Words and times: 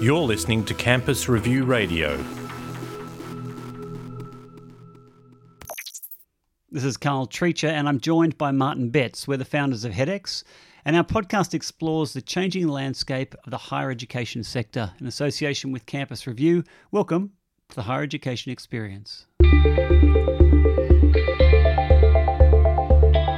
You're 0.00 0.20
listening 0.20 0.64
to 0.64 0.74
Campus 0.74 1.28
Review 1.28 1.64
Radio. 1.64 2.16
This 6.70 6.84
is 6.84 6.96
Karl 6.96 7.26
Treacher, 7.26 7.68
and 7.68 7.88
I'm 7.88 8.00
joined 8.00 8.38
by 8.38 8.50
Martin 8.50 8.90
Betts. 8.90 9.28
We're 9.28 9.36
the 9.36 9.44
founders 9.44 9.84
of 9.84 9.92
HEDx, 9.92 10.44
and 10.84 10.96
our 10.96 11.04
podcast 11.04 11.52
explores 11.52 12.12
the 12.12 12.22
changing 12.22 12.68
landscape 12.68 13.34
of 13.44 13.50
the 13.50 13.58
higher 13.58 13.90
education 13.90 14.42
sector 14.42 14.92
in 15.00 15.06
association 15.06 15.72
with 15.72 15.86
Campus 15.86 16.26
Review. 16.26 16.64
Welcome 16.90 17.32
to 17.68 17.76
the 17.76 17.82
Higher 17.82 18.02
Education 18.02 18.52
Experience. 18.52 19.26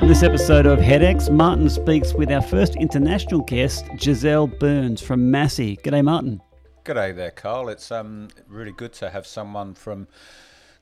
On 0.02 0.08
this 0.08 0.24
episode 0.24 0.66
of 0.66 0.80
HEDx, 0.80 1.30
Martin 1.30 1.70
speaks 1.70 2.12
with 2.12 2.32
our 2.32 2.42
first 2.42 2.74
international 2.74 3.40
guest, 3.42 3.86
Giselle 4.00 4.48
Byrnes 4.48 5.00
from 5.00 5.30
Massey. 5.30 5.76
G'day, 5.76 6.02
Martin. 6.02 6.42
G'day 6.84 7.14
there, 7.14 7.30
Karl. 7.30 7.68
It's 7.68 7.92
um, 7.92 8.26
really 8.48 8.72
good 8.72 8.92
to 8.94 9.10
have 9.10 9.28
someone 9.28 9.74
from 9.74 10.08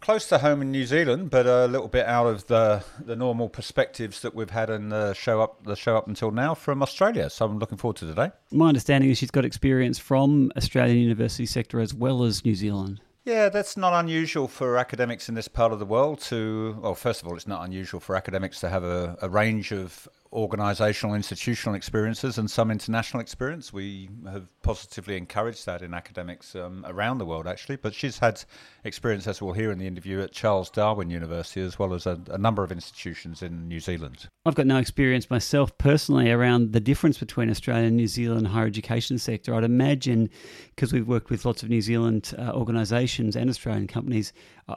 close 0.00 0.26
to 0.30 0.38
home 0.38 0.62
in 0.62 0.70
New 0.70 0.86
Zealand, 0.86 1.28
but 1.28 1.44
a 1.44 1.66
little 1.66 1.86
bit 1.86 2.06
out 2.06 2.28
of 2.28 2.46
the 2.46 2.82
the 3.04 3.14
normal 3.14 3.50
perspectives 3.50 4.22
that 4.22 4.34
we've 4.34 4.48
had 4.48 4.70
in 4.70 4.88
the 4.88 5.12
show 5.12 5.42
up 5.42 5.64
the 5.64 5.76
show 5.76 5.98
up 5.98 6.08
until 6.08 6.30
now 6.30 6.54
from 6.54 6.82
Australia. 6.82 7.28
So 7.28 7.44
I'm 7.44 7.58
looking 7.58 7.76
forward 7.76 7.98
to 7.98 8.06
today. 8.06 8.30
My 8.50 8.68
understanding 8.68 9.10
is 9.10 9.18
she's 9.18 9.30
got 9.30 9.44
experience 9.44 9.98
from 9.98 10.50
Australian 10.56 10.96
university 10.96 11.44
sector 11.44 11.78
as 11.78 11.92
well 11.92 12.24
as 12.24 12.42
New 12.42 12.54
Zealand. 12.54 13.02
Yeah, 13.24 13.50
that's 13.50 13.76
not 13.76 13.92
unusual 13.92 14.48
for 14.48 14.78
academics 14.78 15.28
in 15.28 15.34
this 15.34 15.48
part 15.48 15.72
of 15.72 15.78
the 15.78 15.84
world 15.84 16.20
to. 16.22 16.78
Well, 16.80 16.94
first 16.94 17.20
of 17.20 17.28
all, 17.28 17.36
it's 17.36 17.46
not 17.46 17.64
unusual 17.64 18.00
for 18.00 18.16
academics 18.16 18.60
to 18.60 18.70
have 18.70 18.82
a, 18.82 19.18
a 19.20 19.28
range 19.28 19.72
of 19.72 20.08
organisational, 20.32 21.16
institutional 21.16 21.74
experiences 21.74 22.38
and 22.38 22.48
some 22.48 22.70
international 22.70 23.20
experience. 23.20 23.72
We 23.72 24.08
have 24.30 24.46
positively 24.62 25.16
encouraged 25.16 25.66
that 25.66 25.82
in 25.82 25.92
academics 25.92 26.54
um, 26.54 26.84
around 26.88 27.18
the 27.18 27.24
world, 27.24 27.48
actually. 27.48 27.76
But 27.76 27.94
she's 27.94 28.18
had 28.18 28.44
experience, 28.84 29.26
as 29.26 29.42
we'll 29.42 29.54
hear 29.54 29.72
in 29.72 29.78
the 29.78 29.88
interview, 29.88 30.20
at 30.20 30.30
Charles 30.30 30.70
Darwin 30.70 31.10
University 31.10 31.60
as 31.60 31.80
well 31.80 31.94
as 31.94 32.06
a, 32.06 32.20
a 32.30 32.38
number 32.38 32.62
of 32.62 32.70
institutions 32.70 33.42
in 33.42 33.66
New 33.66 33.80
Zealand. 33.80 34.28
I've 34.46 34.54
got 34.54 34.66
no 34.66 34.78
experience 34.78 35.28
myself 35.30 35.76
personally 35.78 36.30
around 36.30 36.72
the 36.72 36.80
difference 36.80 37.18
between 37.18 37.50
Australia 37.50 37.88
and 37.88 37.96
New 37.96 38.06
Zealand 38.06 38.46
higher 38.46 38.66
education 38.66 39.18
sector. 39.18 39.54
I'd 39.54 39.64
imagine, 39.64 40.30
because 40.76 40.92
we've 40.92 41.08
worked 41.08 41.30
with 41.30 41.44
lots 41.44 41.64
of 41.64 41.68
New 41.68 41.80
Zealand 41.80 42.34
uh, 42.38 42.52
organisations 42.52 43.34
and 43.34 43.50
Australian 43.50 43.88
companies, 43.88 44.32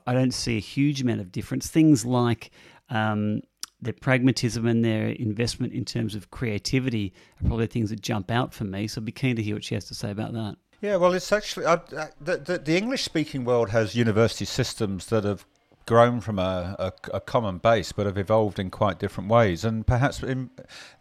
I 0.07 0.13
don't 0.13 0.33
see 0.33 0.57
a 0.57 0.61
huge 0.61 1.01
amount 1.01 1.21
of 1.21 1.31
difference. 1.31 1.67
Things 1.67 2.05
like 2.05 2.49
um, 2.89 3.41
their 3.83 3.93
pragmatism 3.93 4.65
and 4.65 4.83
their 4.83 5.07
investment 5.07 5.73
in 5.73 5.85
terms 5.85 6.15
of 6.15 6.31
creativity 6.31 7.13
are 7.41 7.47
probably 7.47 7.67
things 7.67 7.89
that 7.89 8.01
jump 8.01 8.31
out 8.31 8.53
for 8.53 8.63
me. 8.63 8.87
So 8.87 8.99
I'd 8.99 9.05
be 9.05 9.11
keen 9.11 9.35
to 9.35 9.43
hear 9.43 9.55
what 9.55 9.63
she 9.63 9.75
has 9.75 9.85
to 9.85 9.95
say 9.95 10.11
about 10.11 10.33
that. 10.33 10.55
Yeah, 10.81 10.97
well, 10.97 11.13
it's 11.13 11.31
actually 11.31 11.65
the, 11.65 12.11
the, 12.19 12.57
the 12.57 12.75
English 12.75 13.03
speaking 13.03 13.45
world 13.45 13.69
has 13.69 13.95
university 13.95 14.43
systems 14.43 15.05
that 15.07 15.23
have 15.23 15.45
grown 15.85 16.21
from 16.21 16.39
a, 16.39 16.75
a, 16.79 16.93
a, 17.13 17.19
common 17.19 17.57
base, 17.57 17.91
but 17.91 18.05
have 18.05 18.17
evolved 18.17 18.57
in 18.59 18.69
quite 18.69 18.99
different 18.99 19.29
ways. 19.29 19.65
And 19.65 19.85
perhaps 19.85 20.23
in, 20.23 20.49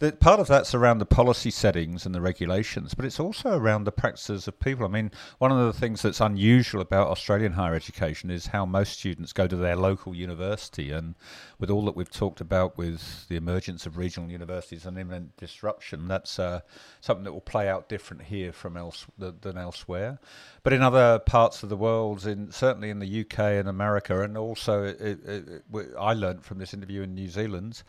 the, 0.01 0.13
part 0.13 0.41
of 0.41 0.49
that's 0.49 0.75
around 0.75 0.99
the 0.99 1.07
policy 1.07 1.51
settings 1.51 2.05
and 2.05 2.15
the 2.15 2.21
regulations, 2.21 2.95
but 2.95 3.05
it's 3.05 3.21
also 3.21 3.57
around 3.57 3.85
the 3.85 3.93
practices 3.93 4.49
of 4.49 4.59
people. 4.59 4.85
I 4.85 4.89
mean, 4.89 5.11
one 5.39 5.53
of 5.53 5.59
the 5.59 5.73
things 5.73 6.03
that's 6.03 6.21
unusual 6.21 6.81
about 6.81 7.09
Australian 7.09 7.53
higher 7.53 7.75
education 7.75 8.31
is 8.31 8.47
how 8.47 8.67
most 8.67 8.99
students 8.99 9.33
go 9.33 9.47
to 9.47 9.57
their 9.57 9.77
local 9.77 10.15
university. 10.15 10.91
And 10.91 11.15
with 11.59 11.71
all 11.71 11.85
that 11.85 11.97
we've 11.97 12.11
talked 12.11 12.41
about 12.41 12.77
with 12.77 13.29
the 13.29 13.37
emergence 13.37 13.87
of 13.87 13.97
regional 13.97 14.31
universities 14.31 14.85
and 14.85 14.99
imminent 14.99 15.37
disruption, 15.37 16.09
that's 16.09 16.39
uh, 16.39 16.61
something 17.01 17.25
that 17.25 17.33
will 17.33 17.41
play 17.41 17.69
out 17.69 17.89
different 17.89 18.25
here 18.25 18.53
from 18.53 18.77
else 18.77 19.07
than 19.17 19.57
elsewhere. 19.57 20.19
But 20.63 20.73
in 20.73 20.83
other 20.83 21.19
parts 21.19 21.63
of 21.63 21.69
the 21.69 21.77
world, 21.77 22.25
in 22.27 22.53
certainly 22.53 22.91
in 22.91 23.01
the 23.01 23.21
UK 23.23 23.39
and 23.39 23.69
America, 23.69 24.23
and 24.23 24.39
also 24.39 24.85
it, 24.85 25.01
it, 25.01 25.27
it, 25.27 25.95
I 25.99 26.13
learned 26.13 26.45
from 26.45 26.59
this 26.59 26.73
interview 26.73 27.03
in 27.03 27.15
New 27.15 27.29
Zealand 27.29 27.83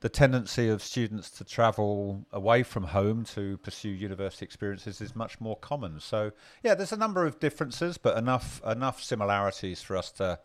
the 0.00 0.08
tendency 0.08 0.68
of 0.68 0.82
students 0.82 1.28
to 1.28 1.44
travel 1.44 2.24
away 2.32 2.62
from 2.62 2.84
home 2.84 3.22
to 3.22 3.58
pursue 3.58 3.90
university 3.90 4.44
experiences 4.44 5.00
is 5.00 5.14
much 5.14 5.40
more 5.40 5.56
common. 5.56 6.00
So 6.00 6.32
yeah, 6.62 6.74
there's 6.74 6.92
a 6.92 6.96
number 6.96 7.26
of 7.26 7.38
differences, 7.38 7.98
but 7.98 8.16
enough 8.16 8.62
enough 8.66 9.02
similarities 9.02 9.82
for 9.82 9.96
us 9.96 10.10
to 10.12 10.38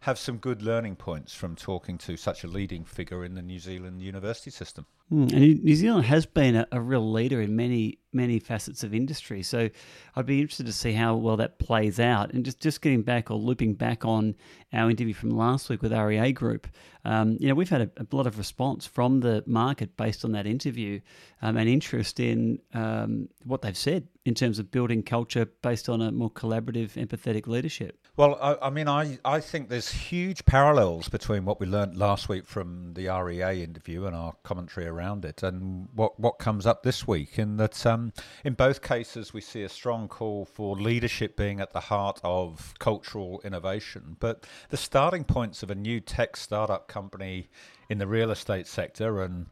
have 0.00 0.18
some 0.18 0.38
good 0.38 0.60
learning 0.60 0.96
points 0.96 1.34
from 1.34 1.54
talking 1.54 1.98
to 1.98 2.16
such 2.16 2.44
a 2.44 2.48
leading 2.48 2.84
figure 2.84 3.24
in 3.24 3.34
the 3.34 3.42
New 3.42 3.60
Zealand 3.60 4.02
university 4.02 4.50
system. 4.50 4.86
Mm, 5.12 5.32
and 5.32 5.64
New 5.64 5.76
Zealand 5.76 6.04
has 6.06 6.26
been 6.26 6.56
a, 6.56 6.66
a, 6.72 6.80
real 6.80 7.12
leader 7.12 7.40
in 7.40 7.54
many 7.54 8.00
many 8.12 8.40
facets 8.40 8.82
of 8.82 8.92
industry. 8.92 9.42
So 9.42 9.68
I'd 10.16 10.26
be 10.26 10.40
interested 10.40 10.66
to 10.66 10.72
see 10.72 10.92
how 10.92 11.14
well 11.14 11.36
that 11.36 11.58
plays 11.60 12.00
out. 12.00 12.32
And 12.32 12.44
just 12.44 12.60
just 12.60 12.80
getting 12.80 13.02
back 13.02 13.30
or 13.30 13.36
looping 13.36 13.74
back 13.74 14.04
on 14.04 14.34
our 14.72 14.90
interview 14.90 15.14
from 15.14 15.30
last 15.30 15.68
week 15.68 15.82
with 15.82 15.92
REA 15.92 16.32
Group, 16.32 16.66
um, 17.04 17.36
you 17.38 17.48
know, 17.48 17.54
we've 17.54 17.68
had 17.68 17.82
a, 17.82 17.90
a, 17.98 18.06
lot 18.10 18.26
of 18.26 18.36
response 18.36 18.84
from 18.84 19.20
the 19.20 19.44
market 19.46 19.96
based 19.96 20.24
on 20.24 20.32
that 20.32 20.44
interview 20.44 21.00
um, 21.40 21.56
and 21.56 21.68
interest 21.68 22.18
in 22.18 22.58
um, 22.74 23.28
what 23.44 23.62
they've 23.62 23.76
said 23.76 24.08
in 24.24 24.34
terms 24.34 24.58
of 24.58 24.72
building 24.72 25.04
culture 25.04 25.46
based 25.62 25.88
on 25.88 26.02
a 26.02 26.10
more 26.10 26.30
collaborative, 26.30 26.94
empathetic 26.94 27.46
leadership. 27.46 28.00
Well, 28.16 28.36
I, 28.42 28.66
I 28.66 28.70
mean, 28.70 28.88
I, 28.88 29.18
I 29.24 29.38
think 29.38 29.68
there's 29.68 29.90
huge 29.90 30.44
parallels 30.46 31.08
between 31.08 31.44
what 31.44 31.60
we 31.60 31.66
learned 31.66 31.96
last 31.96 32.28
week 32.28 32.44
from 32.46 32.94
the 32.94 33.08
REA 33.08 33.62
interview 33.62 34.06
and 34.06 34.16
our 34.16 34.34
commentary 34.42 34.86
around 34.96 35.24
it 35.24 35.42
and 35.42 35.88
what, 35.94 36.18
what 36.18 36.38
comes 36.38 36.66
up 36.66 36.82
this 36.82 37.06
week. 37.06 37.38
In 37.38 37.56
that, 37.58 37.84
um, 37.84 38.12
in 38.44 38.54
both 38.54 38.82
cases, 38.82 39.34
we 39.34 39.40
see 39.40 39.62
a 39.62 39.68
strong 39.68 40.08
call 40.08 40.44
for 40.44 40.76
leadership 40.76 41.36
being 41.36 41.60
at 41.60 41.72
the 41.72 41.80
heart 41.80 42.20
of 42.24 42.74
cultural 42.78 43.40
innovation. 43.44 44.16
But 44.20 44.46
the 44.70 44.76
starting 44.76 45.24
points 45.24 45.62
of 45.62 45.70
a 45.70 45.74
new 45.74 46.00
tech 46.00 46.36
startup 46.36 46.88
company 46.88 47.48
in 47.88 47.98
the 47.98 48.06
real 48.06 48.30
estate 48.30 48.66
sector 48.66 49.22
and 49.22 49.46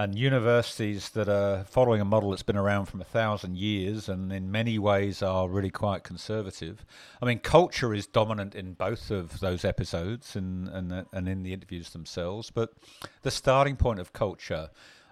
and 0.00 0.18
universities 0.18 1.10
that 1.10 1.28
are 1.28 1.62
following 1.64 2.00
a 2.00 2.04
model 2.06 2.30
that's 2.30 2.42
been 2.42 2.56
around 2.56 2.86
from 2.86 3.02
a 3.02 3.04
thousand 3.04 3.58
years 3.58 4.08
and 4.08 4.32
in 4.32 4.50
many 4.50 4.78
ways 4.78 5.22
are 5.22 5.46
really 5.46 5.68
quite 5.68 6.04
conservative. 6.04 6.86
I 7.20 7.26
mean, 7.26 7.38
culture 7.38 7.92
is 7.92 8.06
dominant 8.06 8.54
in 8.54 8.72
both 8.72 9.10
of 9.10 9.40
those 9.40 9.62
episodes 9.62 10.34
and, 10.36 10.68
and, 10.68 11.04
and 11.12 11.28
in 11.28 11.42
the 11.42 11.52
interviews 11.52 11.90
themselves, 11.90 12.50
but 12.50 12.72
the 13.20 13.30
starting 13.30 13.76
point 13.76 14.00
of 14.00 14.14
culture 14.14 14.70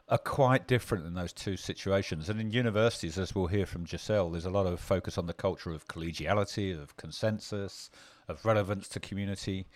are 0.08 0.16
quite 0.16 0.66
different 0.66 1.04
in 1.04 1.12
those 1.12 1.34
two 1.34 1.58
situations. 1.58 2.30
And 2.30 2.40
in 2.40 2.50
universities, 2.50 3.18
as 3.18 3.34
we'll 3.34 3.48
hear 3.48 3.66
from 3.66 3.84
Giselle, 3.84 4.30
there's 4.30 4.46
a 4.46 4.50
lot 4.50 4.66
of 4.66 4.80
focus 4.80 5.18
on 5.18 5.26
the 5.26 5.34
culture 5.34 5.70
of 5.70 5.86
collegiality, 5.86 6.72
of 6.72 6.96
consensus, 6.96 7.90
of 8.26 8.42
relevance 8.42 8.88
to 8.88 9.00
community. 9.00 9.66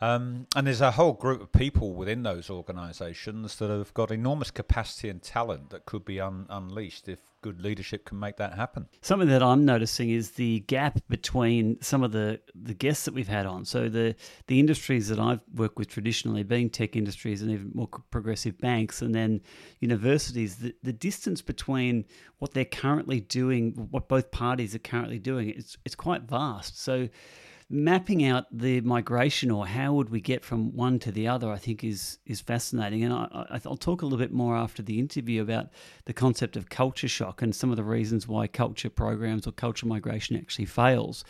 Um, 0.00 0.46
and 0.56 0.66
there's 0.66 0.80
a 0.80 0.90
whole 0.90 1.12
group 1.12 1.40
of 1.40 1.52
people 1.52 1.94
within 1.94 2.24
those 2.24 2.50
organisations 2.50 3.56
that 3.56 3.70
have 3.70 3.94
got 3.94 4.10
enormous 4.10 4.50
capacity 4.50 5.08
and 5.08 5.22
talent 5.22 5.70
that 5.70 5.86
could 5.86 6.04
be 6.04 6.20
un- 6.20 6.46
unleashed 6.50 7.08
if 7.08 7.20
good 7.42 7.62
leadership 7.62 8.04
can 8.04 8.18
make 8.18 8.36
that 8.38 8.54
happen. 8.54 8.88
Something 9.02 9.28
that 9.28 9.42
I'm 9.42 9.64
noticing 9.64 10.10
is 10.10 10.32
the 10.32 10.60
gap 10.60 10.98
between 11.08 11.80
some 11.82 12.02
of 12.02 12.10
the, 12.10 12.40
the 12.54 12.74
guests 12.74 13.04
that 13.04 13.14
we've 13.14 13.28
had 13.28 13.46
on. 13.46 13.64
So 13.66 13.88
the 13.88 14.16
the 14.46 14.58
industries 14.58 15.08
that 15.08 15.20
I've 15.20 15.40
worked 15.54 15.78
with 15.78 15.88
traditionally, 15.88 16.42
being 16.42 16.70
tech 16.70 16.96
industries 16.96 17.42
and 17.42 17.50
even 17.50 17.70
more 17.74 17.88
progressive 18.10 18.58
banks, 18.58 19.02
and 19.02 19.14
then 19.14 19.42
universities, 19.80 20.56
the, 20.56 20.74
the 20.82 20.92
distance 20.92 21.42
between 21.42 22.04
what 22.38 22.52
they're 22.52 22.64
currently 22.64 23.20
doing, 23.20 23.72
what 23.90 24.08
both 24.08 24.30
parties 24.30 24.74
are 24.74 24.80
currently 24.80 25.18
doing, 25.18 25.50
it's 25.50 25.76
it's 25.84 25.94
quite 25.94 26.22
vast. 26.22 26.80
So 26.82 27.08
mapping 27.70 28.24
out 28.24 28.46
the 28.52 28.80
migration 28.82 29.50
or 29.50 29.66
how 29.66 29.94
would 29.94 30.10
we 30.10 30.20
get 30.20 30.44
from 30.44 30.74
one 30.76 30.98
to 30.98 31.10
the 31.10 31.26
other, 31.26 31.50
I 31.50 31.56
think 31.56 31.82
is 31.82 32.18
is 32.26 32.40
fascinating. 32.40 33.04
And 33.04 33.12
I, 33.12 33.60
will 33.64 33.76
talk 33.76 34.02
a 34.02 34.06
little 34.06 34.18
bit 34.18 34.32
more 34.32 34.56
after 34.56 34.82
the 34.82 34.98
interview 34.98 35.42
about 35.42 35.68
the 36.04 36.12
concept 36.12 36.56
of 36.56 36.68
culture 36.68 37.08
shock 37.08 37.42
and 37.42 37.54
some 37.54 37.70
of 37.70 37.76
the 37.76 37.84
reasons 37.84 38.28
why 38.28 38.46
culture 38.46 38.90
programs 38.90 39.46
or 39.46 39.52
culture 39.52 39.86
migration 39.86 40.36
actually 40.36 40.66
fails. 40.66 41.24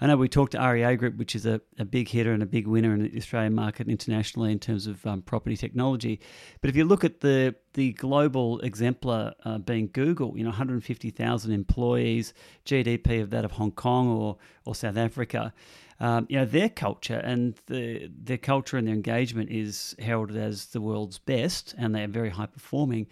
I 0.00 0.06
know 0.06 0.16
we 0.16 0.28
talked 0.28 0.52
to 0.52 0.58
REA 0.58 0.96
Group, 0.96 1.16
which 1.16 1.34
is 1.34 1.46
a, 1.46 1.60
a 1.78 1.84
big 1.84 2.08
hitter 2.08 2.32
and 2.32 2.42
a 2.42 2.46
big 2.46 2.66
winner 2.66 2.94
in 2.94 3.02
the 3.02 3.16
Australian 3.16 3.54
market 3.54 3.88
internationally 3.88 4.52
in 4.52 4.58
terms 4.58 4.86
of 4.86 5.04
um, 5.06 5.22
property 5.22 5.56
technology. 5.56 6.20
But 6.60 6.70
if 6.70 6.76
you 6.76 6.84
look 6.84 7.04
at 7.04 7.20
the 7.20 7.54
the 7.74 7.92
global 7.92 8.58
exemplar 8.60 9.32
uh, 9.44 9.58
being 9.58 9.90
Google, 9.92 10.36
you 10.36 10.42
know, 10.42 10.50
150,000 10.50 11.52
employees, 11.52 12.34
GDP 12.66 13.22
of 13.22 13.30
that 13.30 13.44
of 13.44 13.52
Hong 13.52 13.72
Kong 13.72 14.08
or, 14.08 14.36
or 14.64 14.74
South 14.74 14.96
Africa. 14.96 15.52
Um, 16.00 16.26
you 16.30 16.38
know, 16.38 16.46
their 16.46 16.70
culture 16.70 17.18
and 17.18 17.54
the, 17.66 18.10
their 18.10 18.38
culture 18.38 18.78
and 18.78 18.86
their 18.86 18.94
engagement 18.94 19.50
is 19.50 19.94
heralded 19.98 20.36
as 20.36 20.66
the 20.66 20.80
world's 20.80 21.18
best, 21.18 21.74
and 21.76 21.94
they 21.94 22.02
are 22.02 22.08
very 22.08 22.30
high 22.30 22.46
performing. 22.46 23.06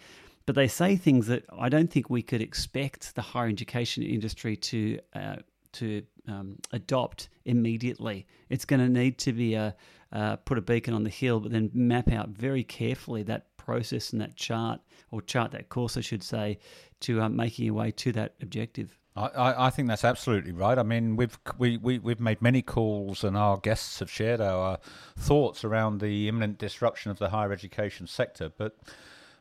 But 0.45 0.55
they 0.55 0.67
say 0.67 0.95
things 0.95 1.27
that 1.27 1.45
I 1.57 1.69
don't 1.69 1.91
think 1.91 2.09
we 2.09 2.23
could 2.23 2.41
expect 2.41 3.13
the 3.13 3.21
higher 3.21 3.47
education 3.47 4.01
industry 4.01 4.57
to 4.57 4.99
uh, 5.13 5.35
to 5.73 6.01
um, 6.27 6.57
adopt 6.73 7.29
immediately. 7.45 8.25
It's 8.49 8.65
going 8.65 8.79
to 8.79 8.89
need 8.89 9.19
to 9.19 9.33
be 9.33 9.53
a 9.53 9.75
uh, 10.11 10.37
put 10.37 10.57
a 10.57 10.61
beacon 10.61 10.95
on 10.95 11.03
the 11.03 11.09
hill, 11.11 11.39
but 11.39 11.51
then 11.51 11.69
map 11.71 12.11
out 12.11 12.29
very 12.29 12.63
carefully 12.63 13.21
that 13.23 13.45
process 13.69 14.11
and 14.13 14.19
that 14.19 14.35
chart, 14.35 14.81
or 15.11 15.21
chart 15.21 15.51
that 15.51 15.69
course, 15.69 15.95
I 15.95 16.01
should 16.01 16.23
say, 16.23 16.57
to 17.01 17.21
um, 17.21 17.35
making 17.35 17.65
your 17.65 17.75
way 17.75 17.91
to 17.91 18.11
that 18.13 18.33
objective. 18.41 18.97
I, 19.15 19.67
I, 19.67 19.69
think 19.69 19.87
that's 19.89 20.03
absolutely 20.03 20.53
right. 20.53 20.79
I 20.79 20.83
mean, 20.83 21.15
we've 21.15 21.37
we, 21.59 21.77
we 21.77 21.99
we've 21.99 22.19
made 22.19 22.41
many 22.41 22.63
calls, 22.63 23.23
and 23.23 23.37
our 23.37 23.57
guests 23.57 23.99
have 23.99 24.09
shared 24.09 24.41
our 24.41 24.79
thoughts 25.17 25.63
around 25.63 25.99
the 25.99 26.27
imminent 26.27 26.57
disruption 26.57 27.11
of 27.11 27.19
the 27.19 27.29
higher 27.29 27.51
education 27.51 28.07
sector. 28.07 28.49
But 28.57 28.75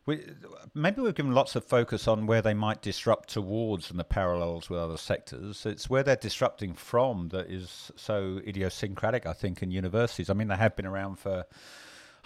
we, 0.05 0.27
maybe 0.75 1.01
we've 1.01 1.15
given 1.15 1.33
lots 1.33 1.57
of 1.57 1.65
focus 1.65 2.07
on 2.07 2.27
where 2.27 2.43
they 2.43 2.55
might 2.55 2.83
disrupt 2.83 3.31
towards 3.31 3.91
and 3.91 3.99
the 3.99 4.05
parallels 4.05 4.69
with 4.69 4.81
other 4.81 4.97
sectors. 4.99 5.65
It's 5.65 5.89
where 5.89 6.03
they're 6.03 6.17
disrupting 6.17 6.75
from 6.75 7.29
that 7.29 7.49
is 7.49 7.91
so 7.97 8.41
idiosyncratic, 8.47 9.27
I 9.27 9.33
think, 9.33 9.63
in 9.63 9.71
universities. 9.71 10.29
I 10.29 10.35
mean, 10.35 10.49
they 10.49 10.57
have 10.57 10.77
been 10.77 10.87
around 10.87 11.19
for 11.19 11.47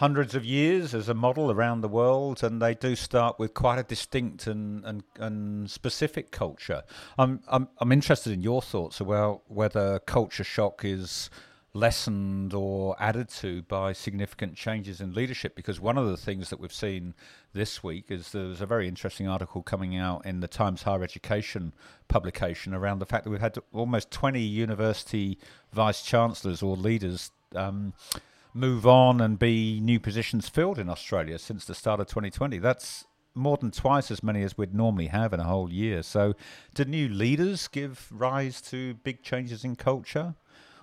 hundreds 0.02 0.34
of 0.34 0.44
years 0.44 0.94
as 0.94 1.08
a 1.08 1.14
model 1.14 1.52
around 1.52 1.80
the 1.80 1.86
world, 1.86 2.42
and 2.42 2.60
they 2.60 2.74
do 2.74 2.96
start 2.96 3.38
with 3.38 3.54
quite 3.54 3.78
a 3.78 3.84
distinct 3.84 4.48
and 4.48 4.84
and, 4.84 5.04
and 5.20 5.70
specific 5.70 6.32
culture. 6.32 6.82
I'm, 7.16 7.38
I'm 7.46 7.68
I'm 7.78 7.92
interested 7.92 8.32
in 8.32 8.42
your 8.42 8.60
thoughts 8.60 8.98
about 9.00 9.42
whether 9.46 10.00
culture 10.00 10.42
shock 10.42 10.84
is 10.84 11.30
lessened 11.72 12.52
or 12.52 12.96
added 12.98 13.28
to 13.28 13.62
by 13.62 13.92
significant 13.92 14.56
changes 14.56 15.00
in 15.00 15.14
leadership 15.14 15.54
because 15.54 15.78
one 15.80 15.96
of 15.96 16.08
the 16.08 16.16
things 16.16 16.50
that 16.50 16.58
we've 16.58 16.72
seen 16.72 17.14
this 17.52 17.84
week 17.84 18.06
is 18.08 18.32
there's 18.32 18.60
a 18.60 18.66
very 18.66 18.88
interesting 18.88 19.28
article 19.28 19.62
coming 19.62 19.96
out 19.96 20.26
in 20.26 20.40
the 20.40 20.48
Times 20.48 20.82
Higher 20.82 21.04
Education 21.04 21.72
publication 22.08 22.74
around 22.74 22.98
the 22.98 23.06
fact 23.06 23.22
that 23.22 23.30
we've 23.30 23.40
had 23.40 23.56
almost 23.72 24.10
20 24.10 24.40
university 24.40 25.38
vice 25.72 26.02
chancellors 26.02 26.60
or 26.60 26.76
leaders 26.76 27.30
um, 27.54 27.94
move 28.54 28.86
on 28.86 29.20
and 29.20 29.38
be 29.38 29.80
new 29.80 29.98
positions 29.98 30.48
filled 30.48 30.78
in 30.78 30.88
Australia 30.88 31.38
since 31.38 31.64
the 31.64 31.74
start 31.74 32.00
of 32.00 32.06
2020. 32.06 32.58
That's 32.58 33.06
more 33.34 33.56
than 33.56 33.70
twice 33.70 34.10
as 34.10 34.22
many 34.22 34.42
as 34.42 34.58
we'd 34.58 34.74
normally 34.74 35.06
have 35.06 35.32
in 35.32 35.40
a 35.40 35.44
whole 35.44 35.72
year. 35.72 36.02
So, 36.02 36.34
do 36.74 36.84
new 36.84 37.08
leaders 37.08 37.68
give 37.68 38.08
rise 38.10 38.60
to 38.62 38.94
big 38.94 39.22
changes 39.22 39.64
in 39.64 39.76
culture? 39.76 40.34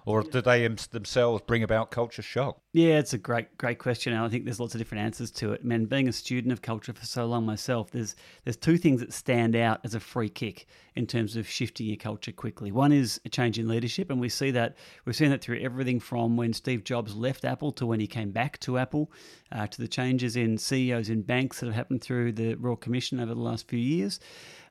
Or 0.09 0.23
do 0.23 0.41
they 0.41 0.67
themselves 0.67 1.43
bring 1.45 1.61
about 1.61 1.91
culture 1.91 2.23
shock? 2.23 2.59
Yeah, 2.73 2.97
it's 2.97 3.13
a 3.13 3.17
great, 3.19 3.55
great 3.59 3.77
question, 3.77 4.11
and 4.11 4.23
I 4.23 4.27
think 4.27 4.43
there's 4.43 4.59
lots 4.59 4.73
of 4.73 4.79
different 4.79 5.03
answers 5.03 5.29
to 5.33 5.53
it. 5.53 5.63
Man, 5.63 5.85
being 5.85 6.07
a 6.07 6.11
student 6.11 6.51
of 6.51 6.63
culture 6.63 6.93
for 6.93 7.05
so 7.05 7.27
long 7.27 7.45
myself, 7.45 7.91
there's 7.91 8.15
there's 8.43 8.57
two 8.57 8.77
things 8.77 9.01
that 9.01 9.13
stand 9.13 9.55
out 9.55 9.81
as 9.83 9.93
a 9.93 9.99
free 9.99 10.27
kick 10.27 10.65
in 10.95 11.05
terms 11.05 11.35
of 11.35 11.47
shifting 11.47 11.85
your 11.85 11.95
culture 11.95 12.31
quickly. 12.31 12.71
One 12.71 12.91
is 12.91 13.21
a 13.23 13.29
change 13.29 13.59
in 13.59 13.67
leadership, 13.67 14.09
and 14.09 14.19
we 14.19 14.29
see 14.29 14.49
that 14.49 14.77
we've 15.05 15.15
seen 15.15 15.29
that 15.29 15.43
through 15.43 15.59
everything 15.59 15.99
from 15.99 16.35
when 16.35 16.53
Steve 16.53 16.83
Jobs 16.83 17.13
left 17.13 17.45
Apple 17.45 17.71
to 17.73 17.85
when 17.85 17.99
he 17.99 18.07
came 18.07 18.31
back 18.31 18.59
to 18.61 18.79
Apple, 18.79 19.11
uh, 19.51 19.67
to 19.67 19.79
the 19.79 19.87
changes 19.87 20.35
in 20.35 20.57
CEOs 20.57 21.09
in 21.11 21.21
banks 21.21 21.59
that 21.59 21.67
have 21.67 21.75
happened 21.75 22.01
through 22.01 22.31
the 22.31 22.55
Royal 22.55 22.75
Commission 22.75 23.19
over 23.19 23.35
the 23.35 23.41
last 23.41 23.67
few 23.67 23.77
years. 23.77 24.19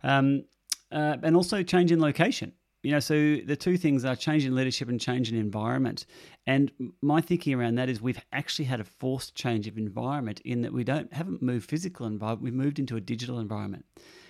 Um, 0.03 0.43
uh, 0.91 1.17
and 1.23 1.37
also 1.37 1.63
change 1.63 1.93
in 1.93 2.01
location. 2.01 2.53
You 2.83 2.93
know, 2.93 3.01
so 3.01 3.15
the 3.45 3.57
two 3.57 3.77
things 3.77 4.05
are 4.05 4.15
change 4.15 4.45
in 4.45 4.55
leadership 4.55 4.89
and 4.89 5.01
change 5.01 5.33
in 5.33 5.39
environment. 5.39 6.07
And 6.47 6.71
my 7.03 7.21
thinking 7.21 7.55
around 7.55 7.75
that 7.75 7.89
is 7.89 8.01
we've 8.01 8.21
actually 8.33 8.67
had 8.67 8.79
a 8.79 8.85
forced 8.85 9.35
change 9.35 9.67
of 9.67 9.77
environment 9.77 10.41
in 10.45 10.63
that 10.63 10.73
we 10.73 10.85
don't 10.85 11.13
haven't 11.13 11.43
moved 11.43 11.69
physical 11.69 12.07
environment, 12.07 12.45
we've 12.45 12.55
moved 12.55 12.79
into 12.79 12.97
a 12.97 13.01
digital 13.01 13.41
environment. 13.41 13.85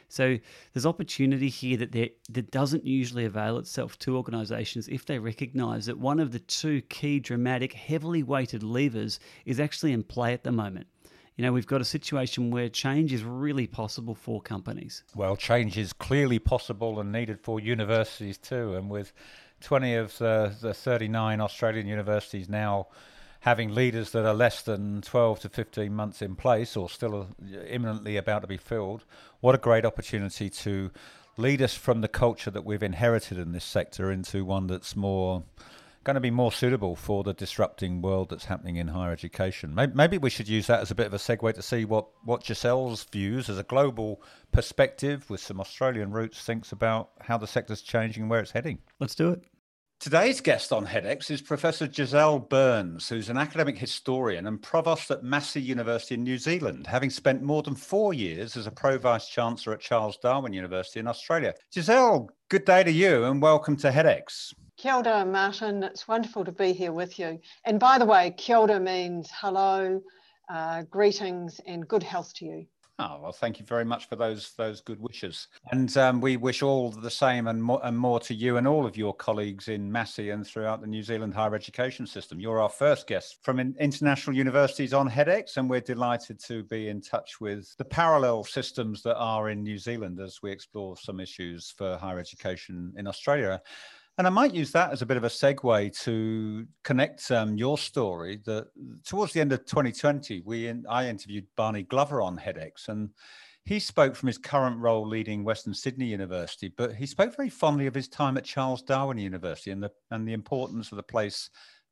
So 0.09 0.39
there's 0.73 0.87
opportunity 0.87 1.51
here 1.51 1.77
that 1.77 1.93
there 1.93 2.09
that 2.31 2.51
doesn't 2.51 2.87
usually 2.87 3.27
avail 3.27 3.59
itself 3.59 3.99
to 4.01 4.17
organisations 4.17 4.89
if 4.89 5.05
they 5.05 5.19
recognise 5.19 5.85
that 5.85 5.99
one 5.99 6.19
of 6.19 6.33
the 6.33 6.39
two 6.39 6.81
key 6.83 7.21
dramatic, 7.21 7.75
heavily 7.75 8.23
weighted 8.23 8.63
levers 8.63 9.21
is 9.45 9.61
actually 9.61 9.93
in 9.93 10.03
play 10.03 10.33
at 10.33 10.45
the 10.45 10.53
moment 10.53 10.87
you 11.39 11.45
know, 11.45 11.53
we've 11.53 11.69
got 11.69 11.81
a 11.81 11.85
situation 11.85 12.51
where 12.51 12.69
change 12.69 13.13
is 13.13 13.23
really 13.23 13.69
possible 13.69 14.17
for 14.17 14.43
companies. 14.43 15.05
Well, 15.15 15.37
change 15.37 15.79
is 15.79 15.93
clearly 15.93 16.41
possible 16.41 16.99
and 16.99 17.13
needed 17.13 17.39
for 17.41 17.61
universities 17.61 18.37
too. 18.37 18.75
And 18.75 18.91
with 18.91 19.13
20 19.61 19.95
of 19.95 20.19
the, 20.19 20.53
the 20.61 20.75
39 20.75 21.41
Australian 21.41 21.87
universities 21.87 22.49
now 22.49 22.89
having 23.41 23.73
leaders 23.73 24.11
that 24.11 24.27
are 24.27 24.35
less 24.35 24.63
than 24.63 25.01
12 25.01 25.39
to 25.39 25.49
15 25.49 25.95
months 25.95 26.23
in 26.23 26.35
place 26.35 26.77
or 26.77 26.91
still 26.91 27.29
uh, 27.41 27.59
imminently 27.69 28.17
about 28.17 28.41
to 28.41 28.49
be 28.49 28.57
filled, 28.57 29.05
what 29.39 29.55
a 29.55 29.59
great 29.59 29.85
opportunity 29.85 30.51
to 30.51 30.91
lead 31.37 31.63
us 31.63 31.73
from 31.73 32.01
the 32.01 32.09
culture 32.09 32.51
that 32.51 32.65
we've 32.65 32.83
inherited 32.83 33.39
in 33.39 33.53
this 33.53 33.65
sector 33.65 34.11
into 34.11 34.45
one 34.45 34.67
that's 34.67 34.97
more 34.97 35.45
going 36.09 36.15
to 36.15 36.21
be 36.21 36.31
more 36.31 36.51
suitable 36.51 36.97
for 36.97 37.23
the 37.23 37.35
disrupting 37.35 38.01
world 38.01 38.31
that's 38.31 38.47
happening 38.47 38.77
in 38.77 38.89
higher 38.89 39.13
education. 39.13 39.75
Maybe, 39.75 39.93
maybe 39.95 40.17
we 40.17 40.31
should 40.31 40.49
use 40.49 40.67
that 40.69 40.81
as 40.81 40.91
a 40.91 40.95
bit 40.95 41.07
of 41.07 41.13
a 41.13 41.19
segue 41.19 41.53
to 41.53 41.61
see 41.61 41.85
what, 41.85 42.07
what 42.25 42.43
Giselle's 42.43 43.05
views 43.05 43.51
as 43.51 43.59
a 43.59 43.63
global 43.63 44.23
perspective 44.51 45.29
with 45.29 45.39
some 45.39 45.61
Australian 45.61 46.11
roots 46.11 46.41
thinks 46.41 46.73
about 46.73 47.11
how 47.21 47.37
the 47.37 47.47
sector's 47.47 47.83
changing 47.83 48.23
and 48.23 48.31
where 48.31 48.41
it's 48.41 48.53
heading. 48.53 48.79
Let's 48.99 49.15
do 49.15 49.29
it. 49.29 49.45
Today's 50.01 50.41
guest 50.41 50.73
on 50.73 50.87
HEDx 50.87 51.31
is 51.31 51.43
Professor 51.43 51.87
Giselle 51.93 52.39
Byrnes, 52.39 53.07
who's 53.11 53.29
an 53.29 53.37
academic 53.37 53.77
historian 53.77 54.47
and 54.47 54.63
provost 54.63 55.11
at 55.11 55.23
Massey 55.23 55.61
University 55.61 56.15
in 56.15 56.23
New 56.23 56.39
Zealand, 56.39 56.87
having 56.87 57.11
spent 57.11 57.43
more 57.43 57.63
than 57.63 57.75
four 57.75 58.15
years 58.15 58.57
as 58.57 58.67
a 58.67 58.71
pro 58.71 58.97
vice 58.97 59.29
chancellor 59.29 59.75
at 59.75 59.81
Charles 59.81 60.17
Darwin 60.17 60.55
University 60.55 61.01
in 61.01 61.07
Australia. 61.07 61.53
Giselle, 61.71 62.31
good 62.49 62.65
day 62.65 62.83
to 62.83 62.91
you 62.91 63.25
and 63.25 63.43
welcome 63.43 63.77
to 63.77 63.91
HEDx. 63.91 64.55
Kia 64.79 64.95
ora, 64.95 65.25
Martin. 65.25 65.83
It's 65.83 66.07
wonderful 66.07 66.45
to 66.45 66.53
be 66.53 66.73
here 66.73 66.93
with 66.93 67.19
you. 67.19 67.41
And 67.65 67.81
by 67.81 67.99
the 67.99 68.07
way, 68.07 68.33
kia 68.37 68.59
ora 68.59 68.79
means 68.79 69.29
hello, 69.35 70.01
uh, 70.49 70.83
greetings, 70.83 71.61
and 71.67 71.89
good 71.89 72.05
health 72.05 72.33
to 72.35 72.45
you. 72.45 72.67
Oh 73.01 73.19
well, 73.21 73.33
thank 73.33 73.59
you 73.59 73.67
very 73.67 73.85
much 73.85 74.09
for 74.09 74.15
those 74.15 74.53
those 74.57 74.81
good 74.81 75.01
wishes, 75.01 75.49
and 75.71 75.97
um, 75.97 76.21
we 76.21 76.37
wish 76.37 76.63
all 76.63 76.91
the 76.91 77.11
same 77.11 77.47
and 77.47 77.63
more 77.63 77.81
and 77.85 77.97
more 77.97 78.19
to 78.21 78.35
you 78.35 78.57
and 78.57 78.67
all 78.67 78.87
of 78.87 78.97
your 78.97 79.15
colleagues 79.15 79.69
in 79.69 79.91
Massey 79.91 80.31
and 80.31 80.45
throughout 80.45 80.81
the 80.81 80.87
New 80.87 81.05
Zealand 81.05 81.35
higher 81.35 81.55
education 81.55 82.09
system. 82.09 82.41
You're 82.41 82.61
our 82.61 82.69
first 82.69 83.07
guest 83.07 83.39
from 83.43 83.61
international 83.61 84.37
universities 84.37 84.93
on 84.93 85.09
HEDx, 85.09 85.57
and 85.57 85.71
we're 85.71 85.81
delighted 85.81 86.41
to 86.47 86.65
be 86.65 86.89
in 86.89 87.01
touch 87.01 87.41
with 87.41 87.73
the 87.79 87.85
parallel 87.85 88.43
systems 88.43 89.03
that 89.03 89.17
are 89.17 89.51
in 89.51 89.63
New 89.63 89.79
Zealand 89.79 90.21
as 90.21 90.41
we 90.43 90.51
explore 90.51 90.97
some 90.97 91.21
issues 91.21 91.73
for 91.77 91.97
higher 91.97 92.19
education 92.19 92.93
in 92.97 93.07
Australia. 93.07 93.61
And 94.19 94.27
I 94.27 94.31
might 94.31 94.53
use 94.53 94.73
that 94.73 94.91
as 94.91 95.01
a 95.01 95.07
bit 95.07 95.17
of 95.17 95.23
a 95.23 95.29
segue 95.29 95.97
to 96.03 96.67
connect 96.83 97.31
um, 97.31 97.57
your 97.57 97.79
story. 97.79 98.41
That 98.47 98.67
towards 99.05 99.33
the 99.33 99.41
end 99.41 99.53
of 99.53 99.65
2020, 99.65 100.43
we 100.45 100.67
in, 100.67 100.85
I 100.89 101.09
interviewed 101.09 101.47
Barney 101.57 101.85
Glover 101.85 102.21
on 102.21 102.37
HEDx, 102.37 102.89
and 102.89 103.11
he 103.65 103.79
spoke 103.79 104.17
from 104.17 104.27
his 104.27 104.37
current 104.37 104.77
role 104.79 105.07
leading 105.07 105.45
Western 105.45 105.73
Sydney 105.73 106.07
University, 106.07 106.73
but 106.77 106.97
he 106.97 107.07
spoke 107.07 107.37
very 107.37 107.49
fondly 107.49 107.87
of 107.87 107.95
his 107.95 108.09
time 108.09 108.37
at 108.37 108.45
Charles 108.45 108.83
Darwin 108.83 109.19
University 109.19 109.71
and 109.71 109.81
the 109.81 109.93
and 110.11 110.27
the 110.27 110.33
importance 110.33 110.91
of 110.91 110.97
the 110.97 111.03
place 111.03 111.49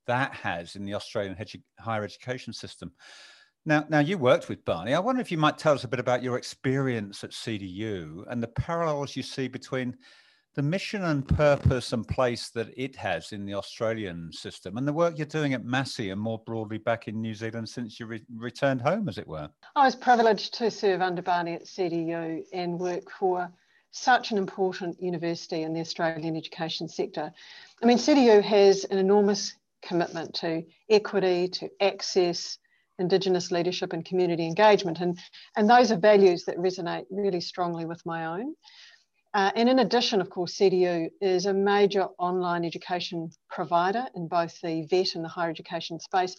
that 0.09 0.35
has 0.35 0.75
in 0.75 0.85
the 0.85 0.95
Australian 0.95 1.37
edu- 1.37 1.63
higher 1.79 2.03
education 2.03 2.53
system. 2.53 2.91
Now, 3.65 3.85
now 3.89 4.01
you 4.01 4.19
worked 4.19 4.49
with 4.49 4.65
Barney. 4.65 4.95
I 4.95 4.99
wonder 4.99 5.21
if 5.21 5.31
you 5.31 5.39
might 5.39 5.59
tell 5.59 5.75
us 5.75 5.85
a 5.85 5.89
bit 5.89 6.01
about 6.01 6.25
your 6.25 6.39
experience 6.39 7.23
at 7.23 7.31
CDU 7.31 8.25
and 8.29 8.43
the 8.43 8.49
parallels 8.49 9.15
you 9.15 9.23
see 9.23 9.47
between 9.49 9.97
the 10.57 10.63
mission 10.63 11.05
and 11.05 11.29
purpose 11.29 11.93
and 11.93 12.09
place 12.09 12.49
that 12.49 12.73
it 12.79 12.97
has 12.97 13.33
in 13.33 13.45
the 13.45 13.53
Australian 13.53 14.33
system 14.33 14.79
and 14.79 14.89
the 14.89 14.93
work 14.93 15.19
you're 15.19 15.27
doing 15.27 15.53
at 15.53 15.67
Massey 15.67 16.09
and 16.09 16.21
more 16.21 16.39
broadly 16.47 16.79
back 16.79 17.09
in 17.09 17.21
New 17.21 17.35
Zealand 17.35 17.69
since 17.69 18.01
you 18.01 18.07
re- 18.07 18.25
returned 18.35 18.81
home, 18.81 19.07
as 19.07 19.19
it 19.19 19.29
were? 19.29 19.51
I 19.77 19.85
was 19.85 19.95
privileged 19.95 20.55
to 20.55 20.71
serve 20.71 21.03
under 21.03 21.21
Barney 21.21 21.53
at 21.53 21.67
CDU 21.67 22.43
and 22.55 22.81
work 22.81 23.11
for 23.11 23.53
such 23.91 24.31
an 24.31 24.39
important 24.39 25.01
university 25.01 25.63
in 25.63 25.75
the 25.75 25.81
Australian 25.81 26.37
education 26.37 26.89
sector. 26.89 27.31
I 27.83 27.87
mean, 27.87 27.99
CDU 27.99 28.43
has 28.43 28.85
an 28.85 28.97
enormous 28.97 29.55
commitment 29.83 30.35
to 30.37 30.65
equity, 30.89 31.49
to 31.49 31.69
access, 31.83 32.59
Indigenous 32.99 33.51
leadership 33.51 33.93
and 33.93 34.07
community 34.07 34.47
engagement. 34.47 35.01
And, 35.01 35.19
and 35.55 35.69
those 35.69 35.93
are 35.93 35.99
values 35.99 36.45
that 36.45 36.57
resonate 36.57 37.05
really 37.11 37.43
strongly 37.43 37.85
with 37.85 38.05
my 38.07 38.25
own. 38.25 38.55
Uh, 39.37 39.51
and 39.55 39.69
in 39.69 39.81
addition, 39.81 40.23
of 40.23 40.31
course, 40.31 40.57
CDU 40.57 41.11
is 41.21 41.45
a 41.45 41.53
major 41.53 42.07
online 42.19 42.65
education 42.65 43.31
provider 43.51 44.07
in 44.15 44.29
both 44.29 44.59
the 44.63 44.87
VET 44.89 45.15
and 45.15 45.23
the 45.23 45.29
higher 45.29 45.51
education 45.51 46.01
space. 46.01 46.35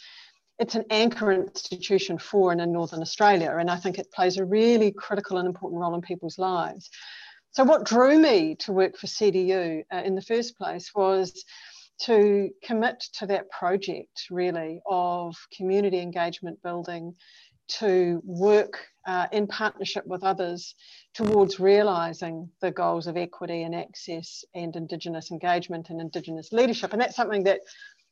It's 0.57 0.73
an 0.73 0.83
anchor 0.89 1.31
institution 1.31 2.17
for 2.17 2.51
and 2.51 2.59
in 2.59 2.71
Northern 2.71 3.03
Australia, 3.03 3.55
and 3.59 3.69
I 3.69 3.75
think 3.75 3.99
it 3.99 4.11
plays 4.11 4.37
a 4.37 4.45
really 4.45 4.91
critical 4.91 5.37
and 5.37 5.45
important 5.45 5.79
role 5.79 5.93
in 5.93 6.01
people's 6.01 6.39
lives. 6.39 6.89
So, 7.51 7.63
what 7.63 7.85
drew 7.85 8.17
me 8.17 8.55
to 8.61 8.71
work 8.71 8.97
for 8.97 9.05
CDU 9.05 9.83
uh, 9.93 10.01
in 10.03 10.15
the 10.15 10.21
first 10.23 10.57
place 10.57 10.89
was 10.95 11.45
to 12.01 12.49
commit 12.63 12.99
to 13.19 13.27
that 13.27 13.51
project, 13.51 14.25
really, 14.31 14.81
of 14.87 15.35
community 15.55 15.99
engagement 15.99 16.63
building, 16.63 17.13
to 17.67 18.21
work 18.25 18.79
uh, 19.05 19.27
in 19.31 19.47
partnership 19.47 20.05
with 20.05 20.23
others 20.23 20.75
towards 21.13 21.59
realising 21.59 22.49
the 22.61 22.71
goals 22.71 23.07
of 23.07 23.17
equity 23.17 23.63
and 23.63 23.73
access 23.73 24.43
and 24.53 24.75
Indigenous 24.75 25.31
engagement 25.31 25.89
and 25.89 26.01
Indigenous 26.01 26.51
leadership. 26.51 26.91
And 26.91 27.01
that's 27.01 27.15
something 27.15 27.43
that 27.43 27.61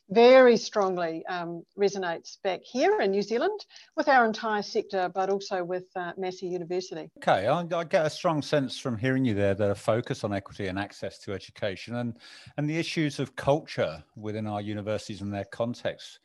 very 0.09 0.55
strongly 0.55 1.25
um, 1.25 1.63
resonates 1.77 2.38
back 2.43 2.62
here 2.63 3.01
in 3.01 3.12
New 3.12 3.21
Zealand 3.21 3.65
with 3.97 4.07
our 4.07 4.25
entire 4.25 4.62
sector, 4.62 5.09
but 5.13 5.29
also 5.29 5.63
with 5.63 5.85
uh, 5.95 6.12
Massey 6.17 6.47
University. 6.47 7.09
Okay, 7.17 7.47
I, 7.47 7.62
I, 7.62 7.83
get 7.83 8.05
a 8.05 8.09
strong 8.09 8.41
sense 8.41 8.77
from 8.77 8.97
hearing 8.97 9.25
you 9.25 9.33
there 9.33 9.55
that 9.55 9.71
a 9.71 9.75
focus 9.75 10.24
on 10.24 10.33
equity 10.33 10.67
and 10.67 10.77
access 10.77 11.17
to 11.19 11.33
education 11.33 11.95
and, 11.95 12.17
and 12.57 12.69
the 12.69 12.77
issues 12.77 13.19
of 13.19 13.35
culture 13.35 14.03
within 14.15 14.45
our 14.45 14.62
universities 14.62 15.21
and 15.21 15.33
their 15.33 15.45
context. 15.45 16.19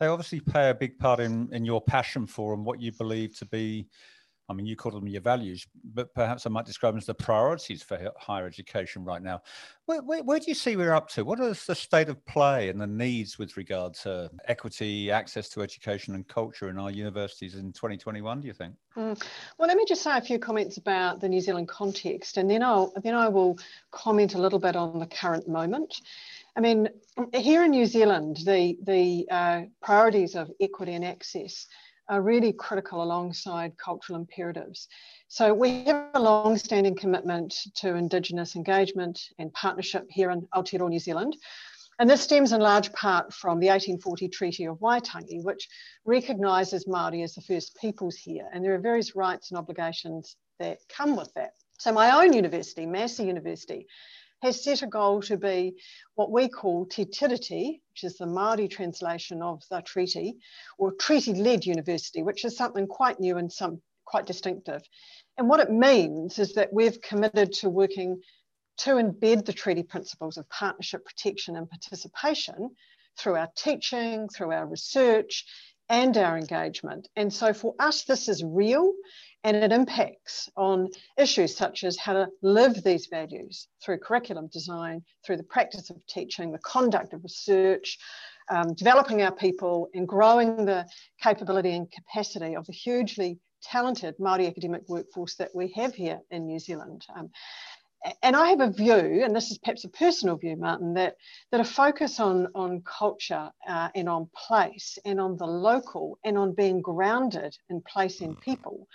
They 0.00 0.06
obviously 0.06 0.40
play 0.40 0.70
a 0.70 0.74
big 0.74 0.98
part 0.98 1.20
in, 1.20 1.48
in 1.52 1.64
your 1.64 1.80
passion 1.80 2.26
for 2.26 2.54
and 2.54 2.64
what 2.64 2.80
you 2.80 2.90
believe 2.92 3.36
to 3.38 3.46
be 3.46 3.86
I 4.50 4.52
mean, 4.52 4.66
you 4.66 4.74
call 4.74 4.90
them 4.90 5.06
your 5.06 5.20
values, 5.20 5.64
but 5.94 6.12
perhaps 6.12 6.44
I 6.44 6.50
might 6.50 6.66
describe 6.66 6.94
them 6.94 6.98
as 6.98 7.06
the 7.06 7.14
priorities 7.14 7.84
for 7.84 8.10
higher 8.18 8.46
education 8.46 9.04
right 9.04 9.22
now. 9.22 9.42
Where, 9.86 10.02
where, 10.02 10.24
where, 10.24 10.40
do 10.40 10.46
you 10.48 10.56
see 10.56 10.74
we're 10.74 10.92
up 10.92 11.08
to? 11.10 11.24
What 11.24 11.38
is 11.38 11.64
the 11.66 11.74
state 11.76 12.08
of 12.08 12.24
play 12.26 12.68
and 12.68 12.80
the 12.80 12.86
needs 12.86 13.38
with 13.38 13.56
regard 13.56 13.94
to 14.02 14.28
equity, 14.48 15.08
access 15.12 15.48
to 15.50 15.62
education, 15.62 16.16
and 16.16 16.26
culture 16.26 16.68
in 16.68 16.78
our 16.78 16.90
universities 16.90 17.54
in 17.54 17.72
2021? 17.72 18.40
Do 18.40 18.48
you 18.48 18.52
think? 18.52 18.74
Mm. 18.96 19.22
Well, 19.56 19.68
let 19.68 19.76
me 19.76 19.84
just 19.86 20.02
say 20.02 20.18
a 20.18 20.20
few 20.20 20.40
comments 20.40 20.78
about 20.78 21.20
the 21.20 21.28
New 21.28 21.40
Zealand 21.40 21.68
context, 21.68 22.36
and 22.36 22.50
then 22.50 22.64
I'll 22.64 22.92
then 23.04 23.14
I 23.14 23.28
will 23.28 23.56
comment 23.92 24.34
a 24.34 24.38
little 24.38 24.58
bit 24.58 24.74
on 24.74 24.98
the 24.98 25.06
current 25.06 25.46
moment. 25.46 26.00
I 26.56 26.60
mean, 26.60 26.88
here 27.34 27.64
in 27.64 27.70
New 27.70 27.86
Zealand, 27.86 28.38
the 28.44 28.76
the 28.82 29.26
uh, 29.30 29.62
priorities 29.82 30.34
of 30.34 30.50
equity 30.60 30.94
and 30.94 31.04
access 31.04 31.66
are 32.08 32.22
really 32.22 32.52
critical 32.52 33.02
alongside 33.02 33.78
cultural 33.78 34.18
imperatives. 34.18 34.88
So 35.28 35.54
we 35.54 35.84
have 35.84 36.10
a 36.14 36.20
long-standing 36.20 36.96
commitment 36.96 37.54
to 37.76 37.94
Indigenous 37.94 38.56
engagement 38.56 39.20
and 39.38 39.52
partnership 39.52 40.06
here 40.10 40.32
in 40.32 40.42
Aotearoa, 40.52 40.88
New 40.88 40.98
Zealand. 40.98 41.36
And 42.00 42.10
this 42.10 42.22
stems 42.22 42.52
in 42.52 42.60
large 42.60 42.92
part 42.94 43.32
from 43.32 43.60
the 43.60 43.68
1840 43.68 44.28
Treaty 44.28 44.64
of 44.64 44.78
Waitangi, 44.78 45.44
which 45.44 45.68
recognises 46.04 46.86
Māori 46.86 47.22
as 47.22 47.34
the 47.34 47.42
first 47.42 47.76
peoples 47.76 48.16
here. 48.16 48.48
And 48.52 48.64
there 48.64 48.74
are 48.74 48.80
various 48.80 49.14
rights 49.14 49.50
and 49.50 49.58
obligations 49.58 50.34
that 50.58 50.78
come 50.88 51.14
with 51.14 51.32
that. 51.34 51.52
So 51.78 51.92
my 51.92 52.24
own 52.24 52.32
university, 52.32 52.86
Massey 52.86 53.24
University, 53.24 53.86
has 54.42 54.62
set 54.62 54.82
a 54.82 54.86
goal 54.86 55.20
to 55.22 55.36
be 55.36 55.74
what 56.14 56.30
we 56.30 56.48
call 56.48 56.86
Te 56.86 57.04
Tiriti, 57.04 57.80
which 57.90 58.04
is 58.04 58.16
the 58.16 58.24
Māori 58.24 58.70
translation 58.70 59.42
of 59.42 59.62
the 59.70 59.80
treaty, 59.82 60.38
or 60.78 60.92
treaty-led 60.92 61.66
university, 61.66 62.22
which 62.22 62.44
is 62.44 62.56
something 62.56 62.86
quite 62.86 63.20
new 63.20 63.36
and 63.36 63.52
some 63.52 63.80
quite 64.04 64.26
distinctive. 64.26 64.82
And 65.38 65.48
what 65.48 65.60
it 65.60 65.70
means 65.70 66.38
is 66.38 66.54
that 66.54 66.72
we've 66.72 67.00
committed 67.00 67.52
to 67.54 67.68
working 67.68 68.20
to 68.78 68.92
embed 68.92 69.44
the 69.44 69.52
treaty 69.52 69.82
principles 69.82 70.38
of 70.38 70.48
partnership, 70.48 71.04
protection, 71.04 71.56
and 71.56 71.68
participation 71.68 72.70
through 73.18 73.36
our 73.36 73.50
teaching, 73.56 74.28
through 74.28 74.52
our 74.52 74.66
research, 74.66 75.44
and 75.90 76.16
our 76.16 76.38
engagement. 76.38 77.08
And 77.16 77.32
so 77.32 77.52
for 77.52 77.74
us, 77.78 78.04
this 78.04 78.28
is 78.28 78.42
real 78.42 78.94
and 79.42 79.56
it 79.56 79.72
impacts 79.72 80.48
on 80.56 80.88
issues 81.18 81.56
such 81.56 81.82
as 81.84 81.98
how 81.98 82.12
to 82.12 82.28
live 82.42 82.82
these 82.84 83.06
values 83.06 83.68
through 83.82 83.98
curriculum 83.98 84.48
design, 84.52 85.02
through 85.24 85.38
the 85.38 85.42
practice 85.42 85.90
of 85.90 86.06
teaching, 86.06 86.52
the 86.52 86.58
conduct 86.58 87.12
of 87.12 87.22
research, 87.22 87.98
um, 88.50 88.74
developing 88.74 89.22
our 89.22 89.34
people 89.34 89.88
and 89.94 90.06
growing 90.06 90.64
the 90.64 90.86
capability 91.22 91.74
and 91.74 91.90
capacity 91.90 92.54
of 92.54 92.66
the 92.66 92.72
hugely 92.72 93.38
talented 93.62 94.16
Māori 94.18 94.46
academic 94.46 94.82
workforce 94.88 95.36
that 95.36 95.50
we 95.54 95.72
have 95.72 95.94
here 95.94 96.20
in 96.30 96.46
New 96.46 96.58
Zealand. 96.58 97.06
Um, 97.16 97.30
and 98.22 98.34
I 98.34 98.48
have 98.48 98.60
a 98.60 98.70
view, 98.70 99.22
and 99.24 99.34
this 99.34 99.50
is 99.50 99.58
perhaps 99.58 99.84
a 99.84 99.88
personal 99.88 100.36
view, 100.36 100.56
Martin, 100.56 100.94
that, 100.94 101.16
that 101.50 101.60
a 101.60 101.64
focus 101.64 102.18
on, 102.18 102.48
on 102.54 102.82
culture 102.82 103.50
uh, 103.68 103.88
and 103.94 104.08
on 104.08 104.28
place 104.34 104.98
and 105.04 105.20
on 105.20 105.36
the 105.36 105.46
local 105.46 106.18
and 106.24 106.38
on 106.38 106.54
being 106.54 106.80
grounded 106.80 107.56
in 107.68 107.82
place 107.82 108.20
and 108.20 108.40
people 108.40 108.86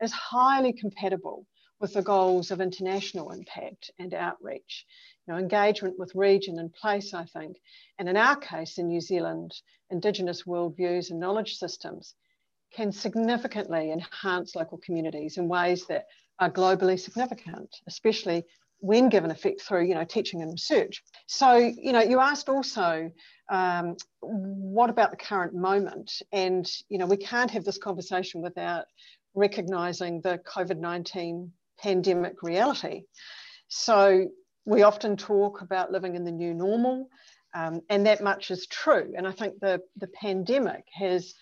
is 0.00 0.12
highly 0.12 0.72
compatible 0.72 1.46
with 1.80 1.92
the 1.94 2.02
goals 2.02 2.50
of 2.50 2.60
international 2.60 3.32
impact 3.32 3.90
and 3.98 4.14
outreach. 4.14 4.86
You 5.26 5.34
know, 5.34 5.40
engagement 5.40 5.98
with 5.98 6.14
region 6.14 6.58
and 6.58 6.72
place, 6.72 7.12
I 7.12 7.24
think, 7.24 7.56
and 7.98 8.08
in 8.08 8.16
our 8.16 8.36
case 8.36 8.78
in 8.78 8.86
New 8.86 9.00
Zealand, 9.00 9.52
Indigenous 9.90 10.44
worldviews 10.44 11.10
and 11.10 11.18
knowledge 11.18 11.56
systems 11.56 12.14
can 12.72 12.92
significantly 12.92 13.92
enhance 13.92 14.54
local 14.54 14.78
communities 14.78 15.38
in 15.38 15.48
ways 15.48 15.86
that 15.86 16.06
are 16.40 16.50
globally 16.50 16.98
significant, 16.98 17.74
especially 17.86 18.44
when 18.80 19.08
given 19.08 19.30
effect 19.30 19.62
through 19.62 19.84
you 19.84 19.94
know 19.94 20.04
teaching 20.04 20.42
and 20.42 20.50
research 20.50 21.02
so 21.26 21.56
you 21.56 21.90
know 21.90 22.02
you 22.02 22.20
asked 22.20 22.50
also 22.50 23.10
um, 23.50 23.96
what 24.20 24.90
about 24.90 25.10
the 25.10 25.16
current 25.16 25.54
moment 25.54 26.12
and 26.32 26.70
you 26.90 26.98
know 26.98 27.06
we 27.06 27.16
can't 27.16 27.50
have 27.50 27.64
this 27.64 27.78
conversation 27.78 28.42
without 28.42 28.84
recognizing 29.34 30.20
the 30.20 30.38
COVID 30.46 30.78
19 30.78 31.52
pandemic 31.78 32.42
reality. 32.42 33.02
So 33.68 34.28
we 34.64 34.82
often 34.82 35.16
talk 35.16 35.60
about 35.60 35.92
living 35.92 36.14
in 36.14 36.24
the 36.24 36.32
new 36.32 36.54
normal, 36.54 37.08
um, 37.54 37.80
and 37.90 38.06
that 38.06 38.22
much 38.22 38.50
is 38.50 38.66
true. 38.66 39.12
And 39.16 39.26
I 39.26 39.32
think 39.32 39.60
the, 39.60 39.80
the 39.96 40.08
pandemic 40.08 40.84
has 40.92 41.34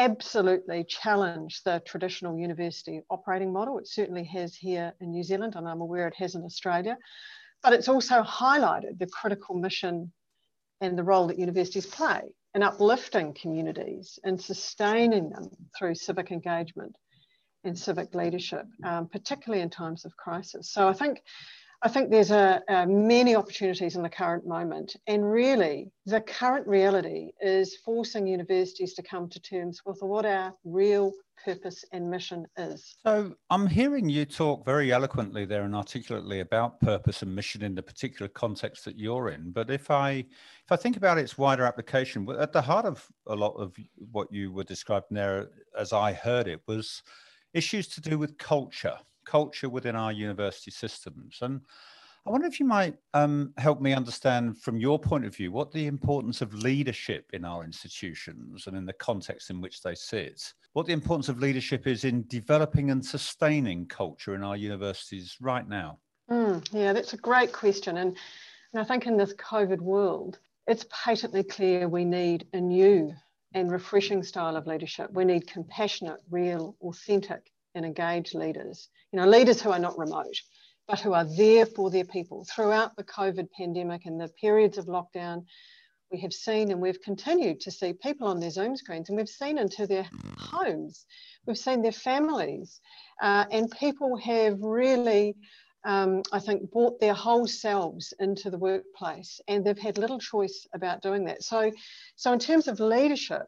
absolutely 0.00 0.82
challenged 0.84 1.62
the 1.64 1.82
traditional 1.84 2.38
university 2.38 3.02
operating 3.10 3.52
model. 3.52 3.78
It 3.78 3.86
certainly 3.86 4.24
has 4.24 4.56
here 4.56 4.94
in 5.00 5.10
New 5.10 5.22
Zealand, 5.22 5.56
and 5.56 5.68
I'm 5.68 5.82
aware 5.82 6.08
it 6.08 6.14
has 6.16 6.34
in 6.34 6.42
Australia. 6.42 6.96
But 7.62 7.74
it's 7.74 7.88
also 7.88 8.22
highlighted 8.22 8.98
the 8.98 9.06
critical 9.06 9.54
mission 9.56 10.10
and 10.80 10.96
the 10.96 11.04
role 11.04 11.26
that 11.26 11.38
universities 11.38 11.84
play 11.84 12.22
in 12.54 12.62
uplifting 12.62 13.34
communities 13.34 14.18
and 14.24 14.40
sustaining 14.40 15.28
them 15.28 15.50
through 15.78 15.94
civic 15.94 16.32
engagement 16.32 16.96
and 17.64 17.78
civic 17.78 18.14
leadership, 18.14 18.64
um, 18.82 19.06
particularly 19.06 19.62
in 19.62 19.68
times 19.68 20.06
of 20.06 20.16
crisis. 20.16 20.72
So 20.72 20.88
I 20.88 20.94
think 20.94 21.22
I 21.82 21.88
think 21.88 22.10
there's 22.10 22.30
a, 22.30 22.62
a, 22.68 22.86
many 22.86 23.34
opportunities 23.34 23.96
in 23.96 24.02
the 24.02 24.08
current 24.10 24.46
moment, 24.46 24.96
and 25.06 25.30
really 25.30 25.90
the 26.04 26.20
current 26.20 26.66
reality 26.66 27.30
is 27.40 27.76
forcing 27.76 28.26
universities 28.26 28.92
to 28.94 29.02
come 29.02 29.28
to 29.30 29.40
terms 29.40 29.80
with 29.86 30.02
what 30.02 30.26
our 30.26 30.54
real 30.64 31.12
purpose 31.42 31.82
and 31.92 32.10
mission 32.10 32.46
is. 32.58 32.96
So 33.04 33.34
I'm 33.48 33.66
hearing 33.66 34.10
you 34.10 34.26
talk 34.26 34.64
very 34.64 34.92
eloquently 34.92 35.46
there 35.46 35.62
and 35.62 35.74
articulately 35.74 36.40
about 36.40 36.80
purpose 36.80 37.22
and 37.22 37.34
mission 37.34 37.62
in 37.62 37.74
the 37.74 37.82
particular 37.82 38.28
context 38.28 38.84
that 38.84 38.98
you're 38.98 39.30
in. 39.30 39.50
But 39.50 39.70
if 39.70 39.90
I 39.90 40.10
if 40.10 40.70
I 40.70 40.76
think 40.76 40.98
about 40.98 41.16
its 41.16 41.38
wider 41.38 41.64
application, 41.64 42.28
at 42.38 42.52
the 42.52 42.60
heart 42.60 42.84
of 42.84 43.06
a 43.26 43.34
lot 43.34 43.54
of 43.54 43.74
what 44.12 44.30
you 44.30 44.52
were 44.52 44.64
describing 44.64 45.14
there, 45.14 45.48
as 45.78 45.94
I 45.94 46.12
heard 46.12 46.46
it, 46.46 46.60
was 46.66 47.02
issues 47.54 47.88
to 47.88 48.00
do 48.00 48.18
with 48.18 48.36
culture, 48.36 48.98
culture 49.24 49.68
within 49.68 49.96
our 49.96 50.12
university 50.12 50.70
systems. 50.70 51.38
And 51.42 51.60
I 52.26 52.30
wonder 52.30 52.46
if 52.46 52.60
you 52.60 52.66
might 52.66 52.96
um, 53.14 53.54
help 53.56 53.80
me 53.80 53.94
understand 53.94 54.60
from 54.60 54.78
your 54.78 54.98
point 54.98 55.24
of 55.24 55.34
view 55.34 55.52
what 55.52 55.72
the 55.72 55.86
importance 55.86 56.42
of 56.42 56.52
leadership 56.52 57.30
in 57.32 57.44
our 57.44 57.64
institutions 57.64 58.66
and 58.66 58.76
in 58.76 58.84
the 58.84 58.92
context 58.92 59.48
in 59.48 59.60
which 59.60 59.82
they 59.82 59.94
sit, 59.94 60.52
what 60.74 60.86
the 60.86 60.92
importance 60.92 61.30
of 61.30 61.38
leadership 61.38 61.86
is 61.86 62.04
in 62.04 62.26
developing 62.28 62.90
and 62.90 63.04
sustaining 63.04 63.86
culture 63.86 64.34
in 64.34 64.44
our 64.44 64.56
universities 64.56 65.36
right 65.40 65.66
now. 65.66 65.98
Mm, 66.30 66.66
yeah, 66.72 66.92
that's 66.92 67.14
a 67.14 67.18
great 67.18 67.52
question. 67.52 67.96
And, 67.96 68.16
and 68.72 68.82
I 68.82 68.84
think 68.84 69.06
in 69.06 69.16
this 69.16 69.32
COVID 69.34 69.80
world, 69.80 70.38
it's 70.66 70.86
patently 70.90 71.42
clear 71.42 71.88
we 71.88 72.04
need 72.04 72.46
a 72.52 72.60
new 72.60 73.14
and 73.54 73.72
refreshing 73.72 74.22
style 74.22 74.56
of 74.56 74.66
leadership. 74.66 75.10
We 75.12 75.24
need 75.24 75.46
compassionate, 75.46 76.20
real, 76.30 76.76
authentic, 76.82 77.50
and 77.74 77.84
engage 77.84 78.34
leaders. 78.34 78.88
You 79.12 79.18
know, 79.18 79.26
leaders 79.26 79.60
who 79.60 79.70
are 79.70 79.78
not 79.78 79.98
remote, 79.98 80.36
but 80.88 81.00
who 81.00 81.12
are 81.12 81.26
there 81.36 81.66
for 81.66 81.90
their 81.90 82.04
people. 82.04 82.44
Throughout 82.44 82.96
the 82.96 83.04
COVID 83.04 83.48
pandemic 83.56 84.06
and 84.06 84.20
the 84.20 84.28
periods 84.40 84.78
of 84.78 84.86
lockdown, 84.86 85.44
we 86.10 86.20
have 86.20 86.32
seen 86.32 86.70
and 86.70 86.80
we've 86.80 87.00
continued 87.02 87.60
to 87.60 87.70
see 87.70 87.92
people 87.92 88.26
on 88.26 88.40
their 88.40 88.50
Zoom 88.50 88.76
screens, 88.76 89.08
and 89.08 89.16
we've 89.16 89.28
seen 89.28 89.58
into 89.58 89.86
their 89.86 90.08
homes, 90.36 91.06
we've 91.46 91.58
seen 91.58 91.82
their 91.82 91.92
families, 91.92 92.80
uh, 93.22 93.44
and 93.50 93.70
people 93.70 94.16
have 94.16 94.60
really 94.60 95.36
um, 95.84 96.22
I 96.32 96.38
think, 96.40 96.70
brought 96.70 97.00
their 97.00 97.14
whole 97.14 97.46
selves 97.46 98.12
into 98.18 98.50
the 98.50 98.58
workplace, 98.58 99.40
and 99.48 99.64
they've 99.64 99.78
had 99.78 99.98
little 99.98 100.18
choice 100.18 100.66
about 100.74 101.02
doing 101.02 101.24
that. 101.24 101.42
So, 101.42 101.72
so 102.16 102.32
in 102.32 102.38
terms 102.38 102.68
of 102.68 102.80
leadership, 102.80 103.46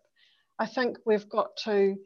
I 0.58 0.66
think 0.66 0.96
we've 1.04 1.28
got 1.28 1.56
to 1.64 1.96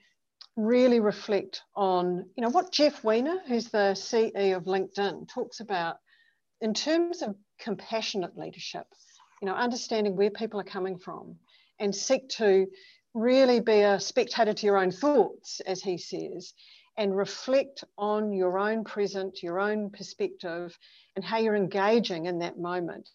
really 0.56 1.00
reflect 1.00 1.62
on, 1.74 2.24
you 2.36 2.42
know, 2.42 2.50
what 2.50 2.72
Jeff 2.72 3.04
Weiner, 3.04 3.38
who's 3.46 3.68
the 3.68 3.94
CEO 3.94 4.56
of 4.56 4.64
LinkedIn, 4.64 5.28
talks 5.28 5.60
about 5.60 5.96
in 6.60 6.72
terms 6.72 7.22
of 7.22 7.36
compassionate 7.58 8.36
leadership. 8.36 8.86
You 9.42 9.46
know, 9.48 9.54
understanding 9.54 10.16
where 10.16 10.30
people 10.30 10.58
are 10.60 10.64
coming 10.64 10.98
from, 10.98 11.36
and 11.78 11.94
seek 11.94 12.30
to 12.30 12.66
really 13.12 13.60
be 13.60 13.82
a 13.82 14.00
spectator 14.00 14.54
to 14.54 14.66
your 14.66 14.78
own 14.78 14.90
thoughts, 14.90 15.60
as 15.66 15.82
he 15.82 15.98
says, 15.98 16.54
and 16.96 17.14
reflect 17.14 17.84
on 17.98 18.32
your 18.32 18.58
own 18.58 18.82
present, 18.82 19.42
your 19.42 19.60
own 19.60 19.90
perspective, 19.90 20.78
and 21.16 21.24
how 21.24 21.36
you're 21.36 21.54
engaging 21.54 22.24
in 22.26 22.38
that 22.38 22.58
moment. 22.58 23.10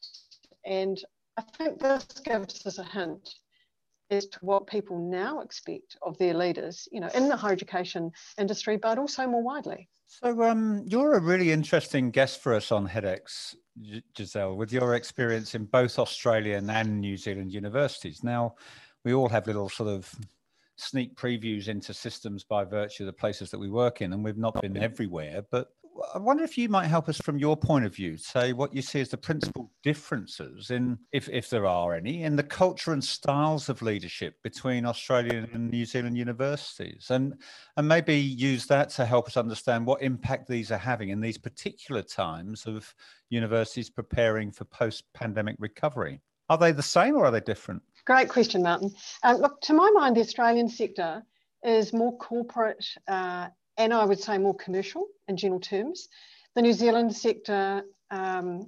And 0.63 1.01
I 1.37 1.41
think 1.57 1.79
this 1.79 2.05
gives 2.23 2.65
us 2.67 2.77
a 2.77 2.83
hint 2.83 3.27
as 4.11 4.27
to 4.27 4.39
what 4.41 4.67
people 4.67 4.99
now 4.99 5.39
expect 5.41 5.97
of 6.01 6.17
their 6.17 6.33
leaders, 6.33 6.87
you 6.91 6.99
know, 6.99 7.09
in 7.15 7.29
the 7.29 7.35
higher 7.35 7.53
education 7.53 8.11
industry, 8.37 8.77
but 8.77 8.99
also 8.99 9.25
more 9.25 9.41
widely. 9.41 9.87
So, 10.07 10.43
um, 10.43 10.83
you're 10.85 11.13
a 11.13 11.21
really 11.21 11.51
interesting 11.51 12.11
guest 12.11 12.41
for 12.41 12.53
us 12.53 12.71
on 12.71 12.87
HEDx, 12.87 13.55
Giselle, 14.15 14.57
with 14.57 14.73
your 14.73 14.95
experience 14.95 15.55
in 15.55 15.65
both 15.65 15.97
Australian 15.97 16.69
and 16.69 16.99
New 16.99 17.15
Zealand 17.15 17.53
universities. 17.53 18.21
Now, 18.21 18.55
we 19.05 19.13
all 19.13 19.29
have 19.29 19.47
little 19.47 19.69
sort 19.69 19.89
of 19.89 20.13
sneak 20.75 21.15
previews 21.15 21.69
into 21.69 21.93
systems 21.93 22.43
by 22.43 22.65
virtue 22.65 23.03
of 23.03 23.07
the 23.07 23.13
places 23.13 23.51
that 23.51 23.59
we 23.59 23.69
work 23.69 24.01
in, 24.01 24.11
and 24.11 24.21
we've 24.21 24.37
not 24.37 24.61
been 24.61 24.75
everywhere. 24.75 25.43
But 25.49 25.69
I 26.13 26.17
wonder 26.17 26.43
if 26.43 26.57
you 26.57 26.69
might 26.69 26.87
help 26.87 27.09
us 27.09 27.17
from 27.17 27.37
your 27.37 27.55
point 27.55 27.85
of 27.85 27.95
view, 27.95 28.17
say 28.17 28.53
what 28.53 28.73
you 28.73 28.81
see 28.81 29.01
as 29.01 29.09
the 29.09 29.17
principal 29.17 29.71
differences 29.83 30.71
in, 30.71 30.97
if, 31.11 31.29
if 31.29 31.49
there 31.49 31.65
are 31.65 31.93
any, 31.93 32.23
in 32.23 32.35
the 32.35 32.43
culture 32.43 32.93
and 32.93 33.03
styles 33.03 33.69
of 33.69 33.81
leadership 33.81 34.35
between 34.43 34.85
Australian 34.85 35.49
and 35.53 35.69
New 35.69 35.85
Zealand 35.85 36.17
universities, 36.17 37.07
and 37.09 37.35
and 37.77 37.87
maybe 37.87 38.15
use 38.15 38.65
that 38.67 38.89
to 38.91 39.05
help 39.05 39.27
us 39.27 39.37
understand 39.37 39.85
what 39.85 40.01
impact 40.01 40.47
these 40.47 40.71
are 40.71 40.77
having 40.77 41.09
in 41.09 41.21
these 41.21 41.37
particular 41.37 42.01
times 42.01 42.65
of 42.65 42.93
universities 43.29 43.89
preparing 43.89 44.51
for 44.51 44.65
post-pandemic 44.65 45.55
recovery. 45.59 46.21
Are 46.49 46.57
they 46.57 46.71
the 46.71 46.83
same 46.83 47.15
or 47.15 47.25
are 47.25 47.31
they 47.31 47.39
different? 47.39 47.81
Great 48.05 48.29
question, 48.29 48.63
Martin. 48.63 48.91
Uh, 49.23 49.37
look, 49.39 49.61
to 49.61 49.73
my 49.73 49.89
mind, 49.91 50.17
the 50.17 50.21
Australian 50.21 50.67
sector 50.67 51.23
is 51.63 51.93
more 51.93 52.17
corporate 52.17 52.85
uh, 53.07 53.47
and 53.81 53.93
I 53.93 54.05
would 54.05 54.19
say 54.19 54.37
more 54.37 54.55
commercial 54.55 55.07
in 55.27 55.37
general 55.37 55.59
terms. 55.59 56.07
The 56.53 56.61
New 56.61 56.73
Zealand 56.73 57.15
sector, 57.15 57.83
um, 58.11 58.67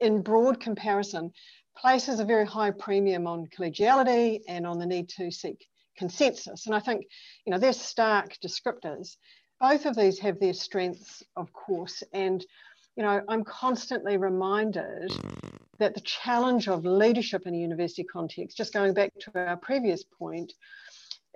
in 0.00 0.22
broad 0.22 0.60
comparison, 0.60 1.32
places 1.76 2.20
a 2.20 2.24
very 2.24 2.46
high 2.46 2.70
premium 2.70 3.26
on 3.26 3.48
collegiality 3.48 4.40
and 4.46 4.64
on 4.64 4.78
the 4.78 4.86
need 4.86 5.08
to 5.10 5.32
seek 5.32 5.66
consensus. 5.98 6.66
And 6.66 6.76
I 6.76 6.78
think, 6.78 7.06
you 7.44 7.50
know, 7.50 7.58
they're 7.58 7.72
stark 7.72 8.36
descriptors. 8.44 9.16
Both 9.60 9.84
of 9.84 9.96
these 9.96 10.20
have 10.20 10.38
their 10.38 10.52
strengths, 10.52 11.24
of 11.36 11.52
course. 11.52 12.04
And, 12.12 12.44
you 12.96 13.02
know, 13.02 13.22
I'm 13.28 13.42
constantly 13.42 14.16
reminded 14.16 15.10
that 15.78 15.94
the 15.94 16.00
challenge 16.02 16.68
of 16.68 16.84
leadership 16.84 17.46
in 17.46 17.54
a 17.54 17.58
university 17.58 18.04
context, 18.04 18.56
just 18.56 18.72
going 18.72 18.94
back 18.94 19.12
to 19.20 19.30
our 19.34 19.56
previous 19.56 20.04
point, 20.04 20.52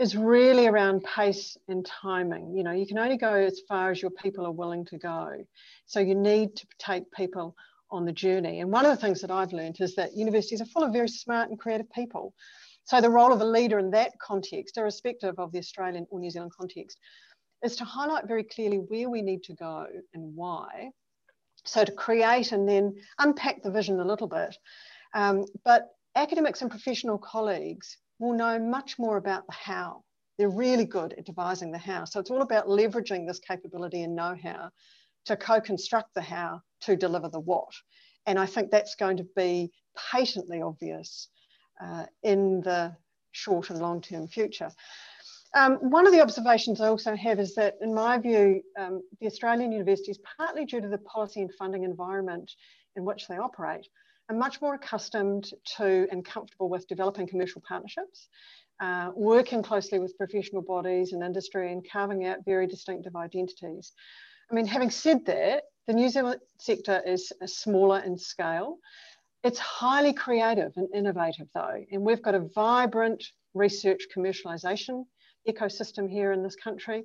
is 0.01 0.17
really 0.17 0.67
around 0.67 1.05
pace 1.05 1.59
and 1.69 1.85
timing. 1.85 2.57
You 2.57 2.65
know, 2.65 2.73
you 2.73 2.87
can 2.87 2.99
only 2.99 3.19
go 3.19 3.35
as 3.35 3.61
far 3.69 3.91
as 3.91 4.01
your 4.01 4.11
people 4.11 4.47
are 4.47 4.51
willing 4.51 4.87
to 4.87 4.97
go. 4.97 5.45
So 5.85 6.01
you 6.01 6.15
need 6.15 6.57
to 6.57 6.67
take 6.79 7.13
people 7.13 7.55
on 7.91 8.07
the 8.07 8.13
journey. 8.13 8.61
And 8.61 8.73
one 8.73 8.87
of 8.87 8.93
the 8.93 9.01
things 9.01 9.21
that 9.21 9.31
I've 9.31 9.53
learned 9.53 9.77
is 9.79 9.95
that 9.97 10.17
universities 10.17 10.63
are 10.63 10.67
full 10.67 10.85
of 10.85 10.95
very 10.95 11.09
smart 11.09 11.51
and 11.51 11.59
creative 11.59 11.93
people. 11.93 12.33
So 12.85 13.03
the 13.03 13.11
role 13.11 13.31
of 13.31 13.43
a 13.43 13.45
leader 13.45 13.79
in 13.79 13.91
that 13.91 14.13
context, 14.19 14.79
irrespective 14.79 15.39
of 15.39 15.53
the 15.53 15.59
Australian 15.59 16.07
or 16.11 16.19
New 16.19 16.31
Zealand 16.31 16.53
context, 16.59 16.99
is 17.63 17.77
to 17.77 17.85
highlight 17.85 18.27
very 18.27 18.45
clearly 18.45 18.79
where 18.79 19.11
we 19.11 19.21
need 19.21 19.43
to 19.45 19.55
go 19.55 19.87
and 20.15 20.35
why. 20.35 20.93
So 21.67 21.85
to 21.85 21.93
create 21.93 22.53
and 22.53 22.67
then 22.67 22.95
unpack 23.19 23.63
the 23.63 23.71
vision 23.71 24.01
a 24.01 24.05
little 24.05 24.29
bit. 24.29 24.57
Um, 25.13 25.45
but 25.63 25.89
academics 26.17 26.63
and 26.63 26.71
professional 26.71 27.19
colleagues 27.19 27.99
will 28.21 28.35
know 28.35 28.59
much 28.59 28.99
more 28.99 29.17
about 29.17 29.47
the 29.47 29.53
how. 29.53 30.05
They're 30.39 30.49
really 30.49 30.85
good 30.85 31.15
at 31.15 31.27
devising 31.27 31.73
the 31.73 31.79
how. 31.79 32.05
So 32.05 32.21
it's 32.21 32.31
all 32.31 32.43
about 32.43 32.69
leveraging 32.69 33.27
this 33.27 33.41
capability 33.41 34.03
and 34.03 34.15
know 34.15 34.37
how 34.41 34.71
to 35.27 35.37
co 35.37 35.61
construct 35.61 36.15
the 36.15 36.23
how 36.23 36.63
to 36.83 36.97
deliver 36.97 37.29
the 37.29 37.41
what. 37.41 37.73
And 38.27 38.39
I 38.39 38.47
think 38.47 38.71
that's 38.71 38.95
going 38.95 39.17
to 39.17 39.27
be 39.37 39.73
patently 40.13 40.63
obvious 40.63 41.29
uh, 41.83 42.07
in 42.23 42.61
the 42.61 42.97
short 43.33 43.71
and 43.71 43.81
long 43.81 44.01
term 44.01 44.29
future. 44.29 44.71
Um, 45.55 45.77
one 45.91 46.07
of 46.07 46.13
the 46.13 46.21
observations 46.21 46.81
I 46.81 46.89
also 46.89 47.17
have 47.17 47.41
is 47.41 47.55
that, 47.57 47.77
in 47.81 47.93
my 47.93 48.19
view, 48.19 48.63
um, 48.79 49.03
the 49.21 49.27
Australian 49.27 49.73
universities, 49.73 50.19
partly 50.39 50.65
due 50.65 50.81
to 50.81 50.89
the 50.89 50.99
policy 50.99 51.41
and 51.41 51.53
funding 51.59 51.83
environment 51.83 52.53
in 52.95 53.05
which 53.05 53.27
they 53.27 53.37
operate, 53.37 53.87
are 54.31 54.37
much 54.37 54.63
more 54.63 54.75
accustomed 54.75 55.51
to 55.77 56.07
and 56.13 56.25
comfortable 56.25 56.69
with 56.69 56.87
developing 56.87 57.27
commercial 57.27 57.61
partnerships, 57.67 58.29
uh, 58.81 59.11
working 59.15 59.63
closely 59.63 59.99
with 59.99 60.17
professional 60.17 60.63
bodies 60.63 61.13
and 61.13 61.23
industry 61.23 61.73
and 61.73 61.85
carving 61.91 62.27
out 62.27 62.39
very 62.47 62.67
distinctive 62.67 63.17
identities. 63.17 63.93
I 64.51 64.55
mean, 64.55 64.67
having 64.67 64.91
said 64.91 65.27
that, 65.27 65.65
the 65.89 65.95
New 65.95 66.09
Zealand 66.09 66.41
sector 66.61 67.03
is 67.05 67.33
smaller 67.47 68.01
in 68.01 68.17
scale. 68.17 68.77
It's 69.43 69.59
highly 69.59 70.13
creative 70.13 70.73
and 70.77 70.89
innovative 70.95 71.49
though, 71.55 71.83
and 71.91 72.03
we've 72.03 72.23
got 72.23 72.35
a 72.37 72.49
vibrant 72.55 73.25
research 73.55 74.03
commercialisation 74.17 75.05
ecosystem 75.49 76.09
here 76.09 76.33
in 76.33 76.43
this 76.43 76.55
country. 76.55 77.03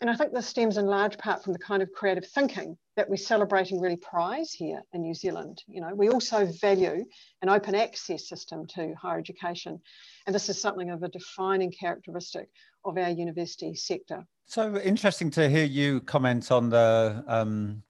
And 0.00 0.08
I 0.08 0.14
think 0.14 0.32
this 0.32 0.46
stems 0.46 0.78
in 0.78 0.86
large 0.86 1.18
part 1.18 1.42
from 1.42 1.52
the 1.52 1.58
kind 1.58 1.82
of 1.82 1.92
creative 1.92 2.26
thinking 2.26 2.78
that 2.96 3.08
we 3.08 3.16
celebrate 3.16 3.70
and 3.70 3.80
really 3.80 3.96
prize 3.96 4.52
here 4.52 4.82
in 4.92 5.02
New 5.02 5.14
Zealand. 5.14 5.62
You 5.66 5.80
know, 5.80 5.94
we 5.94 6.08
also 6.08 6.46
value 6.60 7.04
an 7.40 7.48
open 7.48 7.74
access 7.74 8.28
system 8.28 8.66
to 8.68 8.94
higher 9.00 9.18
education. 9.18 9.80
And 10.26 10.34
this 10.34 10.48
is 10.48 10.60
something 10.60 10.90
of 10.90 11.02
a 11.02 11.08
defining 11.08 11.72
characteristic 11.72 12.48
of 12.84 12.98
our 12.98 13.10
university 13.10 13.74
sector. 13.74 14.26
So 14.46 14.76
interesting 14.78 15.30
to 15.32 15.48
hear 15.48 15.64
you 15.64 16.00
comment 16.00 16.50
on 16.50 16.68
the 16.68 17.24
um, 17.26 17.82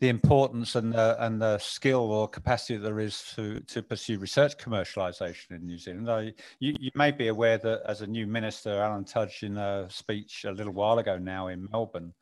the 0.00 0.08
importance 0.08 0.76
and 0.76 0.92
the, 0.92 1.24
and 1.24 1.42
the 1.42 1.58
skill 1.58 2.12
or 2.12 2.28
capacity 2.28 2.76
that 2.76 2.84
there 2.84 3.00
is 3.00 3.32
to, 3.34 3.60
to 3.60 3.82
pursue 3.82 4.18
research 4.18 4.56
commercialisation 4.56 5.50
in 5.50 5.66
New 5.66 5.76
Zealand. 5.76 6.08
I, 6.08 6.32
you, 6.60 6.74
you 6.78 6.90
may 6.94 7.10
be 7.10 7.28
aware 7.28 7.58
that 7.58 7.82
as 7.84 8.00
a 8.00 8.06
new 8.06 8.26
minister, 8.26 8.80
Alan 8.80 9.04
Tudge, 9.04 9.42
in 9.42 9.56
a 9.56 9.88
speech 9.90 10.44
a 10.44 10.52
little 10.52 10.72
while 10.72 10.98
ago 11.00 11.18
now 11.18 11.48
in 11.48 11.68
Melbourne, 11.72 12.14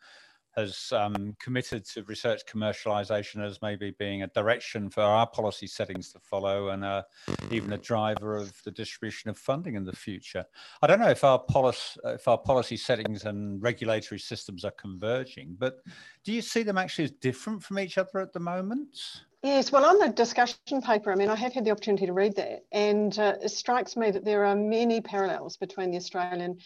has 0.56 0.90
um, 0.92 1.36
committed 1.38 1.84
to 1.84 2.02
research 2.04 2.42
commercialization 2.46 3.44
as 3.44 3.60
maybe 3.60 3.92
being 3.98 4.22
a 4.22 4.26
direction 4.28 4.88
for 4.88 5.02
our 5.02 5.26
policy 5.26 5.66
settings 5.66 6.12
to 6.12 6.18
follow 6.18 6.68
and 6.68 6.84
uh, 6.84 7.02
even 7.50 7.72
a 7.72 7.78
driver 7.78 8.36
of 8.36 8.52
the 8.64 8.70
distribution 8.70 9.28
of 9.28 9.36
funding 9.36 9.74
in 9.74 9.84
the 9.84 9.94
future. 9.94 10.44
I 10.82 10.86
don't 10.86 11.00
know 11.00 11.10
if 11.10 11.24
our, 11.24 11.38
policy, 11.38 12.00
if 12.04 12.26
our 12.26 12.38
policy 12.38 12.76
settings 12.76 13.24
and 13.24 13.62
regulatory 13.62 14.18
systems 14.18 14.64
are 14.64 14.72
converging, 14.72 15.56
but 15.58 15.78
do 16.24 16.32
you 16.32 16.42
see 16.42 16.62
them 16.62 16.78
actually 16.78 17.04
as 17.04 17.12
different 17.12 17.62
from 17.62 17.78
each 17.78 17.98
other 17.98 18.20
at 18.20 18.32
the 18.32 18.40
moment? 18.40 18.98
Yes, 19.42 19.70
well, 19.70 19.84
on 19.84 19.98
the 19.98 20.08
discussion 20.08 20.82
paper, 20.82 21.12
I 21.12 21.14
mean, 21.14 21.28
I 21.28 21.36
have 21.36 21.52
had 21.52 21.64
the 21.64 21.70
opportunity 21.70 22.06
to 22.06 22.12
read 22.12 22.34
that, 22.36 22.64
and 22.72 23.16
uh, 23.18 23.34
it 23.40 23.50
strikes 23.50 23.96
me 23.96 24.10
that 24.10 24.24
there 24.24 24.44
are 24.44 24.56
many 24.56 25.00
parallels 25.00 25.56
between 25.56 25.90
the 25.90 25.98
Australian 25.98 26.58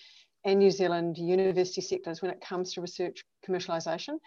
and 0.45 0.59
New 0.59 0.71
Zealand 0.71 1.19
university 1.19 1.81
sectors 1.81 2.23
when 2.23 2.31
it 2.31 2.41
comes 2.41 2.73
to 2.73 2.81
research 2.81 3.25
commercialisation. 3.47 4.19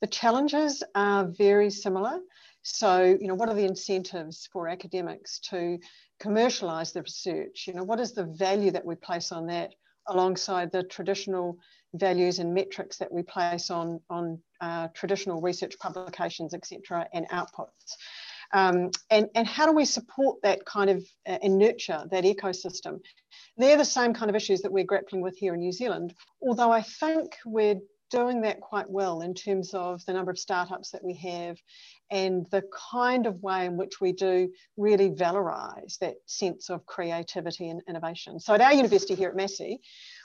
The 0.00 0.06
challenges 0.06 0.82
are 0.94 1.26
very 1.26 1.70
similar. 1.70 2.18
So, 2.62 3.16
you 3.20 3.26
know, 3.26 3.34
what 3.34 3.48
are 3.48 3.54
the 3.54 3.64
incentives 3.64 4.48
for 4.52 4.68
academics 4.68 5.38
to 5.50 5.78
commercialise 6.22 6.92
the 6.92 7.02
research? 7.02 7.64
You 7.66 7.74
know, 7.74 7.84
what 7.84 8.00
is 8.00 8.12
the 8.12 8.24
value 8.24 8.70
that 8.72 8.84
we 8.84 8.94
place 8.96 9.32
on 9.32 9.46
that 9.46 9.74
alongside 10.06 10.72
the 10.72 10.82
traditional 10.82 11.56
values 11.94 12.38
and 12.38 12.54
metrics 12.54 12.98
that 12.98 13.12
we 13.12 13.22
place 13.22 13.70
on, 13.70 14.00
on 14.10 14.38
uh, 14.60 14.88
traditional 14.94 15.40
research 15.40 15.78
publications, 15.78 16.54
etc., 16.54 17.08
and 17.12 17.28
outputs? 17.28 17.96
Um, 18.52 18.90
and, 19.10 19.28
and 19.34 19.46
how 19.46 19.66
do 19.66 19.72
we 19.72 19.84
support 19.84 20.38
that 20.42 20.64
kind 20.64 20.90
of 20.90 21.04
uh, 21.26 21.38
and 21.42 21.58
nurture 21.58 22.04
that 22.10 22.24
ecosystem? 22.24 23.00
They're 23.56 23.76
the 23.76 23.84
same 23.84 24.14
kind 24.14 24.30
of 24.30 24.36
issues 24.36 24.62
that 24.62 24.72
we're 24.72 24.84
grappling 24.84 25.22
with 25.22 25.36
here 25.36 25.54
in 25.54 25.60
New 25.60 25.72
Zealand, 25.72 26.14
although 26.42 26.70
I 26.70 26.82
think 26.82 27.36
we're 27.44 27.80
doing 28.10 28.40
that 28.42 28.60
quite 28.60 28.90
well 28.90 29.20
in 29.20 29.34
terms 29.34 29.72
of 29.72 30.04
the 30.04 30.12
number 30.12 30.30
of 30.30 30.38
startups 30.38 30.90
that 30.90 31.04
we 31.04 31.14
have 31.14 31.56
and 32.10 32.44
the 32.50 32.64
kind 32.90 33.26
of 33.26 33.40
way 33.40 33.66
in 33.66 33.76
which 33.76 34.00
we 34.00 34.12
do 34.12 34.50
really 34.76 35.10
valorize 35.10 35.96
that 35.98 36.16
sense 36.26 36.70
of 36.70 36.84
creativity 36.86 37.68
and 37.68 37.80
innovation. 37.88 38.40
So 38.40 38.52
at 38.54 38.60
our 38.60 38.74
university 38.74 39.14
here 39.14 39.28
at 39.28 39.36
Massey, 39.36 39.80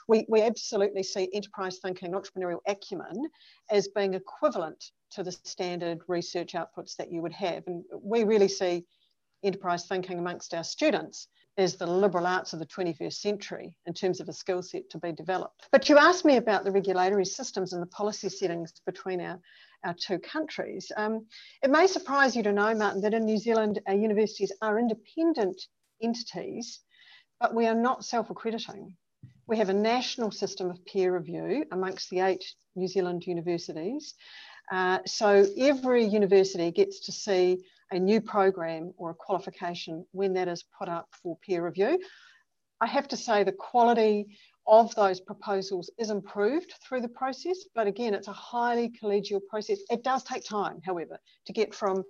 we, 0.08 0.24
we 0.28 0.42
absolutely 0.42 1.02
see 1.02 1.28
enterprise 1.32 1.78
thinking, 1.78 2.12
entrepreneurial 2.12 2.60
acumen 2.66 3.28
as 3.70 3.88
being 3.88 4.14
equivalent 4.14 4.92
to 5.10 5.22
the 5.22 5.32
standard 5.32 6.00
research 6.08 6.52
outputs 6.52 6.96
that 6.96 7.10
you 7.10 7.22
would 7.22 7.32
have. 7.32 7.64
And 7.66 7.84
we 8.02 8.24
really 8.24 8.48
see 8.48 8.84
enterprise 9.42 9.86
thinking 9.86 10.18
amongst 10.18 10.54
our 10.54 10.64
students 10.64 11.28
as 11.58 11.76
the 11.76 11.86
liberal 11.86 12.26
arts 12.26 12.52
of 12.52 12.58
the 12.58 12.66
21st 12.66 13.14
century 13.14 13.74
in 13.86 13.94
terms 13.94 14.20
of 14.20 14.28
a 14.28 14.32
skill 14.32 14.62
set 14.62 14.88
to 14.90 14.98
be 14.98 15.12
developed. 15.12 15.68
But 15.72 15.88
you 15.88 15.96
asked 15.96 16.24
me 16.24 16.36
about 16.36 16.64
the 16.64 16.70
regulatory 16.70 17.24
systems 17.24 17.72
and 17.72 17.82
the 17.82 17.86
policy 17.86 18.28
settings 18.28 18.74
between 18.84 19.20
our, 19.20 19.40
our 19.84 19.94
two 19.94 20.18
countries. 20.18 20.92
Um, 20.96 21.26
it 21.62 21.70
may 21.70 21.86
surprise 21.86 22.36
you 22.36 22.42
to 22.42 22.52
know, 22.52 22.74
Martin, 22.74 23.00
that 23.02 23.14
in 23.14 23.24
New 23.24 23.38
Zealand, 23.38 23.80
our 23.86 23.94
universities 23.94 24.52
are 24.60 24.78
independent 24.78 25.62
entities, 26.02 26.80
but 27.40 27.54
we 27.54 27.66
are 27.66 27.74
not 27.74 28.04
self 28.04 28.28
accrediting. 28.28 28.94
We 29.46 29.58
have 29.58 29.68
a 29.68 29.74
national 29.74 30.32
system 30.32 30.70
of 30.70 30.84
peer 30.84 31.14
review 31.16 31.64
amongst 31.70 32.10
the 32.10 32.20
eight 32.20 32.44
New 32.74 32.88
Zealand 32.88 33.26
universities. 33.26 34.14
Uh, 34.72 34.98
so 35.06 35.46
every 35.56 36.04
university 36.04 36.72
gets 36.72 37.00
to 37.06 37.12
see 37.12 37.64
a 37.92 37.98
new 37.98 38.20
program 38.20 38.92
or 38.96 39.10
a 39.10 39.14
qualification 39.14 40.04
when 40.10 40.34
that 40.34 40.48
is 40.48 40.64
put 40.76 40.88
up 40.88 41.08
for 41.22 41.38
peer 41.46 41.64
review. 41.64 42.00
I 42.80 42.86
have 42.86 43.06
to 43.08 43.16
say 43.16 43.44
the 43.44 43.52
quality 43.52 44.36
of 44.66 44.92
those 44.96 45.20
proposals 45.20 45.90
is 45.96 46.10
improved 46.10 46.74
through 46.82 47.02
the 47.02 47.08
process, 47.08 47.58
but 47.72 47.86
again, 47.86 48.14
it's 48.14 48.26
a 48.26 48.32
highly 48.32 48.92
collegial 49.00 49.40
process. 49.48 49.78
It 49.88 50.02
does 50.02 50.24
take 50.24 50.44
time, 50.44 50.80
however, 50.84 51.18
to 51.46 51.52
get 51.52 51.72
from 51.72 52.02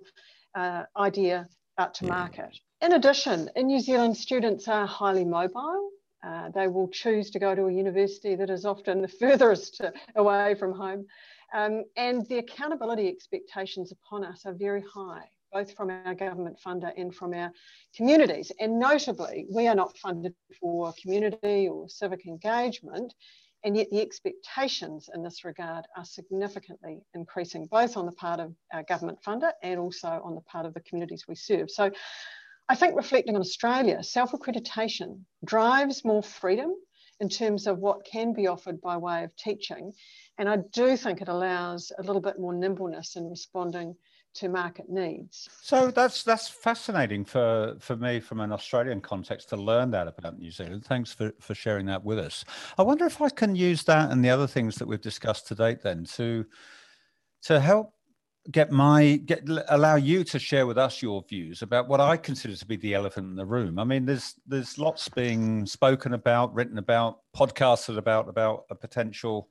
uh, 0.55 0.83
idea 0.97 1.47
out 1.77 1.93
to 1.95 2.07
market. 2.07 2.57
In 2.81 2.93
addition, 2.93 3.49
in 3.55 3.67
New 3.67 3.79
Zealand, 3.79 4.17
students 4.17 4.67
are 4.67 4.87
highly 4.87 5.23
mobile. 5.23 5.91
Uh, 6.25 6.49
they 6.49 6.67
will 6.67 6.87
choose 6.87 7.29
to 7.31 7.39
go 7.39 7.53
to 7.53 7.65
a 7.65 7.73
university 7.73 8.35
that 8.35 8.49
is 8.49 8.65
often 8.65 9.01
the 9.03 9.07
furthest 9.07 9.81
away 10.15 10.55
from 10.55 10.73
home. 10.73 11.05
Um, 11.53 11.83
and 11.95 12.25
the 12.27 12.39
accountability 12.39 13.07
expectations 13.07 13.91
upon 13.91 14.25
us 14.25 14.45
are 14.45 14.53
very 14.53 14.83
high, 14.93 15.23
both 15.53 15.73
from 15.73 15.89
our 15.89 16.15
government 16.15 16.59
funder 16.65 16.91
and 16.97 17.15
from 17.15 17.33
our 17.33 17.51
communities. 17.95 18.51
And 18.59 18.79
notably, 18.79 19.47
we 19.49 19.67
are 19.67 19.75
not 19.75 19.97
funded 19.97 20.35
for 20.59 20.93
community 21.01 21.69
or 21.69 21.87
civic 21.87 22.25
engagement, 22.25 23.13
and 23.63 23.75
yet 23.75 23.89
the 23.91 24.01
expectations 24.01 25.09
in 25.13 25.23
this 25.23 25.43
regard 25.43 25.85
are 25.95 26.05
significantly 26.05 27.01
increasing, 27.13 27.65
both 27.65 27.97
on 27.97 28.05
the 28.05 28.11
part 28.11 28.39
of 28.39 28.53
our 28.73 28.83
government 28.83 29.19
funder 29.25 29.51
and 29.63 29.79
also 29.79 30.21
on 30.23 30.35
the 30.35 30.41
part 30.41 30.65
of 30.65 30.73
the 30.73 30.81
communities 30.81 31.25
we 31.27 31.35
serve. 31.35 31.71
So 31.71 31.91
I 32.69 32.75
think 32.75 32.95
reflecting 32.95 33.35
on 33.35 33.41
Australia, 33.41 34.03
self 34.03 34.31
accreditation 34.31 35.21
drives 35.45 36.03
more 36.03 36.23
freedom 36.23 36.73
in 37.19 37.29
terms 37.29 37.65
of 37.65 37.79
what 37.79 38.05
can 38.05 38.33
be 38.33 38.47
offered 38.47 38.79
by 38.81 38.97
way 38.97 39.23
of 39.23 39.35
teaching. 39.35 39.91
And 40.37 40.47
I 40.47 40.57
do 40.71 40.95
think 40.97 41.21
it 41.21 41.29
allows 41.29 41.91
a 41.97 42.03
little 42.03 42.21
bit 42.21 42.39
more 42.39 42.53
nimbleness 42.53 43.15
in 43.15 43.29
responding 43.29 43.95
to 44.35 44.49
market 44.49 44.87
needs. 44.87 45.49
So 45.63 45.89
that's 45.89 46.23
that's 46.23 46.47
fascinating 46.47 47.25
for, 47.25 47.75
for 47.79 47.95
me 47.95 48.19
from 48.19 48.39
an 48.39 48.51
Australian 48.51 49.01
context 49.01 49.49
to 49.49 49.55
learn 49.55 49.89
that 49.91 50.07
about 50.07 50.37
New 50.37 50.51
Zealand. 50.51 50.85
Thanks 50.85 51.11
for, 51.11 51.31
for 51.39 51.55
sharing 51.55 51.87
that 51.87 52.03
with 52.03 52.19
us. 52.19 52.45
I 52.77 52.83
wonder 52.83 53.05
if 53.05 53.19
I 53.21 53.29
can 53.29 53.55
use 53.55 53.83
that 53.83 54.11
and 54.11 54.23
the 54.23 54.29
other 54.29 54.45
things 54.45 54.75
that 54.75 54.87
we've 54.87 55.01
discussed 55.01 55.47
to 55.47 55.55
date 55.55 55.81
then 55.81 56.05
to 56.15 56.45
to 57.43 57.59
help 57.59 57.93
get 58.51 58.71
my 58.71 59.17
get 59.25 59.47
allow 59.69 59.95
you 59.95 60.23
to 60.23 60.39
share 60.39 60.65
with 60.65 60.77
us 60.77 61.01
your 61.01 61.23
views 61.23 61.61
about 61.61 61.87
what 61.87 61.99
I 61.99 62.17
consider 62.17 62.55
to 62.55 62.65
be 62.65 62.77
the 62.77 62.93
elephant 62.93 63.27
in 63.27 63.35
the 63.35 63.45
room. 63.45 63.79
I 63.79 63.83
mean, 63.83 64.05
there's 64.05 64.35
there's 64.45 64.77
lots 64.77 65.09
being 65.09 65.65
spoken 65.65 66.13
about, 66.13 66.53
written 66.53 66.77
about, 66.77 67.19
podcasted 67.35 67.97
about 67.97 68.29
about 68.29 68.65
a 68.69 68.75
potential. 68.75 69.49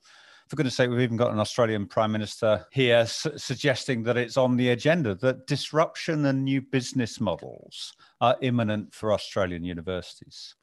For 0.49 0.55
goodness 0.55 0.77
sake, 0.77 0.91
we've 0.91 1.01
even 1.01 1.17
got 1.17 1.33
an 1.33 1.41
Australian 1.41 1.87
Prime 1.87 2.13
Minister 2.13 2.65
here 2.71 3.05
su- 3.05 3.37
suggesting 3.37 4.05
that 4.05 4.17
it's 4.17 4.37
on 4.37 4.57
the 4.57 4.71
agenda 4.71 5.17
that 5.17 5.49
disruption 5.49 6.25
and 6.27 6.45
new 6.45 6.63
business 6.63 7.21
models 7.21 7.93
are 8.21 8.37
imminent 8.43 8.95
for 8.95 9.13
Australian 9.13 9.65
universities. 9.65 10.55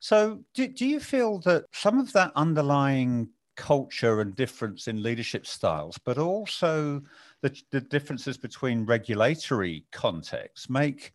So, 0.00 0.40
do, 0.54 0.66
do 0.66 0.84
you 0.84 0.98
feel 0.98 1.38
that 1.40 1.66
some 1.72 2.00
of 2.00 2.12
that 2.14 2.32
underlying 2.34 3.28
culture 3.56 4.20
and 4.20 4.34
difference 4.34 4.88
in 4.88 5.02
leadership 5.02 5.46
styles, 5.46 5.98
but 6.04 6.18
also 6.18 7.02
the, 7.42 7.60
the 7.70 7.80
differences 7.80 8.38
between 8.38 8.86
regulatory 8.86 9.84
contexts 9.92 10.70
make 10.70 11.12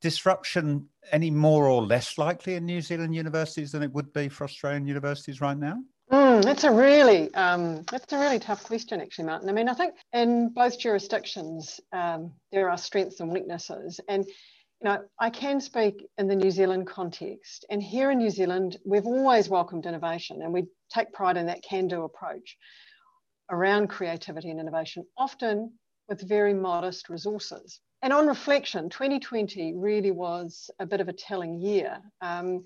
disruption 0.00 0.88
any 1.12 1.30
more 1.30 1.66
or 1.66 1.82
less 1.82 2.18
likely 2.18 2.54
in 2.54 2.66
New 2.66 2.80
Zealand 2.80 3.14
universities 3.14 3.72
than 3.72 3.82
it 3.82 3.92
would 3.92 4.12
be 4.12 4.28
for 4.28 4.44
Australian 4.44 4.86
universities 4.86 5.40
right 5.40 5.58
now? 5.58 5.78
Mm, 6.10 6.42
that's 6.42 6.64
a 6.64 6.70
really 6.70 7.32
um, 7.34 7.84
that's 7.90 8.12
a 8.12 8.18
really 8.18 8.38
tough 8.38 8.64
question, 8.64 9.00
actually, 9.00 9.26
Martin. 9.26 9.48
I 9.48 9.52
mean, 9.52 9.68
I 9.68 9.74
think 9.74 9.94
in 10.12 10.50
both 10.50 10.78
jurisdictions 10.78 11.80
um, 11.92 12.32
there 12.50 12.70
are 12.70 12.78
strengths 12.78 13.20
and 13.20 13.30
weaknesses, 13.30 14.00
and 14.08 14.24
you 14.24 14.88
know, 14.88 15.02
I 15.18 15.28
can 15.28 15.60
speak 15.60 16.06
in 16.16 16.28
the 16.28 16.36
New 16.36 16.50
Zealand 16.50 16.86
context, 16.86 17.66
and 17.68 17.82
here 17.82 18.10
in 18.10 18.18
New 18.18 18.30
Zealand, 18.30 18.78
we've 18.86 19.06
always 19.06 19.48
welcomed 19.50 19.84
innovation, 19.84 20.40
and 20.40 20.52
we 20.52 20.64
take 20.88 21.12
pride 21.12 21.36
in 21.36 21.46
that 21.46 21.62
can-do 21.62 22.04
approach 22.04 22.56
around 23.50 23.88
creativity 23.88 24.50
and 24.50 24.60
innovation, 24.60 25.04
often 25.16 25.72
with 26.08 26.26
very 26.26 26.54
modest 26.54 27.08
resources. 27.08 27.80
And 28.02 28.12
on 28.12 28.26
reflection, 28.26 28.88
2020 28.88 29.74
really 29.74 30.12
was 30.12 30.70
a 30.78 30.86
bit 30.86 31.00
of 31.00 31.08
a 31.08 31.12
telling 31.12 31.60
year. 31.60 31.98
Um, 32.20 32.64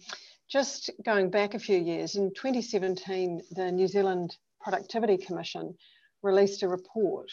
just 0.49 0.91
going 1.05 1.31
back 1.31 1.55
a 1.55 1.59
few 1.59 1.79
years, 1.79 2.17
in 2.17 2.33
2017, 2.35 3.41
the 3.53 3.73
New 3.73 3.87
Zealand 3.87 4.37
Productivity 4.61 5.17
Commission 5.17 5.75
released 6.23 6.63
a 6.63 6.69
report 6.69 7.31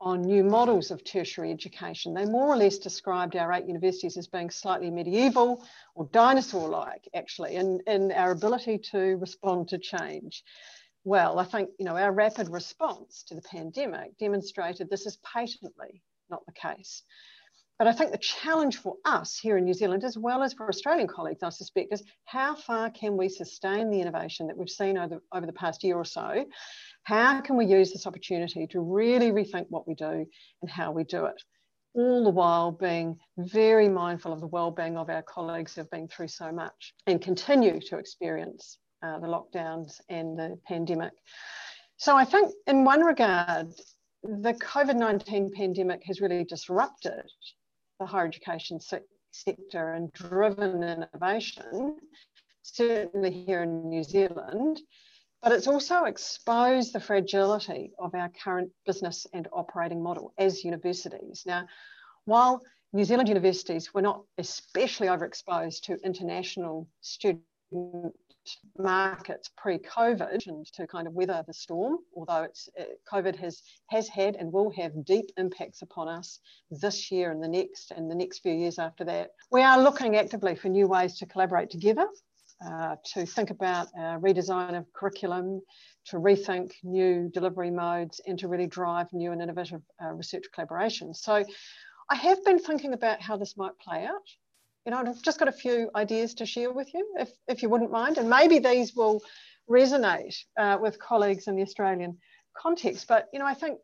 on 0.00 0.20
new 0.20 0.44
models 0.44 0.90
of 0.90 1.04
tertiary 1.04 1.50
education. 1.50 2.12
They 2.12 2.26
more 2.26 2.48
or 2.48 2.56
less 2.56 2.78
described 2.78 3.34
our 3.36 3.52
eight 3.52 3.66
universities 3.66 4.16
as 4.16 4.26
being 4.26 4.50
slightly 4.50 4.90
medieval 4.90 5.64
or 5.94 6.08
dinosaur 6.12 6.68
like, 6.68 7.08
actually, 7.14 7.54
in, 7.54 7.80
in 7.86 8.12
our 8.12 8.32
ability 8.32 8.78
to 8.90 8.98
respond 9.16 9.68
to 9.68 9.78
change. 9.78 10.42
Well, 11.06 11.38
I 11.38 11.44
think 11.44 11.70
you 11.78 11.84
know 11.84 11.96
our 11.96 12.10
rapid 12.10 12.48
response 12.48 13.22
to 13.28 13.36
the 13.36 13.42
pandemic 13.42 14.18
demonstrated 14.18 14.90
this 14.90 15.06
is 15.06 15.18
patently 15.18 16.02
not 16.28 16.44
the 16.46 16.52
case. 16.52 17.04
But 17.78 17.86
I 17.86 17.92
think 17.92 18.10
the 18.10 18.18
challenge 18.18 18.78
for 18.78 18.96
us 19.04 19.38
here 19.38 19.56
in 19.56 19.64
New 19.64 19.72
Zealand, 19.72 20.02
as 20.02 20.18
well 20.18 20.42
as 20.42 20.52
for 20.52 20.68
Australian 20.68 21.06
colleagues, 21.06 21.44
I 21.44 21.50
suspect, 21.50 21.92
is 21.92 22.02
how 22.24 22.56
far 22.56 22.90
can 22.90 23.16
we 23.16 23.28
sustain 23.28 23.88
the 23.88 24.00
innovation 24.00 24.48
that 24.48 24.56
we've 24.56 24.68
seen 24.68 24.98
over, 24.98 25.22
over 25.32 25.46
the 25.46 25.52
past 25.52 25.84
year 25.84 25.94
or 25.94 26.04
so? 26.04 26.44
How 27.04 27.40
can 27.40 27.56
we 27.56 27.66
use 27.66 27.92
this 27.92 28.08
opportunity 28.08 28.66
to 28.72 28.80
really 28.80 29.30
rethink 29.30 29.66
what 29.68 29.86
we 29.86 29.94
do 29.94 30.26
and 30.60 30.68
how 30.68 30.90
we 30.90 31.04
do 31.04 31.26
it? 31.26 31.40
All 31.94 32.24
the 32.24 32.30
while 32.30 32.72
being 32.72 33.16
very 33.38 33.88
mindful 33.88 34.32
of 34.32 34.40
the 34.40 34.48
well-being 34.48 34.96
of 34.96 35.08
our 35.08 35.22
colleagues 35.22 35.76
who 35.76 35.82
have 35.82 35.90
been 35.92 36.08
through 36.08 36.28
so 36.28 36.50
much 36.50 36.94
and 37.06 37.22
continue 37.22 37.78
to 37.78 37.98
experience 37.98 38.78
uh, 39.02 39.18
the 39.18 39.26
lockdowns 39.26 40.00
and 40.08 40.38
the 40.38 40.58
pandemic. 40.66 41.12
So 41.98 42.16
I 42.16 42.24
think, 42.24 42.52
in 42.66 42.84
one 42.84 43.00
regard, 43.00 43.72
the 44.22 44.54
COVID 44.54 44.96
19 44.96 45.52
pandemic 45.52 46.02
has 46.04 46.20
really 46.20 46.44
disrupted 46.44 47.30
the 48.00 48.06
higher 48.06 48.26
education 48.26 48.80
se- 48.80 49.00
sector 49.30 49.92
and 49.92 50.12
driven 50.12 50.82
innovation, 50.82 51.96
certainly 52.62 53.30
here 53.30 53.62
in 53.62 53.88
New 53.88 54.02
Zealand. 54.02 54.80
But 55.42 55.52
it's 55.52 55.68
also 55.68 56.04
exposed 56.04 56.92
the 56.92 57.00
fragility 57.00 57.92
of 57.98 58.14
our 58.14 58.30
current 58.42 58.70
business 58.84 59.26
and 59.32 59.46
operating 59.52 60.02
model 60.02 60.32
as 60.38 60.64
universities. 60.64 61.44
Now, 61.46 61.66
while 62.24 62.62
New 62.92 63.04
Zealand 63.04 63.28
universities 63.28 63.92
were 63.94 64.02
not 64.02 64.22
especially 64.38 65.08
overexposed 65.08 65.82
to 65.82 65.98
international 66.04 66.88
student 67.00 67.44
markets 68.78 69.50
pre-COVID 69.56 70.46
and 70.46 70.66
to 70.66 70.86
kind 70.86 71.06
of 71.06 71.14
weather 71.14 71.42
the 71.46 71.52
storm, 71.52 71.98
although 72.16 72.42
it's 72.42 72.68
uh, 72.78 72.84
COVID 73.12 73.36
has 73.36 73.62
has 73.88 74.08
had 74.08 74.36
and 74.36 74.52
will 74.52 74.70
have 74.70 75.04
deep 75.04 75.30
impacts 75.36 75.82
upon 75.82 76.08
us 76.08 76.40
this 76.70 77.10
year 77.10 77.30
and 77.32 77.42
the 77.42 77.48
next 77.48 77.90
and 77.90 78.10
the 78.10 78.14
next 78.14 78.40
few 78.40 78.52
years 78.52 78.78
after 78.78 79.04
that. 79.04 79.30
We 79.50 79.62
are 79.62 79.82
looking 79.82 80.16
actively 80.16 80.54
for 80.54 80.68
new 80.68 80.86
ways 80.86 81.18
to 81.18 81.26
collaborate 81.26 81.70
together, 81.70 82.06
uh, 82.64 82.96
to 83.14 83.26
think 83.26 83.50
about 83.50 83.88
uh, 83.98 84.18
redesign 84.18 84.78
of 84.78 84.92
curriculum, 84.92 85.60
to 86.06 86.16
rethink 86.18 86.72
new 86.84 87.28
delivery 87.32 87.70
modes, 87.70 88.20
and 88.26 88.38
to 88.38 88.48
really 88.48 88.68
drive 88.68 89.12
new 89.12 89.32
and 89.32 89.42
innovative 89.42 89.82
uh, 90.02 90.12
research 90.12 90.44
collaboration. 90.54 91.14
So 91.14 91.44
I 92.08 92.14
have 92.14 92.44
been 92.44 92.60
thinking 92.60 92.92
about 92.92 93.20
how 93.20 93.36
this 93.36 93.56
might 93.56 93.76
play 93.80 94.04
out 94.04 94.28
you 94.86 94.92
know, 94.92 94.98
I've 94.98 95.20
just 95.20 95.40
got 95.40 95.48
a 95.48 95.52
few 95.52 95.90
ideas 95.96 96.34
to 96.34 96.46
share 96.46 96.72
with 96.72 96.94
you, 96.94 97.04
if, 97.18 97.30
if 97.48 97.60
you 97.60 97.68
wouldn't 97.68 97.90
mind. 97.90 98.18
And 98.18 98.30
maybe 98.30 98.60
these 98.60 98.94
will 98.94 99.20
resonate 99.68 100.36
uh, 100.56 100.78
with 100.80 101.00
colleagues 101.00 101.48
in 101.48 101.56
the 101.56 101.62
Australian 101.62 102.18
context. 102.56 103.08
But, 103.08 103.28
you 103.32 103.40
know, 103.40 103.46
I 103.46 103.54
think 103.54 103.80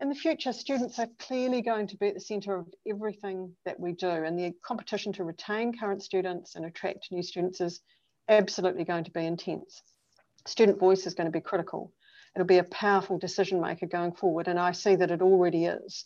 in 0.00 0.10
the 0.10 0.14
future, 0.14 0.52
students 0.52 0.98
are 0.98 1.08
clearly 1.18 1.62
going 1.62 1.86
to 1.88 1.96
be 1.96 2.08
at 2.08 2.14
the 2.14 2.20
centre 2.20 2.54
of 2.54 2.66
everything 2.86 3.56
that 3.64 3.80
we 3.80 3.92
do. 3.92 4.10
And 4.10 4.38
the 4.38 4.52
competition 4.62 5.14
to 5.14 5.24
retain 5.24 5.78
current 5.78 6.02
students 6.02 6.56
and 6.56 6.66
attract 6.66 7.08
new 7.10 7.22
students 7.22 7.62
is 7.62 7.80
absolutely 8.28 8.84
going 8.84 9.04
to 9.04 9.12
be 9.12 9.24
intense. 9.24 9.82
Student 10.46 10.78
voice 10.78 11.06
is 11.06 11.14
going 11.14 11.26
to 11.26 11.32
be 11.32 11.40
critical. 11.40 11.90
It'll 12.36 12.46
be 12.46 12.58
a 12.58 12.64
powerful 12.64 13.16
decision 13.16 13.62
maker 13.62 13.86
going 13.86 14.12
forward. 14.12 14.48
And 14.48 14.58
I 14.58 14.72
see 14.72 14.94
that 14.96 15.10
it 15.10 15.22
already 15.22 15.64
is. 15.64 16.04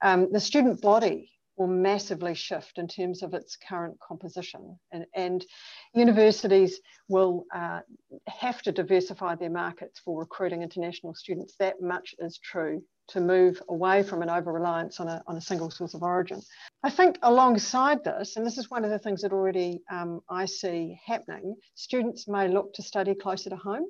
Um, 0.00 0.30
the 0.30 0.38
student 0.38 0.80
body 0.80 1.32
will 1.56 1.66
massively 1.68 2.34
shift 2.34 2.78
in 2.78 2.88
terms 2.88 3.22
of 3.22 3.34
its 3.34 3.56
current 3.56 3.96
composition. 4.00 4.78
And, 4.92 5.06
and 5.14 5.46
universities 5.94 6.80
will 7.08 7.44
uh, 7.54 7.80
have 8.28 8.62
to 8.62 8.72
diversify 8.72 9.36
their 9.36 9.50
markets 9.50 10.00
for 10.04 10.18
recruiting 10.18 10.62
international 10.62 11.14
students. 11.14 11.54
That 11.58 11.80
much 11.80 12.14
is 12.18 12.38
true 12.38 12.82
to 13.08 13.20
move 13.20 13.60
away 13.68 14.02
from 14.02 14.22
an 14.22 14.30
over 14.30 14.52
reliance 14.52 14.98
on 14.98 15.08
a, 15.08 15.22
on 15.26 15.36
a 15.36 15.40
single 15.40 15.70
source 15.70 15.94
of 15.94 16.02
origin. 16.02 16.40
I 16.82 16.90
think 16.90 17.18
alongside 17.22 18.02
this, 18.02 18.36
and 18.36 18.46
this 18.46 18.58
is 18.58 18.70
one 18.70 18.84
of 18.84 18.90
the 18.90 18.98
things 18.98 19.22
that 19.22 19.32
already 19.32 19.82
um, 19.90 20.20
I 20.28 20.46
see 20.46 20.98
happening, 21.06 21.56
students 21.74 22.26
may 22.26 22.48
look 22.48 22.72
to 22.74 22.82
study 22.82 23.14
closer 23.14 23.50
to 23.50 23.56
home. 23.56 23.84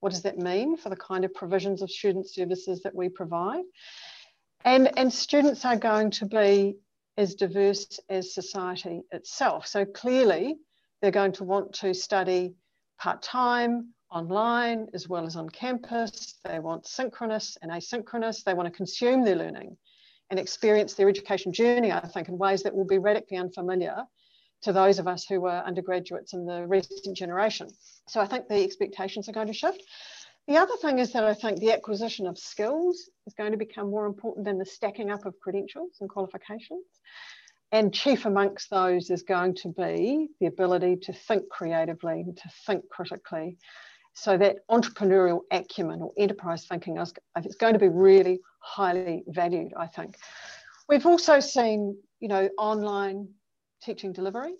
What 0.00 0.12
does 0.12 0.22
that 0.22 0.38
mean 0.38 0.76
for 0.76 0.88
the 0.88 0.96
kind 0.96 1.24
of 1.24 1.34
provisions 1.34 1.82
of 1.82 1.90
student 1.90 2.28
services 2.28 2.80
that 2.82 2.94
we 2.94 3.08
provide? 3.08 3.64
And, 4.64 4.96
and 4.96 5.12
students 5.12 5.64
are 5.64 5.76
going 5.76 6.12
to 6.12 6.26
be 6.26 6.76
as 7.16 7.34
diverse 7.34 8.00
as 8.08 8.34
society 8.34 9.02
itself. 9.10 9.66
So 9.66 9.84
clearly, 9.84 10.56
they're 11.00 11.10
going 11.10 11.32
to 11.32 11.44
want 11.44 11.72
to 11.74 11.92
study 11.94 12.54
part 12.98 13.22
time, 13.22 13.92
online, 14.10 14.88
as 14.94 15.08
well 15.08 15.26
as 15.26 15.36
on 15.36 15.48
campus. 15.48 16.38
They 16.44 16.58
want 16.58 16.86
synchronous 16.86 17.58
and 17.62 17.70
asynchronous. 17.70 18.44
They 18.44 18.54
want 18.54 18.66
to 18.66 18.76
consume 18.76 19.24
their 19.24 19.36
learning 19.36 19.76
and 20.30 20.38
experience 20.38 20.94
their 20.94 21.08
education 21.08 21.52
journey, 21.52 21.92
I 21.92 22.06
think, 22.06 22.28
in 22.28 22.38
ways 22.38 22.62
that 22.62 22.74
will 22.74 22.86
be 22.86 22.98
radically 22.98 23.36
unfamiliar 23.36 24.04
to 24.62 24.72
those 24.72 24.98
of 24.98 25.08
us 25.08 25.26
who 25.26 25.40
were 25.40 25.62
undergraduates 25.66 26.32
in 26.32 26.46
the 26.46 26.66
recent 26.66 27.16
generation. 27.16 27.68
So 28.08 28.20
I 28.20 28.26
think 28.26 28.48
the 28.48 28.62
expectations 28.62 29.28
are 29.28 29.32
going 29.32 29.48
to 29.48 29.52
shift. 29.52 29.82
The 30.48 30.56
other 30.56 30.76
thing 30.76 30.98
is 30.98 31.12
that 31.12 31.24
I 31.24 31.34
think 31.34 31.60
the 31.60 31.72
acquisition 31.72 32.26
of 32.26 32.36
skills 32.36 33.08
is 33.26 33.34
going 33.34 33.52
to 33.52 33.58
become 33.58 33.90
more 33.90 34.06
important 34.06 34.44
than 34.44 34.58
the 34.58 34.64
stacking 34.64 35.10
up 35.10 35.24
of 35.24 35.38
credentials 35.40 35.98
and 36.00 36.10
qualifications. 36.10 36.84
And 37.70 37.94
chief 37.94 38.26
amongst 38.26 38.68
those 38.68 39.08
is 39.08 39.22
going 39.22 39.54
to 39.56 39.68
be 39.68 40.28
the 40.40 40.46
ability 40.46 40.96
to 41.02 41.12
think 41.12 41.48
creatively, 41.48 42.24
to 42.36 42.50
think 42.66 42.88
critically. 42.90 43.56
So 44.14 44.36
that 44.36 44.56
entrepreneurial 44.70 45.40
acumen 45.50 46.02
or 46.02 46.12
enterprise 46.18 46.66
thinking 46.66 46.98
is 46.98 47.14
going 47.56 47.72
to 47.72 47.78
be 47.78 47.88
really 47.88 48.40
highly 48.58 49.22
valued, 49.28 49.72
I 49.74 49.86
think. 49.86 50.16
We've 50.88 51.06
also 51.06 51.40
seen, 51.40 51.96
you 52.20 52.28
know, 52.28 52.50
online 52.58 53.28
teaching 53.82 54.12
delivery. 54.12 54.52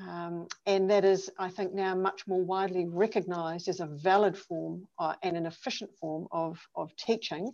Um, 0.00 0.46
and 0.66 0.90
that 0.90 1.04
is, 1.04 1.30
I 1.38 1.50
think, 1.50 1.74
now 1.74 1.94
much 1.94 2.26
more 2.26 2.42
widely 2.42 2.86
recognised 2.86 3.68
as 3.68 3.80
a 3.80 3.86
valid 3.86 4.36
form 4.36 4.88
uh, 4.98 5.14
and 5.22 5.36
an 5.36 5.46
efficient 5.46 5.90
form 6.00 6.28
of, 6.32 6.58
of 6.74 6.94
teaching, 6.96 7.52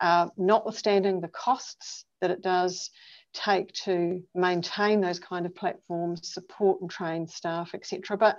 uh, 0.00 0.28
notwithstanding 0.36 1.20
the 1.20 1.28
costs 1.28 2.04
that 2.20 2.30
it 2.30 2.40
does 2.42 2.90
take 3.34 3.72
to 3.72 4.22
maintain 4.34 5.00
those 5.00 5.18
kind 5.18 5.46
of 5.46 5.54
platforms, 5.54 6.32
support 6.32 6.80
and 6.80 6.90
train 6.90 7.26
staff, 7.26 7.70
etc. 7.74 8.16
But 8.16 8.38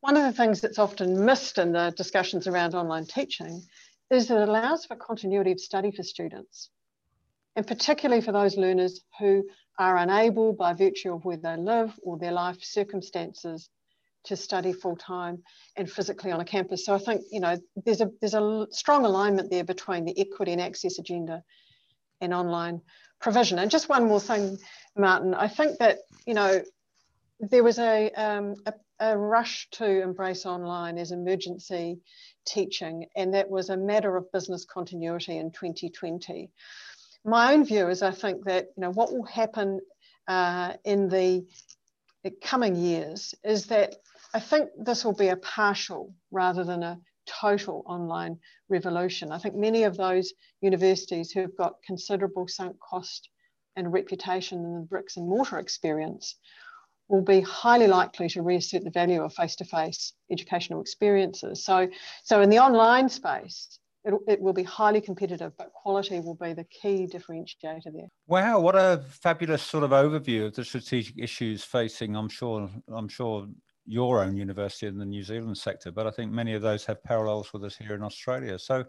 one 0.00 0.16
of 0.16 0.24
the 0.24 0.32
things 0.32 0.60
that's 0.60 0.78
often 0.78 1.24
missed 1.24 1.56
in 1.56 1.72
the 1.72 1.92
discussions 1.96 2.46
around 2.46 2.74
online 2.74 3.06
teaching 3.06 3.62
is 4.10 4.28
that 4.28 4.42
it 4.42 4.48
allows 4.48 4.84
for 4.84 4.96
continuity 4.96 5.52
of 5.52 5.60
study 5.60 5.90
for 5.90 6.02
students, 6.02 6.68
and 7.56 7.66
particularly 7.66 8.20
for 8.20 8.32
those 8.32 8.56
learners 8.56 9.00
who 9.18 9.44
are 9.78 9.96
unable 9.96 10.52
by 10.52 10.72
virtue 10.72 11.14
of 11.14 11.24
where 11.24 11.36
they 11.36 11.56
live 11.56 11.98
or 12.02 12.18
their 12.18 12.32
life 12.32 12.62
circumstances 12.62 13.68
to 14.24 14.36
study 14.36 14.72
full 14.72 14.96
time 14.96 15.42
and 15.76 15.90
physically 15.90 16.32
on 16.32 16.40
a 16.40 16.44
campus. 16.44 16.84
So 16.86 16.94
I 16.94 16.98
think 16.98 17.22
you 17.30 17.40
know 17.40 17.58
there's 17.84 18.00
a 18.00 18.10
there's 18.20 18.34
a 18.34 18.66
strong 18.70 19.04
alignment 19.04 19.50
there 19.50 19.64
between 19.64 20.04
the 20.04 20.18
equity 20.18 20.52
and 20.52 20.60
access 20.60 20.98
agenda 20.98 21.42
and 22.20 22.32
online 22.32 22.80
provision. 23.20 23.58
And 23.58 23.70
just 23.70 23.88
one 23.88 24.06
more 24.06 24.20
thing, 24.20 24.58
Martin, 24.96 25.34
I 25.34 25.48
think 25.48 25.78
that 25.78 25.98
you 26.26 26.34
know 26.34 26.62
there 27.40 27.64
was 27.64 27.78
a, 27.78 28.10
um, 28.12 28.54
a, 28.66 28.72
a 29.00 29.18
rush 29.18 29.68
to 29.72 30.02
embrace 30.02 30.46
online 30.46 30.98
as 30.98 31.10
emergency 31.10 31.98
teaching, 32.46 33.06
and 33.16 33.34
that 33.34 33.50
was 33.50 33.68
a 33.68 33.76
matter 33.76 34.16
of 34.16 34.30
business 34.32 34.64
continuity 34.64 35.36
in 35.36 35.50
2020 35.50 36.50
my 37.24 37.52
own 37.52 37.64
view 37.64 37.88
is 37.88 38.02
I 38.02 38.10
think 38.10 38.44
that 38.44 38.68
you 38.76 38.82
know 38.82 38.90
what 38.90 39.12
will 39.12 39.24
happen 39.24 39.80
uh, 40.28 40.74
in 40.84 41.08
the, 41.08 41.44
coming 42.42 42.74
years 42.74 43.34
is 43.44 43.66
that 43.66 43.96
I 44.32 44.40
think 44.40 44.70
this 44.78 45.04
will 45.04 45.14
be 45.14 45.28
a 45.28 45.36
partial 45.36 46.14
rather 46.30 46.64
than 46.64 46.82
a 46.82 46.98
total 47.26 47.82
online 47.86 48.38
revolution. 48.70 49.30
I 49.30 49.38
think 49.38 49.54
many 49.54 49.82
of 49.82 49.98
those 49.98 50.32
universities 50.62 51.30
who've 51.30 51.54
got 51.56 51.74
considerable 51.86 52.48
sunk 52.48 52.76
cost 52.80 53.28
and 53.76 53.92
reputation 53.92 54.64
in 54.64 54.74
the 54.74 54.86
bricks 54.86 55.18
and 55.18 55.28
mortar 55.28 55.58
experience 55.58 56.36
will 57.08 57.22
be 57.22 57.42
highly 57.42 57.86
likely 57.86 58.28
to 58.30 58.42
reassert 58.42 58.84
the 58.84 58.90
value 58.90 59.22
of 59.22 59.34
face-to-face 59.34 60.14
educational 60.30 60.80
experiences. 60.80 61.64
So, 61.64 61.88
so 62.22 62.40
in 62.40 62.48
the 62.48 62.58
online 62.58 63.10
space, 63.10 63.78
it, 64.04 64.14
it 64.28 64.40
will 64.40 64.52
be 64.52 64.62
highly 64.62 65.00
competitive, 65.00 65.52
but 65.56 65.72
quality 65.72 66.20
will 66.20 66.34
be 66.34 66.52
the 66.52 66.64
key 66.64 67.06
differentiator 67.06 67.92
there. 67.92 68.08
Wow, 68.26 68.60
what 68.60 68.76
a 68.76 69.02
fabulous 69.08 69.62
sort 69.62 69.84
of 69.84 69.90
overview 69.90 70.46
of 70.46 70.54
the 70.54 70.64
strategic 70.64 71.18
issues 71.18 71.64
facing. 71.64 72.16
I'm 72.16 72.28
sure. 72.28 72.70
I'm 72.92 73.08
sure 73.08 73.46
your 73.86 74.22
own 74.22 74.36
university 74.36 74.86
in 74.86 74.98
the 74.98 75.04
New 75.04 75.22
Zealand 75.22 75.58
sector, 75.58 75.90
but 75.90 76.06
I 76.06 76.10
think 76.10 76.32
many 76.32 76.54
of 76.54 76.62
those 76.62 76.86
have 76.86 77.04
parallels 77.04 77.52
with 77.52 77.64
us 77.64 77.76
here 77.76 77.94
in 77.94 78.02
Australia. 78.02 78.58
So, 78.58 78.84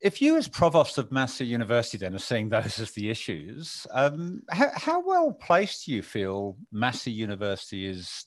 if 0.00 0.20
you, 0.20 0.36
as 0.36 0.48
provost 0.48 0.98
of 0.98 1.10
Massey 1.10 1.46
University, 1.46 1.96
then 1.96 2.14
are 2.14 2.18
seeing 2.18 2.50
those 2.50 2.78
as 2.78 2.90
the 2.90 3.08
issues, 3.08 3.86
um, 3.90 4.42
how, 4.50 4.70
how 4.74 5.02
well 5.06 5.32
placed 5.32 5.86
do 5.86 5.92
you 5.92 6.02
feel 6.02 6.58
Massey 6.72 7.10
University 7.10 7.86
is 7.86 8.26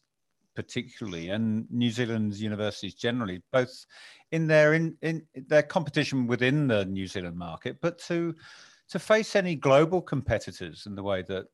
particularly, 0.57 1.29
and 1.29 1.69
New 1.69 1.91
Zealand's 1.91 2.41
universities 2.41 2.95
generally, 2.95 3.43
both 3.53 3.85
in 4.31 4.47
their 4.47 4.73
in, 4.73 4.97
in 5.03 5.21
their 5.35 5.61
competition 5.61 6.25
within 6.25 6.67
the 6.67 6.83
New 6.85 7.05
Zealand 7.05 7.37
market, 7.37 7.77
but 7.79 7.99
to 8.07 8.33
to 8.89 8.97
face 8.97 9.35
any 9.35 9.53
global 9.53 10.01
competitors 10.01 10.87
in 10.87 10.95
the 10.95 11.03
way 11.03 11.21
that, 11.21 11.45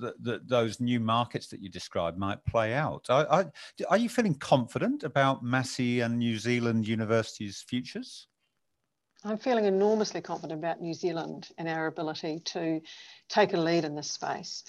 that, 0.00 0.14
that 0.20 0.46
those 0.46 0.78
new 0.78 1.00
markets 1.00 1.46
that 1.46 1.60
you 1.60 1.70
described 1.70 2.18
might 2.18 2.44
play 2.44 2.74
out. 2.74 3.06
Are 3.08 3.96
you 3.96 4.08
feeling 4.10 4.34
confident 4.34 5.04
about 5.04 5.42
Massey 5.42 6.00
and 6.00 6.18
New 6.18 6.36
Zealand 6.36 6.86
universities' 6.86 7.64
futures? 7.66 8.26
I'm 9.24 9.38
feeling 9.38 9.64
enormously 9.64 10.20
confident 10.20 10.58
about 10.58 10.82
New 10.82 10.92
Zealand 10.92 11.48
and 11.56 11.66
our 11.66 11.86
ability 11.86 12.40
to 12.40 12.82
take 13.28 13.54
a 13.54 13.56
lead 13.56 13.84
in 13.84 13.94
this 13.94 14.10
space. 14.10 14.64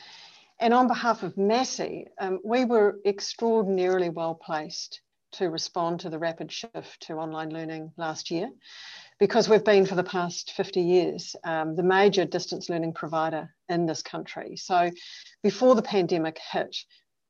And 0.60 0.74
on 0.74 0.88
behalf 0.88 1.24
of 1.24 1.38
Massey, 1.38 2.08
um, 2.20 2.40
we 2.44 2.66
were 2.66 3.00
extraordinarily 3.06 4.10
well 4.10 4.36
placed 4.36 5.02
to 5.34 5.50
respond 5.50 6.00
to 6.00 6.10
the 6.10 6.20
rapid 6.20 6.52
shift 6.52 7.02
to 7.02 7.14
online 7.16 7.50
learning 7.50 7.92
last 7.98 8.32
year 8.32 8.50
because 9.20 9.50
we've 9.50 9.66
been 9.66 9.86
for 9.86 9.96
the 9.96 10.04
past 10.04 10.52
50 10.52 10.82
years 10.82 11.36
um, 11.44 11.76
the 11.76 11.84
major 11.84 12.26
distance 12.26 12.70
learning 12.70 12.94
provider 12.94 13.54
in 13.68 13.86
this 13.86 14.02
country. 14.02 14.56
So 14.56 14.92
before 15.44 15.76
the 15.76 15.82
pandemic 15.82 16.40
hit, 16.52 16.76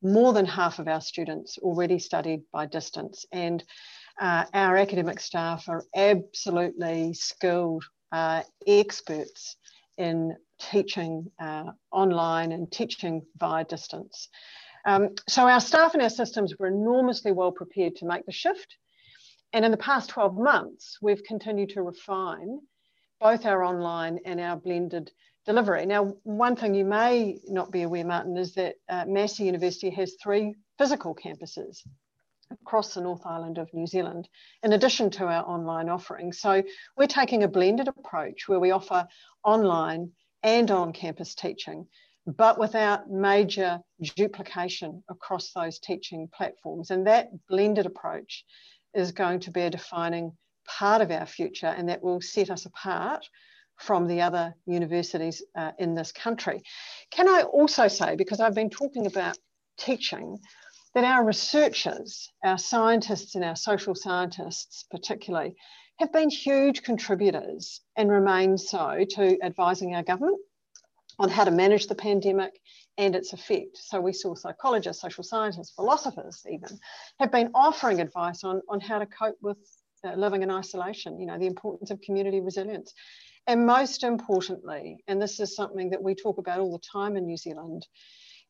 more 0.04 0.34
than 0.34 0.46
half 0.46 0.78
of 0.78 0.88
our 0.88 1.02
students 1.02 1.58
already 1.58 1.98
studied 1.98 2.44
by 2.52 2.68
distance 2.68 3.26
and 3.32 3.64
uh, 4.20 4.46
our 4.54 4.78
academic 4.78 5.20
staff 5.20 5.68
are 5.68 5.84
absolutely 5.96 7.14
skilled 7.14 7.84
uh, 8.12 8.44
experts 8.68 9.58
in 9.98 10.36
teaching 10.60 11.32
uh, 11.40 11.72
online 11.92 12.52
and 12.52 12.72
teaching 12.72 13.22
via 13.38 13.64
distance. 13.66 14.30
Um, 14.86 15.10
so 15.28 15.48
our 15.48 15.60
staff 15.60 15.94
and 15.94 16.04
our 16.04 16.10
systems 16.10 16.56
were 16.58 16.68
enormously 16.68 17.32
well 17.32 17.52
prepared 17.52 17.96
to 17.98 18.06
make 18.06 18.26
the 18.26 18.32
shift. 18.32 18.78
And 19.54 19.66
in 19.66 19.72
the 19.72 19.78
past 19.78 20.10
12 20.10 20.38
months, 20.38 20.98
we've 21.02 21.24
continued 21.24 21.70
to 21.70 21.82
refine 21.82 22.60
both 23.20 23.46
our 23.46 23.64
online 23.64 24.20
and 24.26 24.40
our 24.40 24.58
blended 24.58 25.12
delivery. 25.46 25.86
Now, 25.86 26.16
one 26.24 26.56
thing 26.56 26.76
you 26.76 26.86
may 26.86 27.40
not 27.48 27.72
be 27.72 27.84
aware, 27.84 28.06
Martin, 28.06 28.38
is 28.38 28.54
that 28.56 28.76
uh, 28.90 29.06
Massey 29.08 29.46
University 29.46 29.90
has 29.92 30.16
three 30.22 30.56
physical 30.78 31.16
campuses 31.16 31.82
across 32.52 32.94
the 32.94 33.02
North 33.02 33.26
Island 33.26 33.58
of 33.58 33.74
New 33.74 33.88
Zealand, 33.88 34.28
in 34.64 34.74
addition 34.74 35.10
to 35.12 35.26
our 35.26 35.48
online 35.48 35.90
offering. 35.90 36.32
So 36.32 36.64
we're 36.98 37.08
taking 37.08 37.44
a 37.44 37.48
blended 37.48 37.88
approach 37.88 38.48
where 38.48 38.60
we 38.60 38.72
offer 38.72 39.08
online 39.44 40.12
and 40.46 40.70
on 40.70 40.94
campus 40.94 41.34
teaching, 41.34 41.88
but 42.28 42.60
without 42.60 43.10
major 43.10 43.80
duplication 44.16 45.04
across 45.10 45.52
those 45.52 45.80
teaching 45.80 46.30
platforms. 46.32 46.92
And 46.92 47.08
that 47.08 47.30
blended 47.50 47.88
approach 47.88 48.46
is 48.94 49.12
going 49.12 49.40
to 49.42 49.52
be 49.52 49.62
a 49.62 49.72
defining 49.72 50.32
part 50.68 51.02
of 51.02 51.12
our 51.12 51.26
future 51.26 51.68
and 51.68 51.90
that 51.90 52.04
will 52.04 52.22
set 52.22 52.52
us 52.52 52.66
apart 52.66 53.28
from 53.78 54.08
the 54.08 54.22
other 54.22 54.56
universities 54.68 55.44
uh, 55.58 55.72
in 55.80 55.96
this 55.96 56.12
country. 56.12 56.62
Can 57.12 57.28
I 57.28 57.42
also 57.42 57.88
say, 57.88 58.16
because 58.16 58.40
I've 58.40 58.56
been 58.56 58.70
talking 58.70 59.08
about 59.08 59.38
teaching, 59.78 60.38
that 60.94 61.04
our 61.04 61.26
researchers, 61.26 62.32
our 62.44 62.58
scientists 62.58 63.36
and 63.36 63.44
our 63.44 63.56
social 63.56 63.96
scientists 63.96 64.86
particularly, 64.90 65.56
have 66.00 66.12
been 66.12 66.30
huge 66.30 66.84
contributors 66.84 67.82
and 67.96 68.12
remain 68.12 68.58
so 68.58 69.06
to 69.12 69.38
advising 69.44 69.96
our 69.96 70.04
government 70.04 70.40
on 71.20 71.30
how 71.30 71.46
to 71.46 71.52
manage 71.52 71.88
the 71.88 71.96
pandemic 71.96 72.60
and 72.98 73.16
its 73.16 73.34
effect. 73.34 73.78
So 73.78 74.02
we 74.02 74.14
saw 74.14 74.36
psychologists, 74.36 75.02
social 75.02 75.24
scientists, 75.24 75.72
philosophers 75.76 76.46
even 76.50 76.78
have 77.20 77.32
been 77.32 77.52
offering 77.54 78.02
advice 78.02 78.44
on, 78.44 78.62
on 78.70 78.80
how 78.80 79.00
to 79.00 79.06
cope 79.06 79.38
with 79.42 79.58
uh, 80.04 80.14
living 80.16 80.44
in 80.44 80.52
isolation, 80.52 81.20
you 81.20 81.26
know, 81.26 81.38
the 81.38 81.48
importance 81.48 81.92
of 81.92 82.02
community 82.02 82.42
resilience. 82.42 82.94
And 83.48 83.66
most 83.66 84.04
importantly, 84.04 84.98
and 85.08 85.22
this 85.22 85.40
is 85.40 85.56
something 85.56 85.92
that 85.92 86.04
we 86.04 86.16
talk 86.16 86.38
about 86.38 86.60
all 86.60 86.72
the 86.72 86.88
time 86.92 87.16
in 87.16 87.26
New 87.26 87.38
Zealand, 87.38 87.88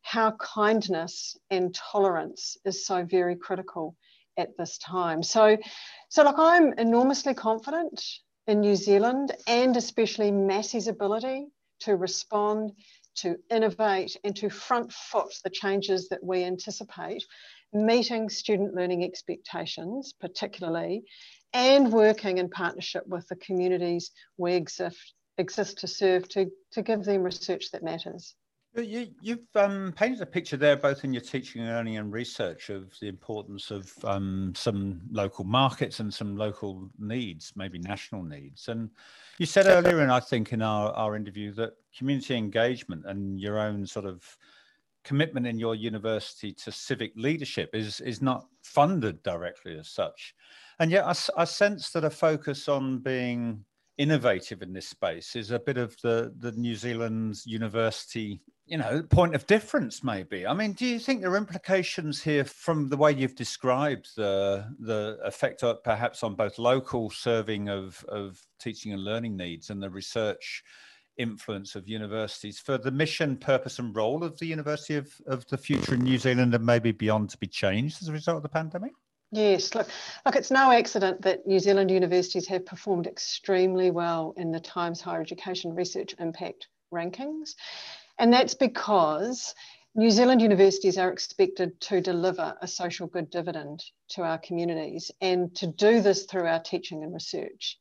how 0.02 0.32
kindness 0.32 1.38
and 1.50 1.76
tolerance 1.76 2.58
is 2.66 2.86
so 2.86 3.04
very 3.04 3.36
critical 3.36 3.96
at 4.38 4.58
this 4.58 4.78
time. 4.78 5.24
So, 5.24 5.58
so 6.10 6.24
look, 6.24 6.36
I'm 6.38 6.74
enormously 6.74 7.34
confident 7.34 8.04
in 8.48 8.62
New 8.62 8.76
Zealand 8.76 9.36
and 9.48 9.76
especially 9.76 10.32
Massey's 10.32 10.88
ability 10.88 11.48
to 11.82 11.96
respond 11.96 12.72
to 13.16 13.38
innovate 13.50 14.18
and 14.24 14.36
to 14.36 14.50
front 14.50 14.92
foot 14.92 15.34
the 15.44 15.50
changes 15.50 16.10
that 16.10 16.24
we 16.24 16.44
anticipate, 16.44 17.24
meeting 17.74 18.30
student 18.30 18.76
learning 18.76 19.04
expectations, 19.04 20.14
particularly, 20.20 21.04
and 21.54 21.92
working 21.92 22.38
in 22.38 22.50
partnership 22.50 23.04
with 23.08 23.28
the 23.30 23.36
communities 23.38 24.12
we 24.38 24.54
exist, 24.54 25.14
exist 25.38 25.80
to 25.80 25.88
serve 25.88 26.28
to, 26.30 26.52
to 26.74 26.82
give 26.82 27.04
them 27.04 27.24
research 27.24 27.72
that 27.72 27.84
matters. 27.84 28.36
You, 28.78 29.08
have 29.26 29.72
um, 29.72 29.94
painted 29.96 30.22
a 30.22 30.26
picture 30.26 30.58
there, 30.58 30.76
both 30.76 31.04
in 31.06 31.14
your 31.14 31.22
teaching, 31.22 31.62
and 31.62 31.72
learning, 31.72 31.98
and 31.98 32.12
research, 32.12 32.70
of 32.70 32.94
the 33.00 33.08
importance 33.08 33.72
of 33.72 33.94
um, 34.04 34.54
some 34.56 35.02
local 35.12 35.46
markets 35.46 36.02
and 36.02 36.14
some 36.14 36.36
local 36.36 36.90
needs, 37.00 37.54
maybe 37.56 37.80
national 37.80 38.24
needs. 38.24 38.68
And 38.68 38.90
you 39.38 39.46
said 39.46 39.68
earlier, 39.68 40.00
and 40.00 40.12
I 40.12 40.20
think 40.20 40.52
in 40.52 40.62
our, 40.62 40.92
our 40.92 41.16
interview, 41.16 41.54
that 41.54 41.74
community 41.98 42.36
engagement 42.36 43.06
and 43.06 43.40
your 43.40 43.60
own 43.60 43.86
sort 43.86 44.06
of 44.06 44.24
commitment 45.06 45.48
in 45.48 45.58
your 45.58 45.76
university 45.76 46.52
to 46.52 46.72
civic 46.72 47.14
leadership 47.16 47.70
is 47.74 48.02
is 48.02 48.22
not 48.22 48.48
funded 48.64 49.22
directly 49.24 49.78
as 49.78 49.88
such. 49.88 50.36
And 50.80 50.92
yet, 50.92 51.06
I, 51.06 51.16
I 51.38 51.46
sense 51.46 51.92
that 51.92 52.04
a 52.04 52.10
focus 52.10 52.68
on 52.68 53.00
being 53.00 53.64
innovative 53.98 54.62
in 54.62 54.74
this 54.74 54.88
space 54.88 55.36
is 55.36 55.52
a 55.52 55.60
bit 55.60 55.78
of 55.78 55.96
the 56.02 56.34
the 56.40 56.52
New 56.52 56.76
Zealand's 56.76 57.46
university 57.46 58.42
you 58.66 58.78
know 58.78 59.04
point 59.04 59.36
of 59.36 59.46
difference 59.48 60.04
maybe. 60.04 60.46
I 60.46 60.54
mean 60.54 60.74
do 60.74 60.86
you 60.86 61.00
think 61.00 61.22
there 61.22 61.32
are 61.32 61.38
implications 61.38 62.22
here 62.22 62.44
from 62.44 62.90
the 62.90 62.98
way 62.98 63.14
you've 63.14 63.36
described 63.36 64.10
the 64.16 64.66
the 64.80 65.18
effect 65.24 65.64
perhaps 65.84 66.24
on 66.24 66.36
both 66.36 66.58
local 66.58 67.10
serving 67.10 67.70
of 67.70 68.04
of 68.10 68.42
teaching 68.60 68.92
and 68.92 69.04
learning 69.04 69.38
needs 69.38 69.70
and 69.70 69.82
the 69.82 69.90
research 69.90 70.64
influence 71.18 71.76
of 71.76 71.88
universities 71.88 72.60
for 72.60 72.78
the 72.78 72.92
mission 72.92 73.38
purpose 73.38 73.80
and 73.80 73.96
role 73.96 74.22
of 74.22 74.38
the 74.40 74.46
university 74.46 74.96
of, 74.96 75.14
of 75.28 75.48
the 75.48 75.58
future 75.58 75.94
in 75.94 76.02
new 76.02 76.18
zealand 76.18 76.54
and 76.54 76.66
maybe 76.66 76.92
beyond 76.92 77.30
to 77.30 77.38
be 77.38 77.48
changed 77.48 78.02
as 78.02 78.10
a 78.10 78.12
result 78.12 78.36
of 78.36 78.44
the 78.44 78.50
pandemic 78.50 78.92
Yes, 79.32 79.76
look, 79.76 79.90
look, 80.26 80.36
it's 80.36 80.52
no 80.52 80.72
accident 80.72 81.22
that 81.24 81.46
New 81.46 81.60
Zealand 81.60 81.92
universities 81.92 82.48
have 82.48 82.66
performed 82.66 83.08
extremely 83.08 83.92
well 83.92 84.34
in 84.38 84.52
the 84.52 84.60
Times 84.60 85.02
Higher 85.02 85.22
Education 85.22 85.76
Research 85.76 86.16
Impact 86.20 86.68
rankings. 86.94 87.56
And 88.18 88.32
that's 88.32 88.54
because 88.54 89.54
New 89.96 90.12
Zealand 90.12 90.42
universities 90.42 90.98
are 90.98 91.12
expected 91.12 91.80
to 91.82 92.02
deliver 92.02 92.56
a 92.62 92.68
social 92.68 93.08
good 93.08 93.30
dividend 93.30 93.84
to 94.10 94.22
our 94.22 94.38
communities 94.38 95.12
and 95.22 95.54
to 95.56 95.68
do 95.68 96.02
this 96.02 96.26
through 96.26 96.48
our 96.48 96.60
teaching 96.60 97.04
and 97.04 97.14
research. 97.14 97.78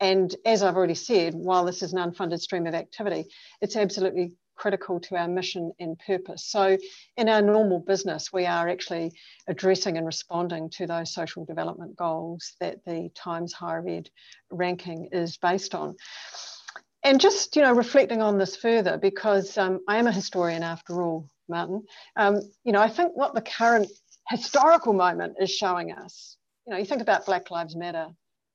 And 0.00 0.34
as 0.44 0.62
I've 0.62 0.76
already 0.76 0.94
said, 0.94 1.34
while 1.34 1.64
this 1.64 1.82
is 1.82 1.92
an 1.92 1.98
unfunded 1.98 2.40
stream 2.40 2.66
of 2.66 2.74
activity, 2.74 3.26
it's 3.60 3.76
absolutely 3.76 4.32
critical 4.58 5.00
to 5.00 5.16
our 5.16 5.28
mission 5.28 5.72
and 5.80 5.98
purpose. 5.98 6.44
So, 6.44 6.76
in 7.16 7.28
our 7.28 7.40
normal 7.40 7.80
business, 7.80 8.32
we 8.32 8.44
are 8.44 8.68
actually 8.68 9.12
addressing 9.46 9.96
and 9.96 10.04
responding 10.04 10.68
to 10.70 10.86
those 10.86 11.14
social 11.14 11.44
development 11.44 11.96
goals 11.96 12.54
that 12.60 12.84
the 12.84 13.10
Times 13.14 13.52
Higher 13.52 13.84
Ed 13.88 14.10
ranking 14.50 15.08
is 15.12 15.36
based 15.38 15.74
on. 15.74 15.96
And 17.04 17.20
just, 17.20 17.54
you 17.56 17.62
know, 17.62 17.72
reflecting 17.72 18.20
on 18.20 18.38
this 18.38 18.56
further, 18.56 18.98
because 18.98 19.56
um, 19.56 19.80
I 19.88 19.98
am 19.98 20.08
a 20.08 20.12
historian 20.12 20.62
after 20.62 21.02
all, 21.02 21.28
Martin, 21.48 21.84
um, 22.16 22.40
you 22.64 22.72
know, 22.72 22.82
I 22.82 22.88
think 22.88 23.12
what 23.14 23.34
the 23.34 23.40
current 23.40 23.88
historical 24.28 24.92
moment 24.92 25.36
is 25.40 25.50
showing 25.50 25.92
us, 25.92 26.36
you 26.66 26.72
know, 26.72 26.78
you 26.78 26.84
think 26.84 27.00
about 27.00 27.24
Black 27.24 27.50
Lives 27.50 27.76
Matter, 27.76 28.08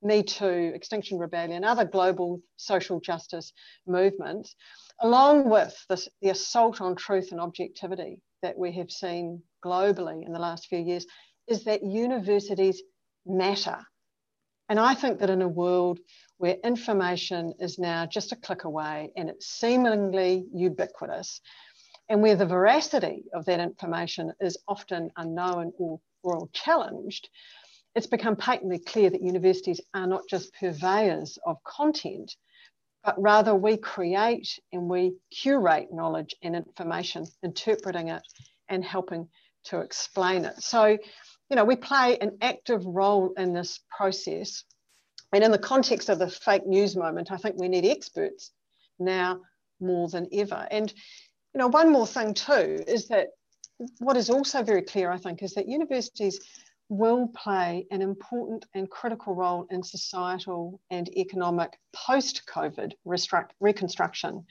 Me 0.03 0.21
Too, 0.21 0.71
Extinction 0.75 1.17
Rebellion, 1.17 1.63
other 1.63 1.85
global 1.85 2.41
social 2.57 2.99
justice 2.99 3.53
movements, 3.87 4.55
along 4.99 5.49
with 5.49 5.75
this, 5.87 6.09
the 6.21 6.29
assault 6.29 6.81
on 6.81 6.95
truth 6.95 7.31
and 7.31 7.39
objectivity 7.39 8.21
that 8.41 8.57
we 8.57 8.73
have 8.73 8.91
seen 8.91 9.41
globally 9.63 10.25
in 10.25 10.33
the 10.33 10.39
last 10.39 10.67
few 10.67 10.79
years, 10.79 11.05
is 11.47 11.63
that 11.63 11.83
universities 11.83 12.83
matter. 13.25 13.79
And 14.69 14.79
I 14.79 14.93
think 14.93 15.19
that 15.19 15.29
in 15.29 15.41
a 15.41 15.47
world 15.47 15.99
where 16.37 16.57
information 16.63 17.53
is 17.59 17.79
now 17.79 18.05
just 18.05 18.31
a 18.31 18.35
click 18.35 18.65
away 18.65 19.11
and 19.15 19.29
it's 19.29 19.47
seemingly 19.47 20.45
ubiquitous, 20.53 21.39
and 22.09 22.21
where 22.21 22.35
the 22.35 22.45
veracity 22.45 23.23
of 23.33 23.45
that 23.45 23.61
information 23.61 24.33
is 24.41 24.57
often 24.67 25.09
unknown 25.15 25.71
or, 25.77 26.01
or 26.23 26.49
challenged, 26.51 27.29
it's 27.95 28.07
become 28.07 28.35
patently 28.35 28.79
clear 28.79 29.09
that 29.09 29.21
universities 29.21 29.81
are 29.93 30.07
not 30.07 30.23
just 30.29 30.53
purveyors 30.59 31.37
of 31.45 31.63
content, 31.63 32.35
but 33.03 33.21
rather 33.21 33.53
we 33.53 33.77
create 33.77 34.59
and 34.71 34.89
we 34.89 35.15
curate 35.31 35.89
knowledge 35.91 36.35
and 36.41 36.55
information, 36.55 37.25
interpreting 37.43 38.09
it 38.09 38.23
and 38.69 38.83
helping 38.83 39.27
to 39.65 39.79
explain 39.79 40.45
it. 40.45 40.61
So 40.61 40.97
you 41.53 41.55
know, 41.55 41.65
we 41.65 41.75
play 41.75 42.17
an 42.17 42.37
active 42.41 42.83
role 42.83 43.33
in 43.37 43.53
this 43.53 43.79
process. 43.95 44.63
And 45.33 45.43
in 45.43 45.51
the 45.51 45.59
context 45.59 46.09
of 46.09 46.17
the 46.17 46.27
fake 46.27 46.65
news 46.65 46.95
moment, 46.95 47.31
I 47.31 47.37
think 47.37 47.59
we 47.59 47.67
need 47.67 47.85
experts 47.85 48.51
now 48.97 49.41
more 49.79 50.09
than 50.09 50.27
ever. 50.33 50.67
And, 50.71 50.91
you 51.53 51.59
know, 51.59 51.67
one 51.67 51.91
more 51.91 52.07
thing 52.07 52.33
too 52.33 52.83
is 52.87 53.07
that 53.09 53.27
what 53.99 54.17
is 54.17 54.31
also 54.31 54.63
very 54.63 54.81
clear, 54.81 55.11
I 55.11 55.17
think, 55.17 55.43
is 55.43 55.53
that 55.53 55.67
universities 55.67 56.39
will 56.97 57.27
play 57.29 57.87
an 57.91 58.01
important 58.01 58.65
and 58.75 58.89
critical 58.89 59.33
role 59.33 59.65
in 59.71 59.83
societal 59.83 60.79
and 60.91 61.09
economic 61.17 61.77
post 61.93 62.43
COVID 62.47 62.93
reconstruction. 63.59 64.45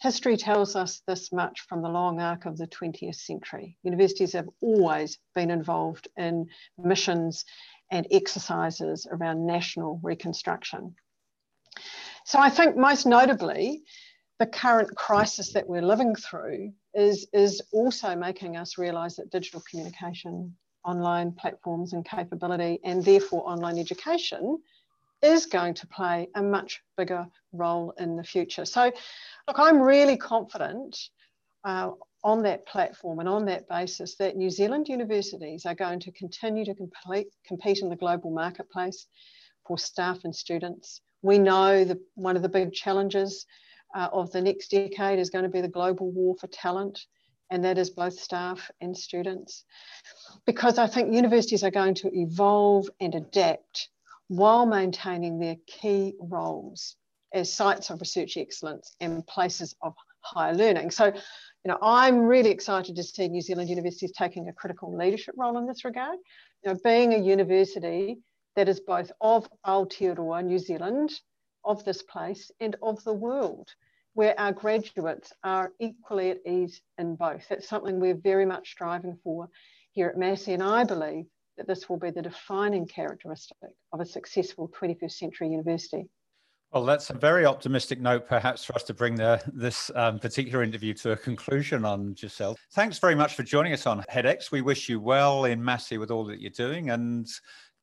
History 0.00 0.36
tells 0.36 0.76
us 0.76 1.02
this 1.06 1.32
much 1.32 1.62
from 1.62 1.82
the 1.82 1.88
long 1.88 2.20
arc 2.20 2.46
of 2.46 2.56
the 2.56 2.66
20th 2.66 3.16
century. 3.16 3.76
Universities 3.82 4.32
have 4.34 4.48
always 4.60 5.18
been 5.34 5.50
involved 5.50 6.08
in 6.16 6.46
missions 6.78 7.44
and 7.90 8.06
exercises 8.10 9.06
around 9.10 9.46
national 9.46 10.00
reconstruction. 10.02 10.94
So 12.24 12.38
I 12.38 12.50
think 12.50 12.76
most 12.76 13.06
notably, 13.06 13.82
the 14.38 14.46
current 14.46 14.96
crisis 14.96 15.52
that 15.52 15.68
we're 15.68 15.82
living 15.82 16.14
through 16.14 16.72
is, 16.94 17.26
is 17.32 17.62
also 17.72 18.16
making 18.16 18.56
us 18.56 18.78
realise 18.78 19.16
that 19.16 19.30
digital 19.30 19.62
communication, 19.68 20.56
online 20.84 21.32
platforms 21.32 21.92
and 21.92 22.04
capability, 22.04 22.80
and 22.84 23.04
therefore 23.04 23.48
online 23.48 23.78
education 23.78 24.58
is 25.22 25.46
going 25.46 25.74
to 25.74 25.86
play 25.86 26.28
a 26.34 26.42
much 26.42 26.82
bigger 26.96 27.26
role 27.52 27.94
in 27.98 28.16
the 28.16 28.24
future. 28.24 28.64
So 28.64 28.92
Look, 29.46 29.58
I'm 29.58 29.80
really 29.80 30.16
confident 30.16 30.98
uh, 31.64 31.90
on 32.22 32.42
that 32.44 32.66
platform 32.66 33.18
and 33.18 33.28
on 33.28 33.44
that 33.44 33.68
basis 33.68 34.16
that 34.16 34.36
New 34.36 34.48
Zealand 34.48 34.88
universities 34.88 35.66
are 35.66 35.74
going 35.74 36.00
to 36.00 36.12
continue 36.12 36.64
to 36.64 36.74
complete, 36.74 37.26
compete 37.46 37.80
in 37.80 37.90
the 37.90 37.96
global 37.96 38.30
marketplace 38.30 39.06
for 39.66 39.76
staff 39.76 40.20
and 40.24 40.34
students. 40.34 41.02
We 41.20 41.38
know 41.38 41.84
that 41.84 41.98
one 42.14 42.36
of 42.36 42.42
the 42.42 42.48
big 42.48 42.72
challenges 42.72 43.44
uh, 43.94 44.08
of 44.12 44.32
the 44.32 44.40
next 44.40 44.70
decade 44.70 45.18
is 45.18 45.28
going 45.28 45.44
to 45.44 45.50
be 45.50 45.60
the 45.60 45.68
global 45.68 46.10
war 46.10 46.34
for 46.40 46.46
talent, 46.46 47.04
and 47.50 47.64
that 47.64 47.78
is 47.78 47.90
both 47.90 48.18
staff 48.18 48.70
and 48.80 48.96
students. 48.96 49.64
Because 50.46 50.78
I 50.78 50.86
think 50.86 51.12
universities 51.12 51.64
are 51.64 51.70
going 51.70 51.94
to 51.96 52.10
evolve 52.12 52.88
and 53.00 53.14
adapt 53.14 53.88
while 54.28 54.66
maintaining 54.66 55.38
their 55.38 55.56
key 55.66 56.14
roles 56.18 56.96
as 57.32 57.52
sites 57.52 57.90
of 57.90 58.00
research 58.00 58.36
excellence 58.36 58.94
and 59.00 59.26
places 59.26 59.74
of 59.82 59.94
higher 60.20 60.54
learning. 60.54 60.90
So, 60.90 61.06
you 61.06 61.12
know, 61.66 61.78
I'm 61.82 62.20
really 62.20 62.50
excited 62.50 62.96
to 62.96 63.02
see 63.02 63.28
New 63.28 63.40
Zealand 63.40 63.68
universities 63.68 64.12
taking 64.12 64.48
a 64.48 64.52
critical 64.52 64.96
leadership 64.96 65.34
role 65.36 65.58
in 65.58 65.66
this 65.66 65.84
regard. 65.84 66.18
You 66.64 66.72
know, 66.72 66.80
being 66.82 67.12
a 67.12 67.18
university 67.18 68.18
that 68.56 68.68
is 68.68 68.80
both 68.80 69.10
of 69.20 69.48
Aotearoa, 69.66 70.44
New 70.44 70.58
Zealand, 70.58 71.10
of 71.64 71.84
this 71.84 72.02
place, 72.02 72.50
and 72.60 72.76
of 72.82 73.02
the 73.04 73.12
world, 73.12 73.68
where 74.14 74.38
our 74.38 74.52
graduates 74.52 75.32
are 75.42 75.72
equally 75.80 76.30
at 76.30 76.38
ease 76.46 76.80
in 76.98 77.16
both. 77.16 77.46
That's 77.48 77.68
something 77.68 78.00
we're 78.00 78.14
very 78.14 78.46
much 78.46 78.70
striving 78.70 79.18
for 79.22 79.48
here 79.92 80.08
at 80.08 80.16
Massey, 80.16 80.54
and 80.54 80.62
I 80.62 80.84
believe 80.84 81.26
that 81.56 81.68
this 81.68 81.88
will 81.88 81.98
be 81.98 82.10
the 82.10 82.22
defining 82.22 82.86
characteristic 82.86 83.70
of 83.92 84.00
a 84.00 84.06
successful 84.06 84.70
21st 84.80 85.12
century 85.12 85.48
university. 85.48 86.08
Well, 86.72 86.84
that's 86.84 87.10
a 87.10 87.14
very 87.14 87.46
optimistic 87.46 88.00
note, 88.00 88.26
perhaps, 88.26 88.64
for 88.64 88.74
us 88.74 88.82
to 88.84 88.94
bring 88.94 89.14
the, 89.14 89.40
this 89.52 89.92
um, 89.94 90.18
particular 90.18 90.64
interview 90.64 90.92
to 90.94 91.12
a 91.12 91.16
conclusion 91.16 91.84
on 91.84 92.16
Giselle. 92.16 92.56
Thanks 92.72 92.98
very 92.98 93.14
much 93.14 93.34
for 93.34 93.44
joining 93.44 93.72
us 93.72 93.86
on 93.86 94.02
HEDx. 94.10 94.50
We 94.50 94.60
wish 94.60 94.88
you 94.88 94.98
well 94.98 95.44
in 95.44 95.64
Massey 95.64 95.98
with 95.98 96.10
all 96.10 96.24
that 96.24 96.40
you're 96.40 96.50
doing 96.50 96.90
and 96.90 97.28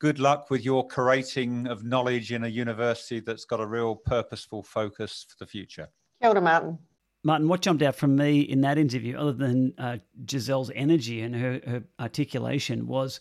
good 0.02 0.20
luck 0.20 0.50
with 0.50 0.66
your 0.66 0.86
curating 0.90 1.70
of 1.70 1.86
knowledge 1.86 2.34
in 2.34 2.44
a 2.44 2.50
university 2.50 3.22
that's 3.22 3.46
got 3.46 3.62
a 3.62 3.66
real 3.66 3.96
purposeful 3.96 4.64
focus 4.64 5.26
for 5.30 5.38
the 5.40 5.48
future. 5.50 5.88
Kia 6.22 6.30
ora, 6.30 6.42
Martin. 6.42 6.78
Martin, 7.24 7.48
what 7.48 7.62
jumped 7.62 7.84
out 7.84 7.96
from 7.96 8.16
me 8.16 8.42
in 8.42 8.62
that 8.62 8.78
interview, 8.78 9.18
other 9.18 9.34
than 9.34 9.74
uh, 9.78 9.98
Giselle's 10.26 10.72
energy 10.74 11.22
and 11.22 11.36
her, 11.36 11.62
her 11.68 11.84
articulation, 12.00 12.88
was 12.88 13.20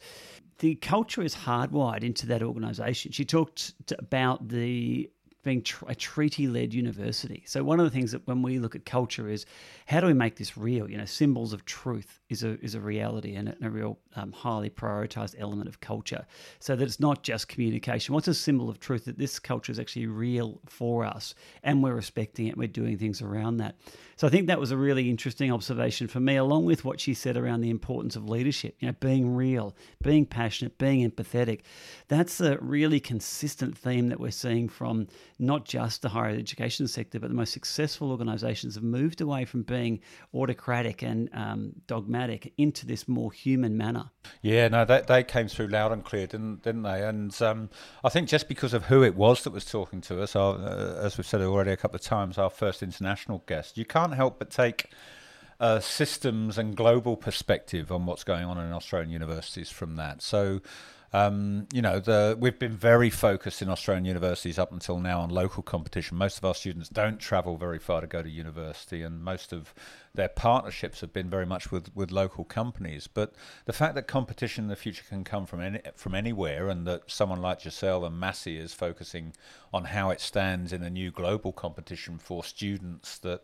the 0.58 0.74
culture 0.76 1.22
is 1.22 1.34
hardwired 1.34 2.02
into 2.02 2.26
that 2.26 2.42
organisation. 2.42 3.12
She 3.12 3.24
talked 3.24 3.74
about 3.98 4.48
the 4.48 5.10
being 5.42 5.62
tr- 5.62 5.84
a 5.88 5.94
treaty 5.94 6.46
led 6.46 6.74
university. 6.74 7.42
So, 7.46 7.64
one 7.64 7.80
of 7.80 7.84
the 7.84 7.90
things 7.90 8.12
that 8.12 8.26
when 8.26 8.42
we 8.42 8.58
look 8.58 8.74
at 8.74 8.84
culture 8.84 9.28
is 9.28 9.46
how 9.86 10.00
do 10.00 10.06
we 10.06 10.12
make 10.12 10.36
this 10.36 10.56
real? 10.56 10.90
You 10.90 10.98
know, 10.98 11.04
symbols 11.04 11.52
of 11.52 11.64
truth 11.64 12.20
is 12.28 12.42
a, 12.42 12.60
is 12.60 12.74
a 12.74 12.80
reality 12.80 13.34
and 13.34 13.48
a, 13.48 13.56
a 13.62 13.70
real 13.70 13.98
um, 14.16 14.32
highly 14.32 14.70
prioritized 14.70 15.34
element 15.38 15.68
of 15.68 15.80
culture. 15.80 16.26
So 16.58 16.76
that 16.76 16.84
it's 16.84 17.00
not 17.00 17.22
just 17.22 17.48
communication. 17.48 18.14
What's 18.14 18.28
a 18.28 18.34
symbol 18.34 18.68
of 18.68 18.80
truth? 18.80 19.06
That 19.06 19.18
this 19.18 19.38
culture 19.38 19.72
is 19.72 19.78
actually 19.78 20.06
real 20.06 20.60
for 20.66 21.04
us 21.04 21.34
and 21.62 21.82
we're 21.82 21.94
respecting 21.94 22.46
it, 22.46 22.56
we're 22.56 22.68
doing 22.68 22.98
things 22.98 23.22
around 23.22 23.58
that. 23.58 23.76
So, 24.20 24.26
I 24.26 24.30
think 24.30 24.48
that 24.48 24.60
was 24.60 24.70
a 24.70 24.76
really 24.76 25.08
interesting 25.08 25.50
observation 25.50 26.06
for 26.06 26.20
me, 26.20 26.36
along 26.36 26.66
with 26.66 26.84
what 26.84 27.00
she 27.00 27.14
said 27.14 27.38
around 27.38 27.62
the 27.62 27.70
importance 27.70 28.16
of 28.16 28.28
leadership, 28.28 28.76
you 28.78 28.86
know, 28.86 28.94
being 29.00 29.34
real, 29.34 29.74
being 30.02 30.26
passionate, 30.26 30.76
being 30.76 31.10
empathetic. 31.10 31.60
That's 32.08 32.38
a 32.38 32.58
really 32.58 33.00
consistent 33.00 33.78
theme 33.78 34.10
that 34.10 34.20
we're 34.20 34.30
seeing 34.30 34.68
from 34.68 35.06
not 35.38 35.64
just 35.64 36.02
the 36.02 36.10
higher 36.10 36.36
education 36.36 36.86
sector, 36.86 37.18
but 37.18 37.30
the 37.30 37.34
most 37.34 37.54
successful 37.54 38.10
organisations 38.10 38.74
have 38.74 38.84
moved 38.84 39.22
away 39.22 39.46
from 39.46 39.62
being 39.62 40.00
autocratic 40.34 41.02
and 41.02 41.30
um, 41.32 41.72
dogmatic 41.86 42.52
into 42.58 42.84
this 42.84 43.08
more 43.08 43.32
human 43.32 43.78
manner. 43.78 44.10
Yeah, 44.42 44.68
no, 44.68 44.84
they, 44.84 45.02
they 45.08 45.24
came 45.24 45.48
through 45.48 45.68
loud 45.68 45.92
and 45.92 46.04
clear, 46.04 46.26
didn't 46.26 46.62
didn't 46.62 46.82
they? 46.82 47.06
And 47.06 47.40
um, 47.40 47.70
I 48.04 48.10
think 48.10 48.28
just 48.28 48.48
because 48.48 48.74
of 48.74 48.84
who 48.84 49.02
it 49.02 49.14
was 49.14 49.44
that 49.44 49.52
was 49.54 49.64
talking 49.64 50.02
to 50.02 50.22
us, 50.22 50.36
our, 50.36 50.56
uh, 50.56 51.00
as 51.02 51.16
we've 51.16 51.26
said 51.26 51.40
already 51.40 51.70
a 51.70 51.76
couple 51.78 51.96
of 51.96 52.02
times, 52.02 52.36
our 52.36 52.50
first 52.50 52.82
international 52.82 53.42
guest, 53.46 53.78
you 53.78 53.86
can't 53.86 54.09
help 54.12 54.38
but 54.38 54.50
take 54.50 54.90
a 55.58 55.80
systems 55.80 56.56
and 56.56 56.76
global 56.76 57.16
perspective 57.16 57.92
on 57.92 58.06
what's 58.06 58.24
going 58.24 58.44
on 58.44 58.58
in 58.58 58.72
Australian 58.72 59.10
universities 59.10 59.70
from 59.70 59.96
that. 59.96 60.22
So 60.22 60.60
um, 61.12 61.66
you 61.72 61.82
know, 61.82 61.98
the, 61.98 62.36
we've 62.38 62.58
been 62.58 62.76
very 62.76 63.10
focused 63.10 63.62
in 63.62 63.68
Australian 63.68 64.04
universities 64.04 64.60
up 64.60 64.70
until 64.70 65.00
now 65.00 65.20
on 65.22 65.30
local 65.30 65.62
competition. 65.62 66.16
Most 66.16 66.38
of 66.38 66.44
our 66.44 66.54
students 66.54 66.88
don't 66.88 67.18
travel 67.18 67.56
very 67.56 67.80
far 67.80 68.00
to 68.00 68.06
go 68.06 68.22
to 68.22 68.30
university, 68.30 69.02
and 69.02 69.20
most 69.20 69.52
of 69.52 69.74
their 70.14 70.28
partnerships 70.28 71.00
have 71.00 71.12
been 71.12 71.28
very 71.28 71.46
much 71.46 71.72
with, 71.72 71.94
with 71.96 72.12
local 72.12 72.44
companies. 72.44 73.08
But 73.08 73.34
the 73.64 73.72
fact 73.72 73.96
that 73.96 74.06
competition 74.06 74.64
in 74.64 74.68
the 74.68 74.76
future 74.76 75.02
can 75.08 75.24
come 75.24 75.46
from 75.46 75.60
any, 75.60 75.80
from 75.96 76.14
anywhere, 76.14 76.68
and 76.68 76.86
that 76.86 77.10
someone 77.10 77.42
like 77.42 77.60
Giselle 77.60 78.04
and 78.04 78.18
Massey 78.18 78.56
is 78.56 78.72
focusing 78.72 79.32
on 79.74 79.86
how 79.86 80.10
it 80.10 80.20
stands 80.20 80.72
in 80.72 80.84
a 80.84 80.90
new 80.90 81.10
global 81.10 81.52
competition 81.52 82.18
for 82.18 82.44
students, 82.44 83.18
that 83.18 83.42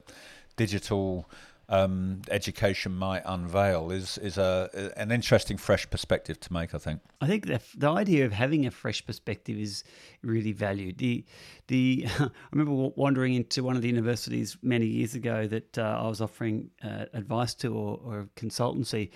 digital 0.56 1.28
um, 1.68 2.22
education 2.30 2.94
might 2.94 3.22
unveil 3.24 3.90
is 3.90 4.18
is 4.18 4.38
a 4.38 4.92
an 4.96 5.10
interesting 5.10 5.56
fresh 5.56 5.88
perspective 5.90 6.38
to 6.40 6.52
make. 6.52 6.74
I 6.74 6.78
think. 6.78 7.00
I 7.20 7.26
think 7.26 7.46
the, 7.46 7.60
the 7.76 7.90
idea 7.90 8.24
of 8.24 8.32
having 8.32 8.66
a 8.66 8.70
fresh 8.70 9.04
perspective 9.04 9.58
is 9.58 9.82
really 10.22 10.52
valued. 10.52 10.98
The 10.98 11.24
the 11.66 12.06
I 12.18 12.30
remember 12.52 12.92
wandering 12.96 13.34
into 13.34 13.64
one 13.64 13.74
of 13.74 13.82
the 13.82 13.88
universities 13.88 14.56
many 14.62 14.86
years 14.86 15.14
ago 15.14 15.46
that 15.48 15.76
uh, 15.78 16.00
I 16.02 16.06
was 16.06 16.20
offering 16.20 16.70
uh, 16.84 17.06
advice 17.12 17.54
to 17.54 17.74
or, 17.74 18.00
or 18.04 18.28
consultancy. 18.36 19.10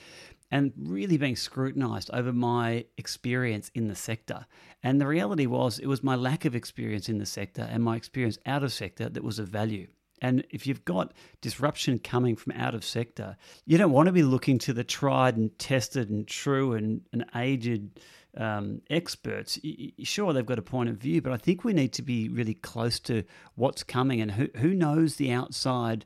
And 0.52 0.72
really 0.76 1.16
being 1.16 1.36
scrutinized 1.36 2.10
over 2.12 2.32
my 2.32 2.84
experience 2.98 3.70
in 3.72 3.86
the 3.86 3.94
sector. 3.94 4.46
And 4.82 5.00
the 5.00 5.06
reality 5.06 5.46
was, 5.46 5.78
it 5.78 5.86
was 5.86 6.02
my 6.02 6.16
lack 6.16 6.44
of 6.44 6.56
experience 6.56 7.08
in 7.08 7.18
the 7.18 7.24
sector 7.24 7.68
and 7.70 7.84
my 7.84 7.94
experience 7.94 8.36
out 8.46 8.64
of 8.64 8.72
sector 8.72 9.08
that 9.08 9.22
was 9.22 9.38
of 9.38 9.46
value. 9.46 9.86
And 10.20 10.44
if 10.50 10.66
you've 10.66 10.84
got 10.84 11.12
disruption 11.40 11.98
coming 11.98 12.36
from 12.36 12.52
out 12.52 12.74
of 12.74 12.84
sector, 12.84 13.36
you 13.64 13.78
don't 13.78 13.92
want 13.92 14.06
to 14.06 14.12
be 14.12 14.22
looking 14.22 14.58
to 14.60 14.72
the 14.72 14.84
tried 14.84 15.36
and 15.36 15.56
tested 15.58 16.10
and 16.10 16.26
true 16.26 16.74
and, 16.74 17.02
and 17.12 17.24
aged 17.34 18.00
um, 18.36 18.82
experts. 18.90 19.58
Sure, 20.02 20.32
they've 20.32 20.46
got 20.46 20.58
a 20.58 20.62
point 20.62 20.88
of 20.88 20.96
view, 20.96 21.20
but 21.20 21.32
I 21.32 21.36
think 21.36 21.64
we 21.64 21.72
need 21.72 21.92
to 21.94 22.02
be 22.02 22.28
really 22.28 22.54
close 22.54 23.00
to 23.00 23.24
what's 23.54 23.82
coming 23.82 24.20
and 24.20 24.30
who, 24.32 24.48
who 24.56 24.74
knows 24.74 25.16
the 25.16 25.32
outside 25.32 26.04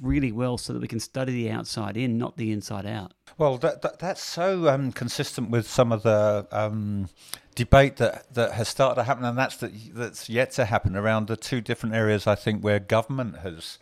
really 0.00 0.32
well 0.32 0.58
so 0.58 0.72
that 0.72 0.82
we 0.82 0.88
can 0.88 1.00
study 1.00 1.32
the 1.32 1.50
outside 1.50 1.96
in, 1.96 2.18
not 2.18 2.36
the 2.36 2.52
inside 2.52 2.86
out. 2.86 3.12
Well, 3.38 3.56
that, 3.58 3.82
that 3.82 3.98
that's 3.98 4.22
so 4.22 4.68
um, 4.68 4.92
consistent 4.92 5.50
with 5.50 5.68
some 5.68 5.92
of 5.92 6.02
the 6.02 6.46
um, 6.50 7.08
debate 7.54 7.96
that, 7.96 8.32
that 8.34 8.52
has 8.52 8.68
started 8.68 8.96
to 8.96 9.04
happen, 9.04 9.24
and 9.24 9.36
that's 9.38 9.56
that, 9.58 9.72
that's 9.94 10.28
yet 10.28 10.52
to 10.52 10.64
happen 10.64 10.96
around 10.96 11.28
the 11.28 11.36
two 11.36 11.60
different 11.60 11.94
areas. 11.94 12.26
I 12.26 12.34
think 12.34 12.62
where 12.62 12.78
government 12.78 13.38
has 13.38 13.78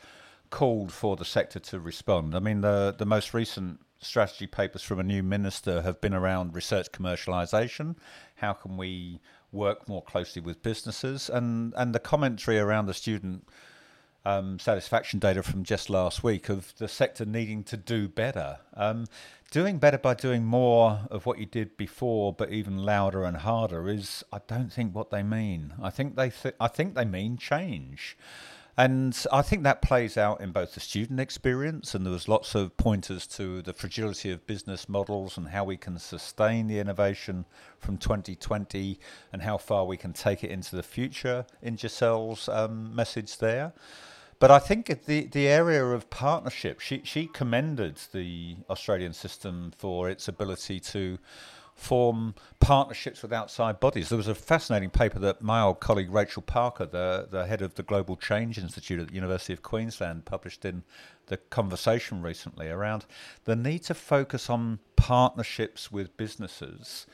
called 0.50 0.92
for 0.92 1.16
the 1.16 1.24
sector 1.24 1.58
to 1.58 1.80
respond. 1.80 2.34
I 2.34 2.38
mean, 2.38 2.60
the 2.60 2.94
the 2.96 3.06
most 3.06 3.32
recent 3.34 3.80
strategy 4.00 4.46
papers 4.46 4.82
from 4.82 5.00
a 5.00 5.02
new 5.02 5.22
minister 5.22 5.82
have 5.82 6.00
been 6.00 6.14
around 6.14 6.54
research 6.54 6.92
commercialisation. 6.92 7.96
How 8.36 8.52
can 8.52 8.76
we 8.76 9.20
work 9.50 9.88
more 9.88 10.02
closely 10.02 10.42
with 10.42 10.62
businesses 10.62 11.30
and 11.30 11.72
and 11.76 11.94
the 11.94 12.00
commentary 12.00 12.58
around 12.58 12.86
the 12.86 12.94
student 12.94 13.48
um, 14.24 14.58
satisfaction 14.58 15.18
data 15.18 15.42
from 15.42 15.64
just 15.64 15.90
last 15.90 16.22
week 16.22 16.48
of 16.48 16.74
the 16.78 16.88
sector 16.88 17.24
needing 17.24 17.62
to 17.64 17.76
do 17.76 18.08
better. 18.08 18.58
Um, 18.74 19.06
doing 19.50 19.78
better 19.78 19.98
by 19.98 20.14
doing 20.14 20.44
more 20.44 21.00
of 21.10 21.26
what 21.26 21.38
you 21.38 21.46
did 21.46 21.76
before, 21.76 22.32
but 22.32 22.50
even 22.50 22.78
louder 22.78 23.24
and 23.24 23.36
harder, 23.38 23.88
is 23.88 24.24
I 24.32 24.40
don't 24.46 24.72
think 24.72 24.94
what 24.94 25.10
they 25.10 25.22
mean. 25.22 25.74
I 25.82 25.90
think 25.90 26.16
they 26.16 26.30
th- 26.30 26.56
I 26.58 26.68
think 26.68 26.94
they 26.94 27.04
mean 27.04 27.36
change. 27.36 28.16
And 28.76 29.16
I 29.32 29.42
think 29.42 29.62
that 29.62 29.82
plays 29.82 30.16
out 30.16 30.40
in 30.40 30.50
both 30.50 30.74
the 30.74 30.80
student 30.80 31.20
experience, 31.20 31.94
and 31.94 32.04
there 32.04 32.12
was 32.12 32.26
lots 32.28 32.56
of 32.56 32.76
pointers 32.76 33.24
to 33.28 33.62
the 33.62 33.72
fragility 33.72 34.32
of 34.32 34.48
business 34.48 34.88
models 34.88 35.36
and 35.36 35.48
how 35.48 35.62
we 35.62 35.76
can 35.76 35.96
sustain 36.00 36.66
the 36.66 36.80
innovation 36.80 37.44
from 37.78 37.98
2020 37.98 38.98
and 39.32 39.42
how 39.42 39.58
far 39.58 39.84
we 39.84 39.96
can 39.96 40.12
take 40.12 40.42
it 40.42 40.50
into 40.50 40.74
the 40.74 40.82
future 40.82 41.46
in 41.62 41.76
Giselle's 41.76 42.48
um, 42.48 42.92
message 42.96 43.38
there. 43.38 43.72
But 44.38 44.50
I 44.50 44.58
think 44.58 44.86
the 45.06 45.26
the 45.26 45.48
area 45.48 45.84
of 45.84 46.10
partnership, 46.10 46.80
she 46.80 47.02
she 47.04 47.26
commended 47.26 47.96
the 48.12 48.56
Australian 48.68 49.12
system 49.12 49.72
for 49.76 50.08
its 50.08 50.28
ability 50.28 50.80
to 50.80 51.18
form 51.74 52.34
partnerships 52.60 53.20
with 53.22 53.32
outside 53.32 53.80
bodies. 53.80 54.08
There 54.08 54.16
was 54.16 54.28
a 54.28 54.34
fascinating 54.34 54.90
paper 54.90 55.18
that 55.18 55.42
my 55.42 55.60
old 55.60 55.80
colleague 55.80 56.10
Rachel 56.10 56.42
Parker, 56.42 56.86
the 56.86 57.28
the 57.30 57.46
head 57.46 57.62
of 57.62 57.74
the 57.74 57.82
Global 57.82 58.16
Change 58.16 58.58
Institute 58.58 59.00
at 59.00 59.08
the 59.08 59.14
University 59.14 59.52
of 59.52 59.62
Queensland, 59.62 60.24
published 60.24 60.64
in 60.64 60.84
the 61.26 61.36
conversation 61.36 62.22
recently 62.22 62.68
around 62.68 63.06
the 63.44 63.56
need 63.56 63.80
to 63.84 63.94
focus 63.94 64.48
on 64.50 64.78
partnerships 64.96 65.90
with 65.90 66.16
businesses 66.16 67.06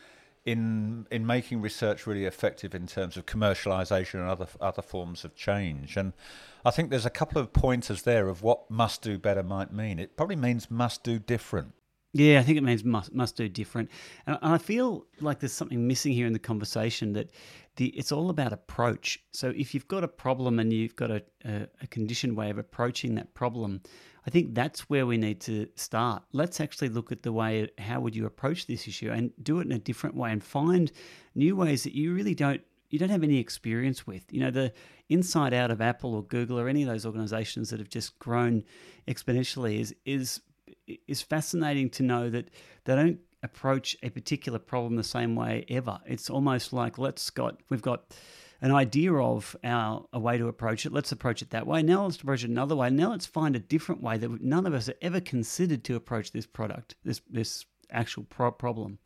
in 0.50 1.06
in 1.10 1.24
making 1.24 1.62
research 1.62 2.06
really 2.06 2.24
effective 2.24 2.74
in 2.74 2.86
terms 2.86 3.16
of 3.16 3.24
commercialization 3.24 4.14
and 4.14 4.28
other 4.28 4.48
other 4.60 4.82
forms 4.82 5.24
of 5.24 5.34
change. 5.36 5.96
And 5.96 6.12
I 6.64 6.70
think 6.70 6.90
there's 6.90 7.06
a 7.06 7.10
couple 7.10 7.40
of 7.40 7.52
pointers 7.52 8.02
there 8.02 8.28
of 8.28 8.42
what 8.42 8.70
must 8.70 9.00
do 9.02 9.16
better 9.18 9.42
might 9.42 9.72
mean. 9.72 9.98
It 9.98 10.16
probably 10.16 10.36
means 10.36 10.70
must 10.70 11.04
do 11.04 11.18
different. 11.18 11.72
Yeah, 12.12 12.40
I 12.40 12.42
think 12.42 12.58
it 12.58 12.64
means 12.64 12.82
must 12.82 13.14
must 13.14 13.36
do 13.36 13.48
different, 13.48 13.88
and 14.26 14.36
I 14.42 14.58
feel 14.58 15.06
like 15.20 15.38
there's 15.38 15.52
something 15.52 15.86
missing 15.86 16.12
here 16.12 16.26
in 16.26 16.32
the 16.32 16.40
conversation 16.40 17.12
that 17.12 17.30
the 17.76 17.86
it's 17.88 18.10
all 18.10 18.30
about 18.30 18.52
approach. 18.52 19.22
So 19.30 19.52
if 19.54 19.74
you've 19.74 19.86
got 19.86 20.02
a 20.02 20.08
problem 20.08 20.58
and 20.58 20.72
you've 20.72 20.96
got 20.96 21.12
a, 21.12 21.22
a, 21.44 21.68
a 21.82 21.86
conditioned 21.86 22.36
way 22.36 22.50
of 22.50 22.58
approaching 22.58 23.14
that 23.14 23.32
problem, 23.34 23.80
I 24.26 24.30
think 24.30 24.56
that's 24.56 24.90
where 24.90 25.06
we 25.06 25.18
need 25.18 25.40
to 25.42 25.68
start. 25.76 26.24
Let's 26.32 26.60
actually 26.60 26.88
look 26.88 27.12
at 27.12 27.22
the 27.22 27.32
way 27.32 27.68
how 27.78 28.00
would 28.00 28.16
you 28.16 28.26
approach 28.26 28.66
this 28.66 28.88
issue 28.88 29.12
and 29.12 29.30
do 29.42 29.60
it 29.60 29.66
in 29.66 29.72
a 29.72 29.78
different 29.78 30.16
way 30.16 30.32
and 30.32 30.42
find 30.42 30.90
new 31.36 31.54
ways 31.54 31.84
that 31.84 31.94
you 31.94 32.12
really 32.12 32.34
don't 32.34 32.60
you 32.90 32.98
don't 32.98 33.10
have 33.10 33.22
any 33.22 33.38
experience 33.38 34.04
with. 34.04 34.24
You 34.32 34.40
know, 34.40 34.50
the 34.50 34.72
inside 35.08 35.54
out 35.54 35.70
of 35.70 35.80
Apple 35.80 36.14
or 36.16 36.24
Google 36.24 36.58
or 36.58 36.68
any 36.68 36.82
of 36.82 36.88
those 36.88 37.06
organizations 37.06 37.70
that 37.70 37.78
have 37.78 37.88
just 37.88 38.18
grown 38.18 38.64
exponentially 39.06 39.78
is 39.78 39.94
is 40.04 40.40
is 41.06 41.22
fascinating 41.22 41.90
to 41.90 42.02
know 42.02 42.30
that 42.30 42.48
they 42.84 42.94
don't 42.94 43.20
approach 43.42 43.96
a 44.02 44.10
particular 44.10 44.58
problem 44.58 44.96
the 44.96 45.04
same 45.04 45.34
way 45.34 45.64
ever. 45.68 45.98
It's 46.06 46.30
almost 46.30 46.72
like 46.72 46.98
let's 46.98 47.30
got 47.30 47.60
we've 47.70 47.82
got 47.82 48.14
an 48.62 48.72
idea 48.72 49.14
of 49.14 49.56
our 49.64 50.04
a 50.12 50.18
way 50.18 50.36
to 50.38 50.48
approach 50.48 50.84
it. 50.84 50.92
Let's 50.92 51.12
approach 51.12 51.42
it 51.42 51.50
that 51.50 51.66
way. 51.66 51.82
Now 51.82 52.04
let's 52.04 52.20
approach 52.20 52.44
it 52.44 52.50
another 52.50 52.76
way. 52.76 52.90
Now 52.90 53.10
let's 53.10 53.26
find 53.26 53.56
a 53.56 53.60
different 53.60 54.02
way 54.02 54.18
that 54.18 54.42
none 54.42 54.66
of 54.66 54.74
us 54.74 54.86
have 54.86 54.96
ever 55.00 55.20
considered 55.20 55.84
to 55.84 55.96
approach 55.96 56.32
this 56.32 56.46
product, 56.46 56.94
this 57.04 57.20
this 57.30 57.64
actual 57.90 58.24
pro- 58.24 58.52
problem. 58.52 58.98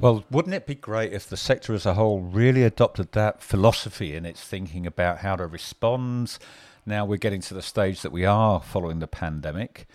Well, 0.00 0.24
wouldn't 0.30 0.54
it 0.54 0.66
be 0.66 0.76
great 0.76 1.12
if 1.12 1.28
the 1.28 1.36
sector 1.36 1.74
as 1.74 1.84
a 1.84 1.94
whole 1.94 2.20
really 2.20 2.62
adopted 2.62 3.12
that 3.12 3.42
philosophy 3.42 4.14
in 4.14 4.24
its 4.24 4.40
thinking 4.42 4.86
about 4.86 5.18
how 5.18 5.34
to 5.36 5.46
respond? 5.46 6.38
Now 6.86 7.04
we're 7.04 7.16
getting 7.16 7.40
to 7.42 7.54
the 7.54 7.62
stage 7.62 8.02
that 8.02 8.12
we 8.12 8.24
are 8.24 8.60
following 8.60 9.00
the 9.00 9.08
pandemic 9.08 9.88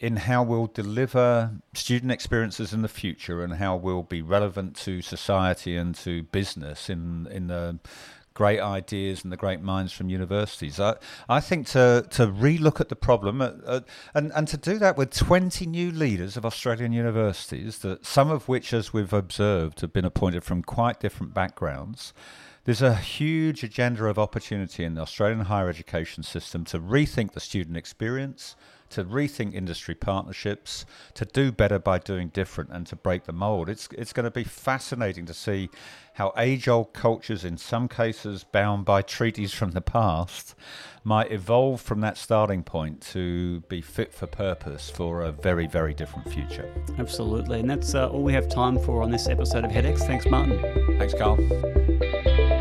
in 0.00 0.16
how 0.16 0.42
we'll 0.42 0.66
deliver 0.66 1.50
student 1.74 2.12
experiences 2.12 2.72
in 2.72 2.82
the 2.82 2.88
future 2.88 3.42
and 3.42 3.54
how 3.54 3.76
we'll 3.76 4.02
be 4.02 4.22
relevant 4.22 4.76
to 4.76 5.02
society 5.02 5.76
and 5.76 5.94
to 5.94 6.22
business 6.24 6.88
in 6.88 7.26
in 7.30 7.48
the 7.48 7.78
great 8.34 8.60
ideas 8.60 9.24
and 9.24 9.32
the 9.32 9.36
great 9.36 9.60
minds 9.60 9.92
from 9.92 10.08
universities. 10.08 10.78
I, 10.78 10.94
I 11.28 11.40
think 11.40 11.66
to, 11.68 12.06
to 12.10 12.28
relook 12.28 12.80
at 12.80 12.88
the 12.88 12.94
problem 12.94 13.40
uh, 13.42 13.50
uh, 13.66 13.80
and, 14.14 14.30
and 14.32 14.46
to 14.46 14.56
do 14.56 14.78
that 14.78 14.96
with 14.96 15.10
20 15.10 15.66
new 15.66 15.90
leaders 15.90 16.36
of 16.36 16.46
Australian 16.46 16.92
universities, 16.92 17.78
that 17.78 18.06
some 18.06 18.30
of 18.30 18.46
which, 18.46 18.72
as 18.72 18.92
we've 18.92 19.12
observed, 19.12 19.80
have 19.80 19.92
been 19.92 20.04
appointed 20.04 20.44
from 20.44 20.62
quite 20.62 21.00
different 21.00 21.34
backgrounds 21.34 22.12
There's 22.68 22.82
a 22.82 22.96
huge 22.96 23.64
agenda 23.64 24.04
of 24.04 24.18
opportunity 24.18 24.84
in 24.84 24.92
the 24.92 25.00
Australian 25.00 25.46
higher 25.46 25.70
education 25.70 26.22
system 26.22 26.66
to 26.66 26.78
rethink 26.78 27.32
the 27.32 27.40
student 27.40 27.78
experience, 27.78 28.56
to 28.90 29.04
rethink 29.04 29.54
industry 29.54 29.94
partnerships, 29.94 30.84
to 31.14 31.24
do 31.24 31.52
better 31.52 31.78
by 31.78 31.98
doing 31.98 32.28
different, 32.28 32.70
and 32.70 32.86
to 32.86 32.96
break 32.96 33.24
the 33.24 33.32
mold. 33.32 33.68
It's 33.68 33.88
it's 33.92 34.12
going 34.12 34.24
to 34.24 34.30
be 34.30 34.44
fascinating 34.44 35.26
to 35.26 35.34
see 35.34 35.70
how 36.14 36.32
age-old 36.36 36.92
cultures, 36.92 37.44
in 37.44 37.56
some 37.56 37.86
cases 37.88 38.44
bound 38.44 38.84
by 38.84 39.02
treaties 39.02 39.52
from 39.54 39.70
the 39.70 39.80
past, 39.80 40.54
might 41.04 41.30
evolve 41.30 41.80
from 41.80 42.00
that 42.00 42.16
starting 42.16 42.64
point 42.64 43.00
to 43.00 43.60
be 43.68 43.80
fit 43.80 44.12
for 44.12 44.26
purpose 44.26 44.90
for 44.90 45.22
a 45.22 45.30
very 45.32 45.66
very 45.66 45.94
different 45.94 46.28
future. 46.32 46.68
Absolutely, 46.98 47.60
and 47.60 47.70
that's 47.70 47.94
uh, 47.94 48.08
all 48.08 48.22
we 48.22 48.32
have 48.32 48.48
time 48.48 48.78
for 48.78 49.02
on 49.02 49.10
this 49.10 49.28
episode 49.28 49.64
of 49.64 49.70
HEDx. 49.70 50.00
Thanks, 50.00 50.26
Martin. 50.26 50.58
Thanks, 50.98 51.14
Karl. 51.14 52.57